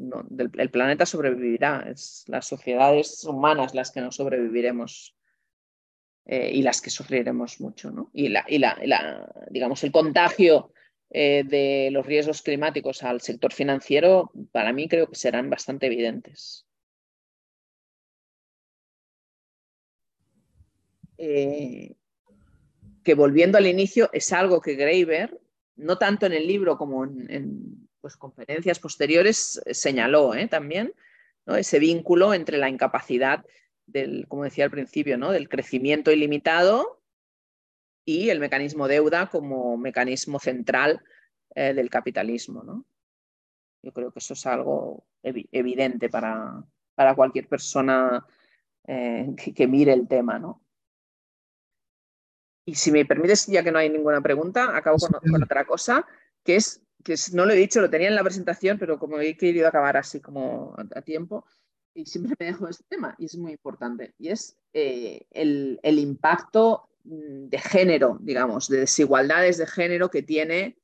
el 0.57 0.71
planeta 0.71 1.05
sobrevivirá, 1.05 1.85
es 1.87 2.23
las 2.25 2.47
sociedades 2.47 3.23
humanas 3.25 3.75
las 3.75 3.91
que 3.91 4.01
no 4.01 4.11
sobreviviremos 4.11 5.15
eh, 6.25 6.49
y 6.51 6.63
las 6.63 6.81
que 6.81 6.89
sufriremos 6.89 7.61
mucho, 7.61 7.91
¿no? 7.91 8.09
Y, 8.11 8.29
la, 8.29 8.43
y 8.47 8.57
la, 8.57 9.31
digamos, 9.51 9.83
el 9.83 9.91
contagio 9.91 10.73
eh, 11.11 11.43
de 11.45 11.89
los 11.91 12.07
riesgos 12.07 12.41
climáticos 12.41 13.03
al 13.03 13.21
sector 13.21 13.53
financiero, 13.53 14.31
para 14.51 14.73
mí 14.73 14.87
creo 14.87 15.07
que 15.07 15.15
serán 15.15 15.47
bastante 15.51 15.85
evidentes. 15.85 16.65
Eh, 21.19 21.95
que 23.03 23.13
volviendo 23.13 23.59
al 23.59 23.67
inicio, 23.67 24.09
es 24.11 24.33
algo 24.33 24.59
que 24.59 24.73
Graeber, 24.73 25.39
no 25.77 25.97
tanto 25.97 26.25
en 26.25 26.33
el 26.33 26.47
libro 26.47 26.77
como 26.77 27.05
en, 27.05 27.87
pues, 28.01 28.17
conferencias 28.17 28.79
posteriores, 28.79 29.61
señaló 29.71 30.33
¿eh? 30.35 30.47
también 30.47 30.93
ese 31.45 31.79
vínculo 31.79 32.33
entre 32.33 32.57
la 32.57 32.69
incapacidad 32.69 33.45
del, 33.85 34.27
como 34.27 34.43
decía 34.43 34.65
al 34.65 34.71
principio, 34.71 35.17
¿no? 35.17 35.31
del 35.31 35.47
crecimiento 35.47 36.11
ilimitado 36.11 37.01
y 38.03 38.29
el 38.29 38.39
mecanismo 38.39 38.87
deuda 38.87 39.27
como 39.27 39.77
mecanismo 39.77 40.39
central 40.39 41.03
eh, 41.55 41.73
del 41.73 41.89
capitalismo. 41.89 42.63
¿no? 42.63 42.85
Yo 43.81 43.93
creo 43.93 44.11
que 44.11 44.19
eso 44.19 44.33
es 44.33 44.45
algo 44.45 45.05
evidente 45.23 46.09
para, 46.09 46.63
para, 46.95 47.15
cualquier 47.15 47.47
persona 47.47 48.25
eh, 48.85 49.33
que, 49.55 49.67
mire 49.67 49.93
el 49.93 50.07
tema. 50.07 50.39
¿no? 50.39 50.61
Y 52.67 52.75
si 52.75 52.91
me 52.91 53.05
permites, 53.05 53.47
ya 53.47 53.63
que 53.63 53.71
no 53.71 53.79
hay 53.79 53.89
ninguna 53.89 54.21
pregunta, 54.21 54.75
acabo 54.75 54.97
con, 54.97 55.41
otra 55.41 55.65
cosa, 55.65 56.05
que 56.43 56.57
es, 56.57 56.83
que 57.03 57.15
no 57.33 57.45
lo 57.45 57.53
he 57.53 57.55
dicho, 57.55 57.81
lo 57.81 57.89
tenía 57.89 58.09
en 58.09 58.15
la 58.15 58.23
presentación, 58.23 58.77
pero 58.77 58.99
como 58.99 59.19
he 59.19 59.35
querido 59.35 59.67
acabar 59.67 59.97
así 59.97 60.19
como 60.19 60.75
a, 60.93 61.01
tiempo, 61.01 61.45
y 61.93 62.05
siempre 62.05 62.35
me 62.39 62.45
dejo 62.47 62.67
este 62.67 62.83
tema, 62.87 63.15
y 63.17 63.25
es 63.25 63.37
muy 63.37 63.53
importante, 63.53 64.13
y 64.19 64.29
es 64.29 64.57
eh, 64.73 65.25
el, 65.31 65.79
el, 65.81 65.97
impacto 65.97 66.89
Mm, 67.07 67.47
de 67.49 67.59
género, 67.59 68.17
digamos, 68.21 68.67
de 68.67 68.79
desigualdades 68.81 69.57
de 69.57 69.65
género 69.67 70.09
que 70.09 70.23
tiene 70.23 70.77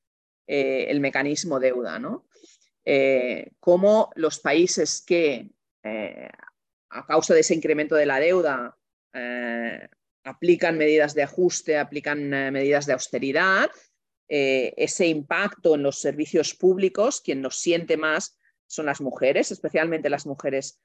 eh, 0.47 0.85
el 0.89 1.01
mecanismo 1.01 1.60
deuda, 1.60 1.99
¿no? 1.99 2.26
Eh, 2.85 3.51
cómo 3.60 4.10
los 4.15 4.39
países 4.39 5.03
que, 5.05 5.51
eh, 5.84 6.30
a 6.89 7.05
causa 7.05 7.34
de 7.34 7.41
ese 7.41 7.55
incremento 7.55 7.95
de 7.95 8.05
la 8.05 8.19
deuda, 8.19 8.77
aplican 10.23 10.77
medidas 10.77 11.13
de 11.13 11.23
ajuste, 11.23 11.77
aplican 11.77 12.29
medidas 12.29 12.85
de 12.85 12.93
austeridad, 12.93 13.69
ese 14.27 15.07
impacto 15.07 15.75
en 15.75 15.83
los 15.83 15.99
servicios 15.99 16.55
públicos, 16.55 17.21
quien 17.21 17.41
los 17.41 17.57
siente 17.57 17.97
más 17.97 18.39
son 18.65 18.85
las 18.87 19.01
mujeres, 19.01 19.51
especialmente 19.51 20.09
las 20.09 20.25
mujeres 20.25 20.79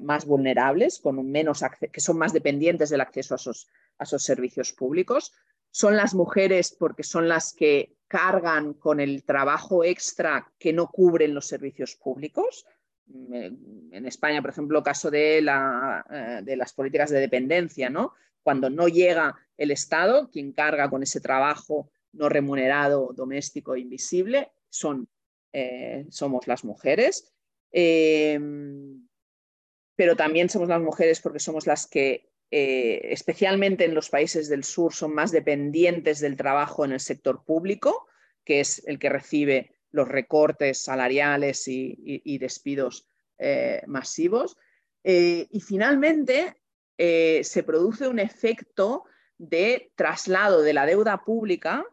más 0.00 0.24
vulnerables, 0.24 1.00
con 1.00 1.30
menos 1.30 1.62
que 1.92 2.00
son 2.00 2.16
más 2.16 2.32
dependientes 2.32 2.88
del 2.88 3.02
acceso 3.02 3.34
a 3.34 3.36
esos, 3.36 3.68
a 3.98 4.04
esos 4.04 4.22
servicios 4.22 4.72
públicos. 4.72 5.32
Son 5.70 5.96
las 5.96 6.14
mujeres 6.14 6.74
porque 6.78 7.02
son 7.02 7.28
las 7.28 7.52
que 7.52 7.96
cargan 8.14 8.74
con 8.74 9.00
el 9.00 9.24
trabajo 9.24 9.82
extra 9.82 10.52
que 10.56 10.72
no 10.72 10.86
cubren 10.86 11.34
los 11.34 11.46
servicios 11.46 11.96
públicos. 11.96 12.64
En 13.12 14.06
España, 14.06 14.40
por 14.40 14.50
ejemplo, 14.50 14.84
caso 14.84 15.10
de, 15.10 15.42
la, 15.42 16.06
eh, 16.08 16.42
de 16.44 16.56
las 16.56 16.72
políticas 16.72 17.10
de 17.10 17.18
dependencia, 17.18 17.90
¿no? 17.90 18.14
Cuando 18.44 18.70
no 18.70 18.86
llega 18.86 19.34
el 19.56 19.72
Estado, 19.72 20.30
quien 20.30 20.52
carga 20.52 20.88
con 20.88 21.02
ese 21.02 21.20
trabajo 21.20 21.90
no 22.12 22.28
remunerado, 22.28 23.12
doméstico, 23.12 23.76
invisible, 23.76 24.52
son, 24.68 25.08
eh, 25.52 26.06
somos 26.10 26.46
las 26.46 26.64
mujeres. 26.64 27.32
Eh, 27.72 28.38
pero 29.96 30.14
también 30.14 30.48
somos 30.48 30.68
las 30.68 30.80
mujeres 30.80 31.20
porque 31.20 31.40
somos 31.40 31.66
las 31.66 31.86
que 31.86 32.30
eh, 32.50 33.12
especialmente 33.12 33.84
en 33.84 33.94
los 33.94 34.10
países 34.10 34.48
del 34.48 34.62
sur, 34.62 34.94
son 34.94 35.12
más 35.12 35.32
dependientes 35.32 36.20
del 36.20 36.36
trabajo 36.36 36.84
en 36.84 36.92
el 36.92 37.00
sector 37.00 37.44
público, 37.44 38.06
que 38.44 38.60
es 38.60 38.86
el 38.86 39.00
que 39.00 39.08
recibe 39.08 39.72
los 39.90 40.06
recortes 40.06 40.78
salariales 40.78 41.66
y, 41.66 42.38
despidos 42.38 43.08
eh, 43.38 43.82
masivos. 43.86 44.56
Y 45.02 45.60
finalmente, 45.60 46.56
se 46.96 47.62
produce 47.66 48.08
un 48.08 48.18
efecto 48.18 49.04
de 49.36 49.90
traslado 49.96 50.62
de 50.62 50.72
la 50.72 50.86
deuda 50.86 51.24
pública 51.24 51.84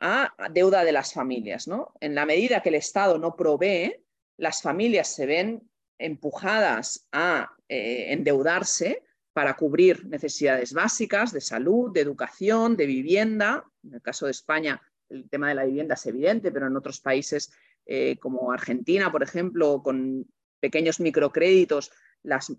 a 0.00 0.34
deuda 0.50 0.84
de 0.84 0.92
las 0.92 1.12
familias. 1.12 1.66
¿no? 1.68 1.94
En 2.00 2.14
la 2.14 2.26
medida 2.26 2.60
que 2.60 2.68
el 2.68 2.74
Estado 2.74 3.18
no 3.18 3.34
provee, 3.34 4.04
las 4.36 4.60
familias 4.60 5.08
se 5.14 5.26
ven 5.26 5.70
empujadas 5.98 7.06
a 7.12 7.50
endeudarse 7.68 9.02
para 9.32 9.56
cubrir 9.56 10.06
necesidades 10.06 10.72
básicas 10.72 11.32
de 11.32 11.40
salud, 11.40 11.92
de 11.92 12.00
educación, 12.00 12.76
de 12.76 12.86
vivienda. 12.86 13.64
En 13.82 13.94
el 13.94 14.02
caso 14.02 14.26
de 14.26 14.32
España, 14.32 14.80
el 15.08 15.28
tema 15.28 15.48
de 15.48 15.54
la 15.54 15.64
vivienda 15.64 15.94
es 15.94 16.06
evidente, 16.06 16.52
pero 16.52 16.66
en 16.66 16.76
otros 16.76 17.00
países 17.00 17.52
eh, 17.86 18.18
como 18.18 18.52
Argentina, 18.52 19.10
por 19.10 19.22
ejemplo, 19.22 19.82
con 19.82 20.26
pequeños 20.60 21.00
microcréditos, 21.00 21.90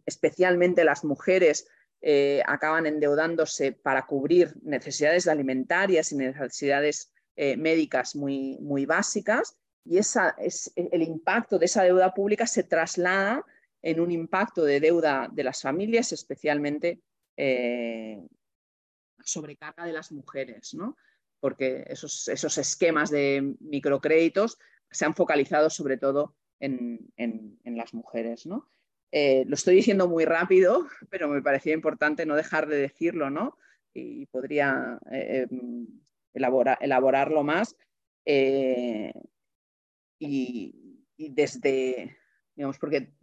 especialmente 0.05 0.83
las 0.83 1.03
mujeres 1.05 1.67
eh, 2.05 2.43
acaban 2.45 2.85
endeudándose 2.85 3.71
para 3.71 4.05
cubrir 4.05 4.53
necesidades 4.61 5.25
alimentarias 5.25 6.11
y 6.11 6.17
necesidades 6.17 7.13
eh, 7.37 7.55
médicas 7.55 8.13
muy, 8.13 8.57
muy 8.59 8.85
básicas. 8.85 9.57
Y 9.85 9.99
esa, 9.99 10.35
es, 10.37 10.73
el 10.75 11.01
impacto 11.01 11.57
de 11.57 11.65
esa 11.65 11.83
deuda 11.83 12.13
pública 12.13 12.45
se 12.45 12.63
traslada 12.63 13.45
en 13.81 14.01
un 14.01 14.11
impacto 14.11 14.65
de 14.65 14.81
deuda 14.81 15.29
de 15.31 15.45
las 15.45 15.61
familias, 15.61 16.11
especialmente 16.11 16.99
eh, 17.37 18.21
sobrecarga 19.23 19.85
de 19.85 19.93
las 19.93 20.11
mujeres, 20.11 20.73
¿no? 20.73 20.97
porque 21.39 21.85
esos, 21.87 22.27
esos, 22.27 22.57
esquemas 22.57 23.11
de 23.11 23.55
microcréditos 23.61 24.57
se 24.91 25.05
han 25.05 25.15
focalizado 25.15 25.69
sobre 25.69 25.95
todo 25.95 26.35
en, 26.59 27.09
las 27.63 27.93
mujeres. 27.93 28.45
¿no? 28.45 28.67
Eh, 29.15 29.45
lo 29.47 29.53
estoy 29.53 29.75
diciendo 29.75 30.07
muy 30.07 30.25
rápido, 30.25 30.87
pero 31.11 31.27
me 31.27 31.43
parecía 31.43 31.73
importante 31.73 32.25
no 32.25 32.35
dejar 32.35 32.67
de 32.67 32.77
decirlo, 32.77 33.29
¿no? 33.29 33.59
Y 33.93 34.25
podría 34.25 34.99
eh, 35.11 35.45
em, 35.51 35.87
elaborarlo 36.33 37.43
más. 37.43 37.77
y, 40.19 40.73
desde, 41.15 42.17
digamos, 42.55 42.79
porque 42.79 43.13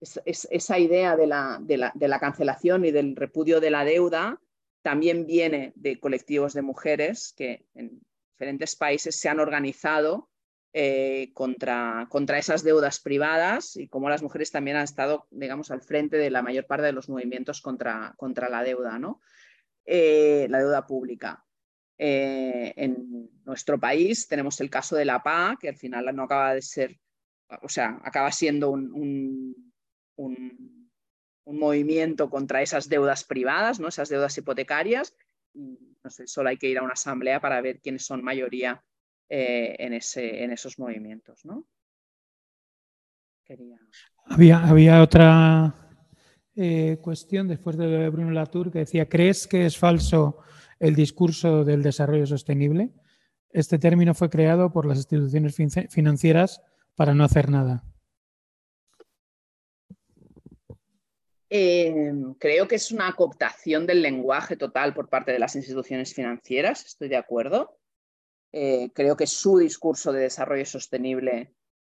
esa 0.00 0.78
idea 0.78 1.16
de 1.16 1.26
la, 1.26 2.20
cancelación 2.20 2.84
y 2.84 2.92
del 2.92 3.16
repudio 3.16 3.60
de 3.60 3.70
la 3.70 3.84
deuda 3.84 4.40
también 4.82 5.26
viene 5.26 5.72
de 5.74 5.98
colectivos 5.98 6.54
de 6.54 6.62
mujeres 6.62 7.34
que 7.36 7.66
en 7.74 8.00
diferentes 8.32 8.76
países 8.76 9.18
se 9.18 9.28
han 9.28 9.40
organizado 9.40 10.29
eh, 10.72 11.30
contra, 11.34 12.06
contra, 12.08 12.38
esas 12.38 12.62
deudas 12.62 13.00
privadas 13.00 13.76
y 13.76 13.88
cómo 13.88 14.08
las 14.08 14.22
mujeres 14.22 14.50
también 14.50 14.76
han 14.76 14.84
estado, 14.84 15.26
digamos, 15.30 15.70
al 15.70 15.82
frente 15.82 16.16
de 16.16 16.30
la 16.30 16.42
mayor 16.42 16.66
parte 16.66 16.86
de 16.86 16.92
los 16.92 17.08
movimientos 17.08 17.60
contra, 17.60 18.14
contra 18.16 18.48
la 18.48 18.62
deuda, 18.62 18.98
¿no? 18.98 19.20
Eh, 19.84 20.46
la 20.50 20.58
deuda 20.58 20.86
pública. 20.86 21.44
Eh, 21.98 22.72
en 22.76 23.30
nuestro 23.44 23.78
país 23.78 24.26
tenemos 24.26 24.60
el 24.60 24.70
caso 24.70 24.96
de 24.96 25.04
la 25.04 25.22
PA, 25.22 25.58
que 25.60 25.68
al 25.68 25.76
final 25.76 26.14
no 26.14 26.22
acaba 26.22 26.54
de 26.54 26.62
ser, 26.62 26.98
o 27.62 27.68
sea, 27.68 28.00
acaba 28.02 28.32
siendo 28.32 28.70
un 28.70 29.54
un, 30.20 30.88
movimiento 31.46 32.30
contra 32.30 32.62
esas 32.62 32.88
deudas 32.88 33.24
privadas, 33.24 33.80
¿no? 33.80 33.88
esas 33.88 34.08
deudas 34.08 34.36
hipotecarias. 34.38 35.16
no 35.54 36.10
sé, 36.10 36.26
solo 36.26 36.48
hay 36.48 36.58
que 36.58 36.68
ir 36.68 36.78
a 36.78 36.82
una 36.82 36.92
asamblea 36.92 37.40
para 37.40 37.60
ver 37.60 37.80
quiénes 37.80 38.04
son 38.06 38.22
mayoría 38.22 38.84
eh, 39.32 39.76
en, 39.78 39.94
ese, 39.94 40.42
en, 40.42 40.50
esos 40.50 40.76
movimientos. 40.78 41.44
¿no? 41.44 41.64
Había, 44.26 44.66
había, 44.66 45.02
otra 45.02 45.74
eh, 46.56 46.98
cuestión 47.00 47.46
después 47.46 47.76
de 47.76 48.08
Bruno 48.08 48.32
Latour 48.32 48.72
que 48.72 48.80
decía, 48.80 49.08
¿crees 49.08 49.46
que 49.46 49.66
es 49.66 49.78
falso 49.78 50.38
el 50.80 50.96
discurso 50.96 51.64
del 51.64 51.82
desarrollo 51.82 52.26
sostenible? 52.26 52.90
Este 53.50 53.78
término 53.78 54.14
fue 54.14 54.30
creado 54.30 54.72
por 54.72 54.84
las 54.84 54.98
instituciones 54.98 55.56
financieras 55.88 56.60
para 56.96 57.14
no 57.14 57.22
hacer 57.22 57.50
nada. 57.50 57.84
Em, 61.48 62.34
creo 62.34 62.68
que 62.68 62.76
es 62.76 62.92
una 62.92 63.12
cooptación 63.14 63.86
del 63.86 64.02
lenguaje 64.02 64.56
total 64.56 64.92
por 64.92 65.08
parte 65.08 65.32
de 65.32 65.38
las 65.38 65.56
instituciones 65.56 66.14
financieras, 66.14 66.84
estoy 66.84 67.08
de 67.08 67.16
acuerdo. 67.16 67.76
Eh, 68.52 68.90
creo 68.94 69.16
que 69.16 69.26
su 69.26 69.58
discurso 69.58 70.12
de 70.12 70.22
desarrollo 70.22 70.66
sostenible 70.66 71.54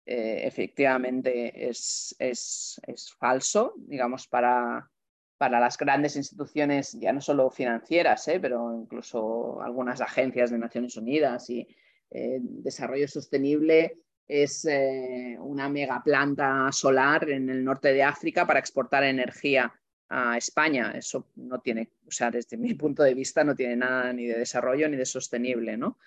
eh, 0.05 0.41
efectivamente 0.45 1.69
es, 1.69 2.15
es, 2.19 2.79
falso, 3.17 3.73
digamos, 3.77 4.27
para, 4.27 4.89
para, 5.37 5.59
las 5.59 5.77
grandes 5.77 6.15
instituciones, 6.15 6.93
ya 6.99 7.13
no 7.13 7.21
solo 7.21 7.49
financieras, 7.49 8.27
eh, 8.27 8.39
pero 8.39 8.73
incluso 8.75 9.61
algunas 9.61 10.01
agencias 10.01 10.51
de 10.51 10.57
Naciones 10.57 10.97
Unidas 10.97 11.49
y 11.49 11.67
desarrollo 12.09 13.07
sostenible 13.07 14.01
es 14.31 14.63
eh, 14.63 15.35
una 15.41 15.67
mega 15.67 16.01
planta 16.01 16.71
solar 16.71 17.29
en 17.29 17.49
el 17.49 17.65
norte 17.65 17.91
de 17.91 18.01
África 18.01 18.47
para 18.47 18.59
exportar 18.59 19.03
energía 19.03 19.73
a 20.07 20.37
España. 20.37 20.93
Eso 20.95 21.27
no 21.35 21.59
tiene, 21.59 21.89
o 22.07 22.11
sea, 22.11 22.31
desde 22.31 22.55
mi 22.55 22.73
punto 22.73 23.03
de 23.03 23.13
vista, 23.13 23.43
no 23.43 23.55
tiene 23.55 23.75
nada 23.75 24.13
ni 24.13 24.27
de 24.27 24.39
desarrollo 24.39 24.87
ni 24.87 24.95
de 24.95 25.05
sostenible, 25.05 25.75
¿no? 25.75 25.97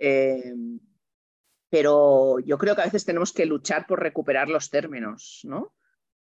Eh, 0.00 0.52
pero 1.68 2.40
yo 2.40 2.58
creo 2.58 2.74
que 2.74 2.82
a 2.82 2.86
veces 2.86 3.04
tenemos 3.04 3.32
que 3.32 3.46
luchar 3.46 3.86
por 3.86 4.00
recuperar 4.00 4.48
los 4.48 4.70
términos, 4.70 5.42
¿no? 5.44 5.72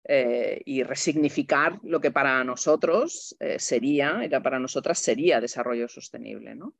Eh, 0.03 0.61
y 0.65 0.83
resignificar 0.83 1.79
lo 1.83 2.01
que 2.01 2.11
para 2.11 2.43
nosotros 2.43 3.37
sería, 3.57 4.23
era 4.23 4.41
para 4.41 4.59
nosotras 4.59 4.99
sería 4.99 5.39
desarrollo 5.39 5.87
sostenible, 5.87 6.55
¿no? 6.55 6.75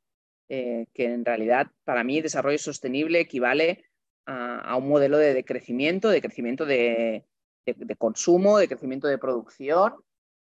que 0.50 1.04
en 1.04 1.26
realidad 1.26 1.70
para 1.84 2.02
mí 2.04 2.22
desarrollo 2.22 2.56
sostenible 2.56 3.20
equivale 3.20 3.84
a, 4.28 4.76
un 4.76 4.88
modelo 4.88 5.18
de, 5.18 5.44
crecimiento, 5.44 6.10
de 6.10 6.20
crecimiento 6.20 6.66
de, 6.66 7.24
consumo, 7.96 8.58
de 8.58 8.68
crecimiento 8.68 9.08
de 9.08 9.18
producción, 9.18 9.94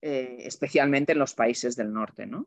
eh, 0.01 0.39
especialmente 0.41 1.13
en 1.13 1.19
los 1.19 1.35
países 1.35 1.77
del 1.77 1.93
norte. 1.93 2.27
¿no? 2.27 2.47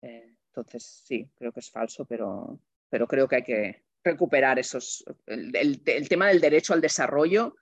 Eh, 0.00 0.34
entonces, 0.48 1.02
sí, 1.04 1.30
creo 1.36 1.52
que 1.52 1.60
es 1.60 1.70
falso, 1.70 2.06
pero, 2.06 2.58
pero 2.94 3.08
creo 3.08 3.26
que 3.26 3.34
hay 3.34 3.42
que 3.42 3.82
recuperar 4.04 4.60
esos. 4.60 5.04
El, 5.26 5.82
tema 6.08 6.28
del 6.28 6.40
derecho 6.40 6.74
al 6.74 6.80
desarrollo 6.80 7.56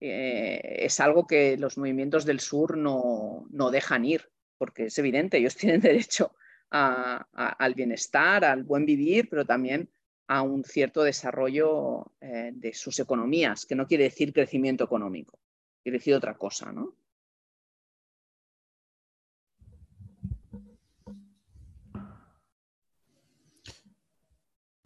eh, 0.00 0.78
es 0.78 0.98
algo 0.98 1.26
que 1.26 1.58
los 1.58 1.76
movimientos 1.76 2.24
del 2.24 2.40
sur 2.40 2.78
no, 2.78 3.46
no, 3.50 3.70
dejan 3.70 4.06
ir, 4.06 4.30
porque 4.56 4.86
es 4.86 4.98
evidente, 4.98 5.36
ellos 5.36 5.56
tienen 5.58 5.82
derecho 5.82 6.34
al 6.70 7.74
bienestar, 7.74 8.46
al 8.46 8.62
buen 8.62 8.86
vivir, 8.86 9.28
pero 9.28 9.44
también 9.44 9.90
a 10.26 10.40
un 10.40 10.64
cierto 10.64 11.02
desarrollo 11.02 12.10
eh, 12.22 12.52
de 12.54 12.72
sus 12.72 12.98
economías, 12.98 13.66
que 13.66 13.74
no 13.74 13.86
quiere 13.86 14.04
decir 14.04 14.32
crecimiento 14.32 14.84
económico, 14.84 15.38
quiere 15.82 15.98
decir 15.98 16.14
otra 16.14 16.38
cosa, 16.38 16.72
¿no? 16.72 16.96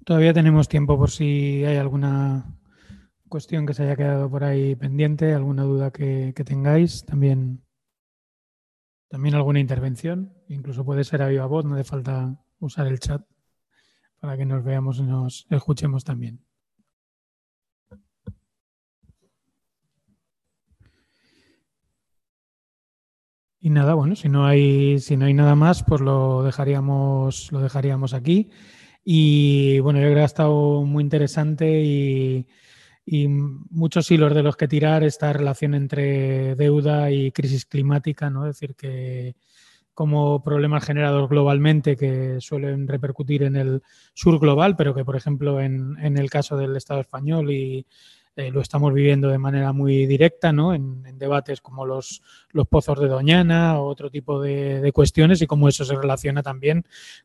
Todavía 0.05 0.33
tenemos 0.33 0.69
tiempo 0.69 0.99
por 0.99 1.11
si 1.11 1.65
hay 1.65 1.77
alguna 1.77 2.59
cuestión 3.29 3.67
que 3.67 3.75
se 3.75 3.85
haya 3.85 3.95
quedado 3.95 4.29
por 4.29 4.43
ahí 4.43 4.75
pendiente, 4.75 5.33
alguna 5.33 5.63
duda 5.63 5.93
que, 5.93 6.35
tengáis, 6.45 7.05
también, 7.05 7.65
también 9.09 9.37
alguna 9.37 9.61
intervención, 9.61 10.35
incluso 10.49 10.85
puede 10.85 11.05
ser 11.05 11.23
a 11.23 11.29
viva 11.29 11.47
voz, 11.47 11.65
no 11.65 11.77
hace 11.77 11.85
falta 11.85 12.45
usar 12.59 12.89
el 12.89 12.99
chat 12.99 13.23
para 14.19 14.37
que 14.37 14.45
nos 14.45 14.65
veamos 14.65 14.99
y 14.99 15.03
nos 15.03 15.47
escuchemos 15.51 16.03
también. 16.03 16.45
Y 23.61 23.71
nada, 23.71 23.95
bueno, 23.95 24.17
si 24.17 24.29
no 24.29 24.47
hay, 24.47 24.99
si 24.99 25.17
no 25.17 25.27
hay 25.27 25.35
nada 25.35 25.55
más, 25.55 25.85
pues 25.85 26.01
lo 26.01 26.43
dejaríamos, 26.43 27.53
lo 27.53 27.61
dejaríamos 27.61 28.15
aquí. 28.15 28.51
Y 29.05 29.81
bueno, 29.81 29.99
yo 30.01 30.07
creo 30.07 30.17
que 30.17 30.23
ha 30.23 30.25
estado 30.25 30.83
muy 30.85 31.03
interesante 31.03 31.83
y, 31.83 32.47
muchos 33.71 34.11
hilos 34.11 34.35
de 34.35 34.43
los 34.45 34.57
que 34.57 34.69
tirar 34.69 35.03
esta 35.03 35.33
relación 35.33 35.75
entre 35.75 36.55
deuda 36.55 37.11
y 37.11 37.33
crisis 37.33 37.67
climática, 37.67 38.31
¿no? 38.31 38.47
Es 38.47 38.57
decir, 38.57 38.77
que, 38.77 39.35
como 39.95 40.43
problemas 40.43 40.85
generados 40.85 41.29
globalmente 41.29 41.97
que 41.97 42.41
suelen 42.41 42.89
repercutir 42.89 43.43
en 43.43 43.57
el 43.57 43.83
sur 44.15 44.39
global, 44.39 44.77
pero 44.77 44.95
que, 44.95 45.05
por 45.05 45.17
ejemplo, 45.17 45.61
en, 45.61 45.97
el 46.01 46.31
caso 46.31 46.57
del 46.57 46.77
Estado 46.77 47.01
español 47.01 47.51
y 47.51 47.87
eh, 48.37 48.51
lo 48.51 48.61
estamos 48.61 48.93
viviendo 48.95 49.29
de 49.29 49.39
manera 49.39 49.73
muy 49.73 50.07
directa, 50.07 50.53
¿no? 50.53 50.75
En, 50.75 51.03
debates 51.19 51.61
como 51.61 51.87
los, 51.87 52.23
los, 52.51 52.67
pozos 52.67 52.99
de 52.99 53.07
Doñana 53.07 53.81
o 53.81 53.87
otro 53.87 54.11
tipo 54.11 54.41
de, 54.41 54.81
de, 54.81 54.93
cuestiones 54.93 55.41
y 55.41 55.47
cómo 55.47 55.69
eso 55.69 55.85
se 55.85 55.95
relaciona 55.95 56.43
también 56.43 56.85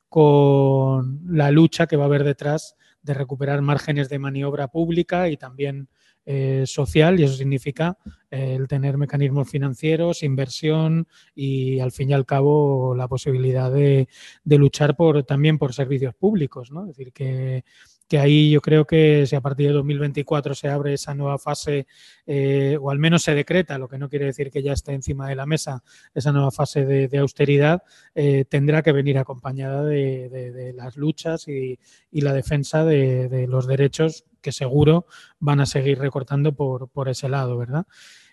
con 0.10 1.22
la 1.26 1.50
lucha 1.50 1.88
que 1.88 1.96
va 1.96 2.04
a 2.04 2.08
haber 2.08 2.24
detrás 2.24 2.76
de 3.02 3.14
recuperar 3.14 3.62
márgenes 3.62 4.10
de 4.10 4.20
maniobra 4.20 4.68
pública 4.68 5.30
y 5.30 5.38
también 5.38 5.90
eh, 6.30 6.66
social 6.66 7.18
y 7.18 7.24
eso 7.24 7.36
significa 7.36 7.98
eh, 8.30 8.56
el 8.60 8.68
tener 8.68 8.98
mecanismos 8.98 9.50
financieros, 9.50 10.24
inversión 10.24 11.08
y 11.34 11.80
al 11.80 11.94
fin 11.94 12.10
y 12.10 12.14
al 12.14 12.26
cabo 12.26 12.94
la 12.94 13.08
posibilidad 13.08 13.72
de, 13.72 14.10
de 14.44 14.58
luchar 14.58 14.98
por, 14.98 15.24
también 15.24 15.58
por 15.58 15.74
servicios 15.74 16.14
públicos. 16.16 16.70
¿no? 16.70 16.82
Es 16.82 16.98
decir, 16.98 17.14
que 17.14 17.64
que 18.08 18.20
ahí 18.20 18.52
yo 18.52 18.62
creo 18.62 18.86
que 18.86 19.26
si 19.28 19.36
a 19.36 19.42
partir 19.42 19.68
de 19.68 19.74
2024 19.74 20.56
se 20.56 20.70
abre 20.70 20.94
esa 20.94 21.14
nueva 21.14 21.38
fase, 21.38 21.88
eh, 22.26 22.78
o 22.80 22.90
al 22.90 23.00
menos 23.00 23.24
se 23.24 23.36
decreta, 23.36 23.78
lo 23.78 23.90
que 23.90 23.98
no 23.98 24.10
quiere 24.10 24.26
decir 24.26 24.50
que 24.50 24.64
ya 24.64 24.74
esté 24.74 24.94
encima 24.94 25.28
de 25.28 25.36
la 25.36 25.46
mesa, 25.46 25.84
esa 26.14 26.32
nueva 26.32 26.52
fase 26.52 26.86
de, 26.86 27.18
austeridad, 27.18 27.84
eh, 28.16 28.46
tendrá 28.48 28.82
que 28.82 28.92
venir 28.92 29.18
acompañada 29.18 29.84
de, 29.84 30.74
las 30.76 30.96
luchas 30.96 31.48
y, 31.48 31.80
la 32.12 32.34
defensa 32.34 32.86
de, 32.86 33.46
los 33.48 33.68
derechos 33.68 34.26
que 34.42 34.52
seguro 34.52 35.06
van 35.40 35.60
a 35.60 35.66
seguir 35.66 36.00
recortando 36.00 36.54
por, 36.54 37.10
ese 37.10 37.30
lado, 37.30 37.58
¿verdad? 37.58 37.86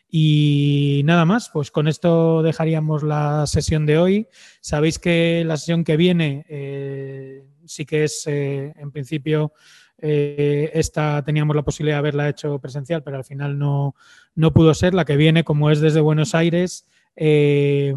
Y 0.09 1.02
nada 1.05 1.24
más, 1.24 1.51
pues 1.52 1.72
con 1.72 1.88
esto 1.88 2.42
dejaríamos 2.42 3.02
la 3.02 3.46
sesión 3.48 3.84
de 3.84 3.98
hoy. 3.98 4.28
Sabéis 4.60 5.01
que 5.01 5.42
la 5.44 5.56
sesión 5.56 5.82
que 5.82 5.96
viene 5.96 6.46
eh, 6.48 7.44
sí 7.66 7.85
que 7.85 8.05
es, 8.05 8.27
eh, 8.27 8.73
en 8.77 8.91
principio, 8.91 9.53
eh, 9.99 10.70
esta 10.74 11.24
teníamos 11.24 11.55
la 11.57 11.62
posibilidad 11.62 11.97
de 11.97 12.01
haberla 12.01 12.28
hecho 12.28 12.59
presencial, 12.59 13.03
pero 13.03 13.16
al 13.16 13.24
final 13.24 13.59
no, 13.59 13.95
no 14.35 14.53
pudo 14.53 14.74
ser. 14.74 14.95
La 14.95 15.05
que 15.05 15.16
viene, 15.16 15.45
como 15.45 15.70
es 15.70 15.81
desde 15.81 16.01
Buenos 16.01 16.35
Aires, 16.35 16.86
Eh, 17.16 17.95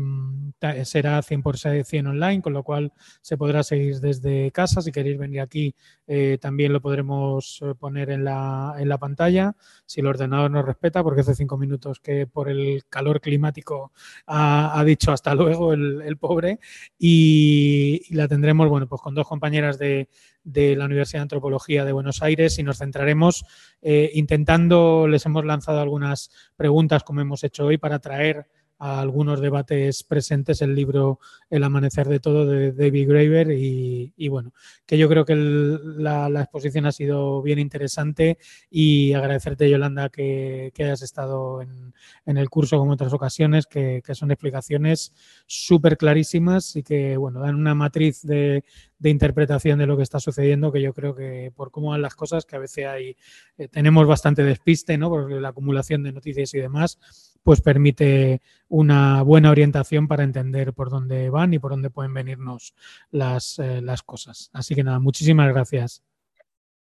será 0.83 1.21
100% 1.21 2.09
online, 2.09 2.41
con 2.41 2.53
lo 2.53 2.63
cual 2.63 2.91
se 3.21 3.37
podrá 3.37 3.63
seguir 3.63 3.99
desde 3.99 4.51
casa. 4.51 4.81
Si 4.81 4.91
queréis 4.91 5.17
venir 5.17 5.41
aquí, 5.41 5.75
eh, 6.07 6.37
también 6.41 6.73
lo 6.73 6.81
podremos 6.81 7.59
eh, 7.61 7.73
poner 7.77 8.09
en 8.09 8.23
la, 8.23 8.75
en 8.79 8.89
la, 8.89 8.97
pantalla, 8.97 9.55
si 9.85 9.99
el 9.99 10.07
ordenador 10.07 10.49
nos 10.49 10.65
respeta, 10.65 11.03
porque 11.03 11.21
hace 11.21 11.35
cinco 11.35 11.57
minutos 11.57 11.99
que 11.99 12.25
por 12.27 12.49
el 12.49 12.83
calor 12.89 13.21
climático 13.21 13.91
ha, 14.25 14.83
dicho 14.85 15.11
hasta 15.11 15.35
luego 15.35 15.73
el, 15.73 16.17
pobre. 16.17 16.59
Y, 16.97 18.03
la 18.15 18.27
tendremos, 18.27 18.67
bueno, 18.69 18.87
pues 18.87 19.01
con 19.01 19.13
dos 19.13 19.27
compañeras 19.27 19.77
de, 19.77 20.09
de 20.43 20.75
la 20.75 20.85
Universidad 20.85 21.19
de 21.19 21.23
Antropología 21.23 21.85
de 21.85 21.91
Buenos 21.91 22.23
Aires 22.23 22.57
y 22.57 22.63
nos 22.63 22.77
centraremos 22.77 23.45
eh, 23.81 24.11
intentando, 24.13 25.07
les 25.07 25.25
hemos 25.25 25.45
lanzado 25.45 25.81
algunas 25.81 26.31
preguntas 26.55 27.03
como 27.03 27.21
hemos 27.21 27.43
hecho 27.43 27.65
hoy 27.65 27.77
para 27.77 27.99
traer 27.99 28.47
a 28.79 28.99
algunos 28.99 29.41
debates 29.41 30.03
presentes 30.03 30.61
el 30.61 30.75
libro 30.75 31.19
El 31.49 31.63
amanecer 31.63 32.07
de 32.07 32.19
todo 32.19 32.45
de 32.45 32.71
David 32.71 33.09
Graeber 33.09 33.51
y, 33.51 34.27
bueno, 34.29 34.53
que 34.85 34.97
yo 34.97 35.09
creo 35.09 35.25
que 35.25 35.35
la, 35.35 36.27
exposición 36.41 36.85
ha 36.85 36.91
sido 36.91 37.41
bien 37.41 37.59
interesante 37.59 38.37
y 38.69 39.13
agradecerte 39.13 39.69
Yolanda 39.69 40.09
que, 40.09 40.71
hayas 40.77 41.01
estado 41.01 41.61
en, 41.61 42.37
el 42.37 42.49
curso 42.49 42.77
como 42.77 42.93
otras 42.93 43.13
ocasiones, 43.13 43.65
que, 43.65 44.01
son 44.13 44.31
explicaciones 44.31 45.13
súper 45.45 45.97
clarísimas 45.97 46.75
y 46.75 46.83
que 46.83 47.17
bueno, 47.17 47.39
dan 47.39 47.55
una 47.55 47.75
matriz 47.75 48.21
de, 48.21 48.63
interpretación 49.03 49.79
de 49.79 49.87
lo 49.87 49.97
que 49.97 50.03
está 50.03 50.19
sucediendo, 50.19 50.71
que 50.71 50.81
yo 50.81 50.93
creo 50.93 51.15
que 51.15 51.51
por 51.55 51.71
cómo 51.71 51.91
van 51.91 52.01
las 52.01 52.15
cosas, 52.15 52.45
que 52.45 52.55
a 52.55 52.59
veces 52.59 52.85
hay, 52.85 53.15
eh, 53.57 53.67
tenemos 53.67 54.07
bastante 54.07 54.43
despiste, 54.43 54.97
¿no? 54.97 55.09
Por 55.09 55.31
la 55.31 55.49
acumulación 55.49 56.03
de 56.03 56.11
noticias 56.11 56.53
y 56.53 56.59
demás, 56.59 56.99
pues 57.47 57.61
permite 57.61 58.41
una 58.67 59.21
buena 59.21 59.51
orientación 59.51 60.09
para 60.09 60.25
entender 60.25 60.73
por 60.73 60.89
dónde 60.89 61.29
van 61.29 61.53
y 61.53 61.59
por 61.59 61.71
dónde 61.71 61.89
pueden 61.89 62.13
venirnos 62.13 62.75
las, 63.09 63.57
eh, 63.59 63.79
las 63.81 64.03
cosas. 64.03 64.49
Así 64.51 64.75
que 64.75 64.83
nada, 64.83 64.99
muchísimas 64.99 65.47
gracias. 65.53 66.03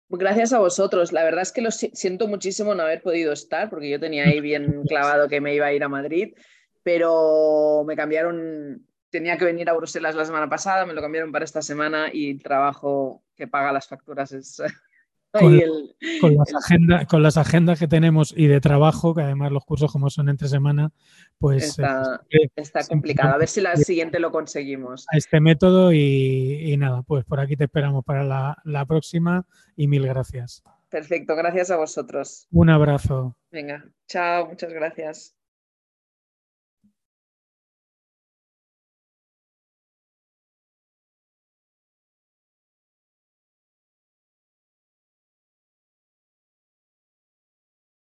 Gracias 0.08 0.52
a 0.52 0.58
vosotros. 0.58 1.12
La 1.12 1.22
verdad 1.22 1.42
es 1.42 1.52
que 1.52 1.60
lo 1.60 1.70
siento 1.70 2.26
muchísimo 2.26 2.74
no 2.74 2.82
haber 2.82 3.00
podido 3.00 3.32
estar, 3.32 3.70
porque 3.70 3.88
yo 3.88 4.00
tenía 4.00 4.24
ahí 4.24 4.40
bien 4.40 4.82
clavado 4.88 5.28
que 5.28 5.40
me 5.40 5.54
iba 5.54 5.66
a 5.66 5.72
ir 5.72 5.84
a 5.84 5.88
Madrid, 5.88 6.34
pero 6.82 7.84
me 7.86 7.94
cambiaron, 7.94 8.84
tenía 9.08 9.38
que 9.38 9.44
venir 9.44 9.70
a 9.70 9.74
Bruselas 9.74 10.16
la 10.16 10.24
semana 10.24 10.48
pasada, 10.48 10.84
me 10.84 10.94
lo 10.94 11.00
cambiaron 11.00 11.30
para 11.30 11.44
esta 11.44 11.62
semana 11.62 12.10
y 12.12 12.28
el 12.28 12.42
trabajo 12.42 13.22
que 13.36 13.46
paga 13.46 13.70
las 13.70 13.86
facturas 13.86 14.32
es 14.32 14.60
con, 15.32 16.36
las 16.36 16.54
agendas, 16.54 17.06
con 17.06 17.22
las 17.22 17.36
agendas 17.36 17.78
que 17.78 17.88
tenemos 17.88 18.32
y 18.36 18.46
de 18.46 18.60
trabajo, 18.60 19.14
que 19.14 19.22
además 19.22 19.52
los 19.52 19.64
cursos 19.64 19.92
como 19.92 20.10
son 20.10 20.28
entre 20.28 20.48
semana, 20.48 20.92
pues... 21.38 21.78
Está, 22.56 22.86
complicado. 22.88 23.34
A 23.34 23.38
ver 23.38 23.48
si 23.48 23.60
la 23.60 23.76
siguiente 23.76 24.18
lo 24.20 24.30
conseguimos. 24.30 25.06
A 25.12 25.16
este 25.16 25.40
método 25.40 25.92
y, 25.92 26.74
nada, 26.78 27.02
pues 27.02 27.24
por 27.24 27.40
aquí 27.40 27.56
te 27.56 27.64
esperamos 27.64 28.04
para 28.04 28.24
la, 28.24 28.56
la 28.64 28.84
próxima 28.86 29.46
y 29.76 29.88
mil 29.88 30.06
gracias. 30.06 30.62
Perfecto, 30.88 31.34
gracias 31.36 31.70
a 31.70 31.76
vosotros. 31.76 32.46
Un 32.50 32.70
abrazo. 32.70 33.36
Venga, 33.50 33.84
chao, 34.06 34.46
muchas 34.46 34.72
gracias. 34.72 35.35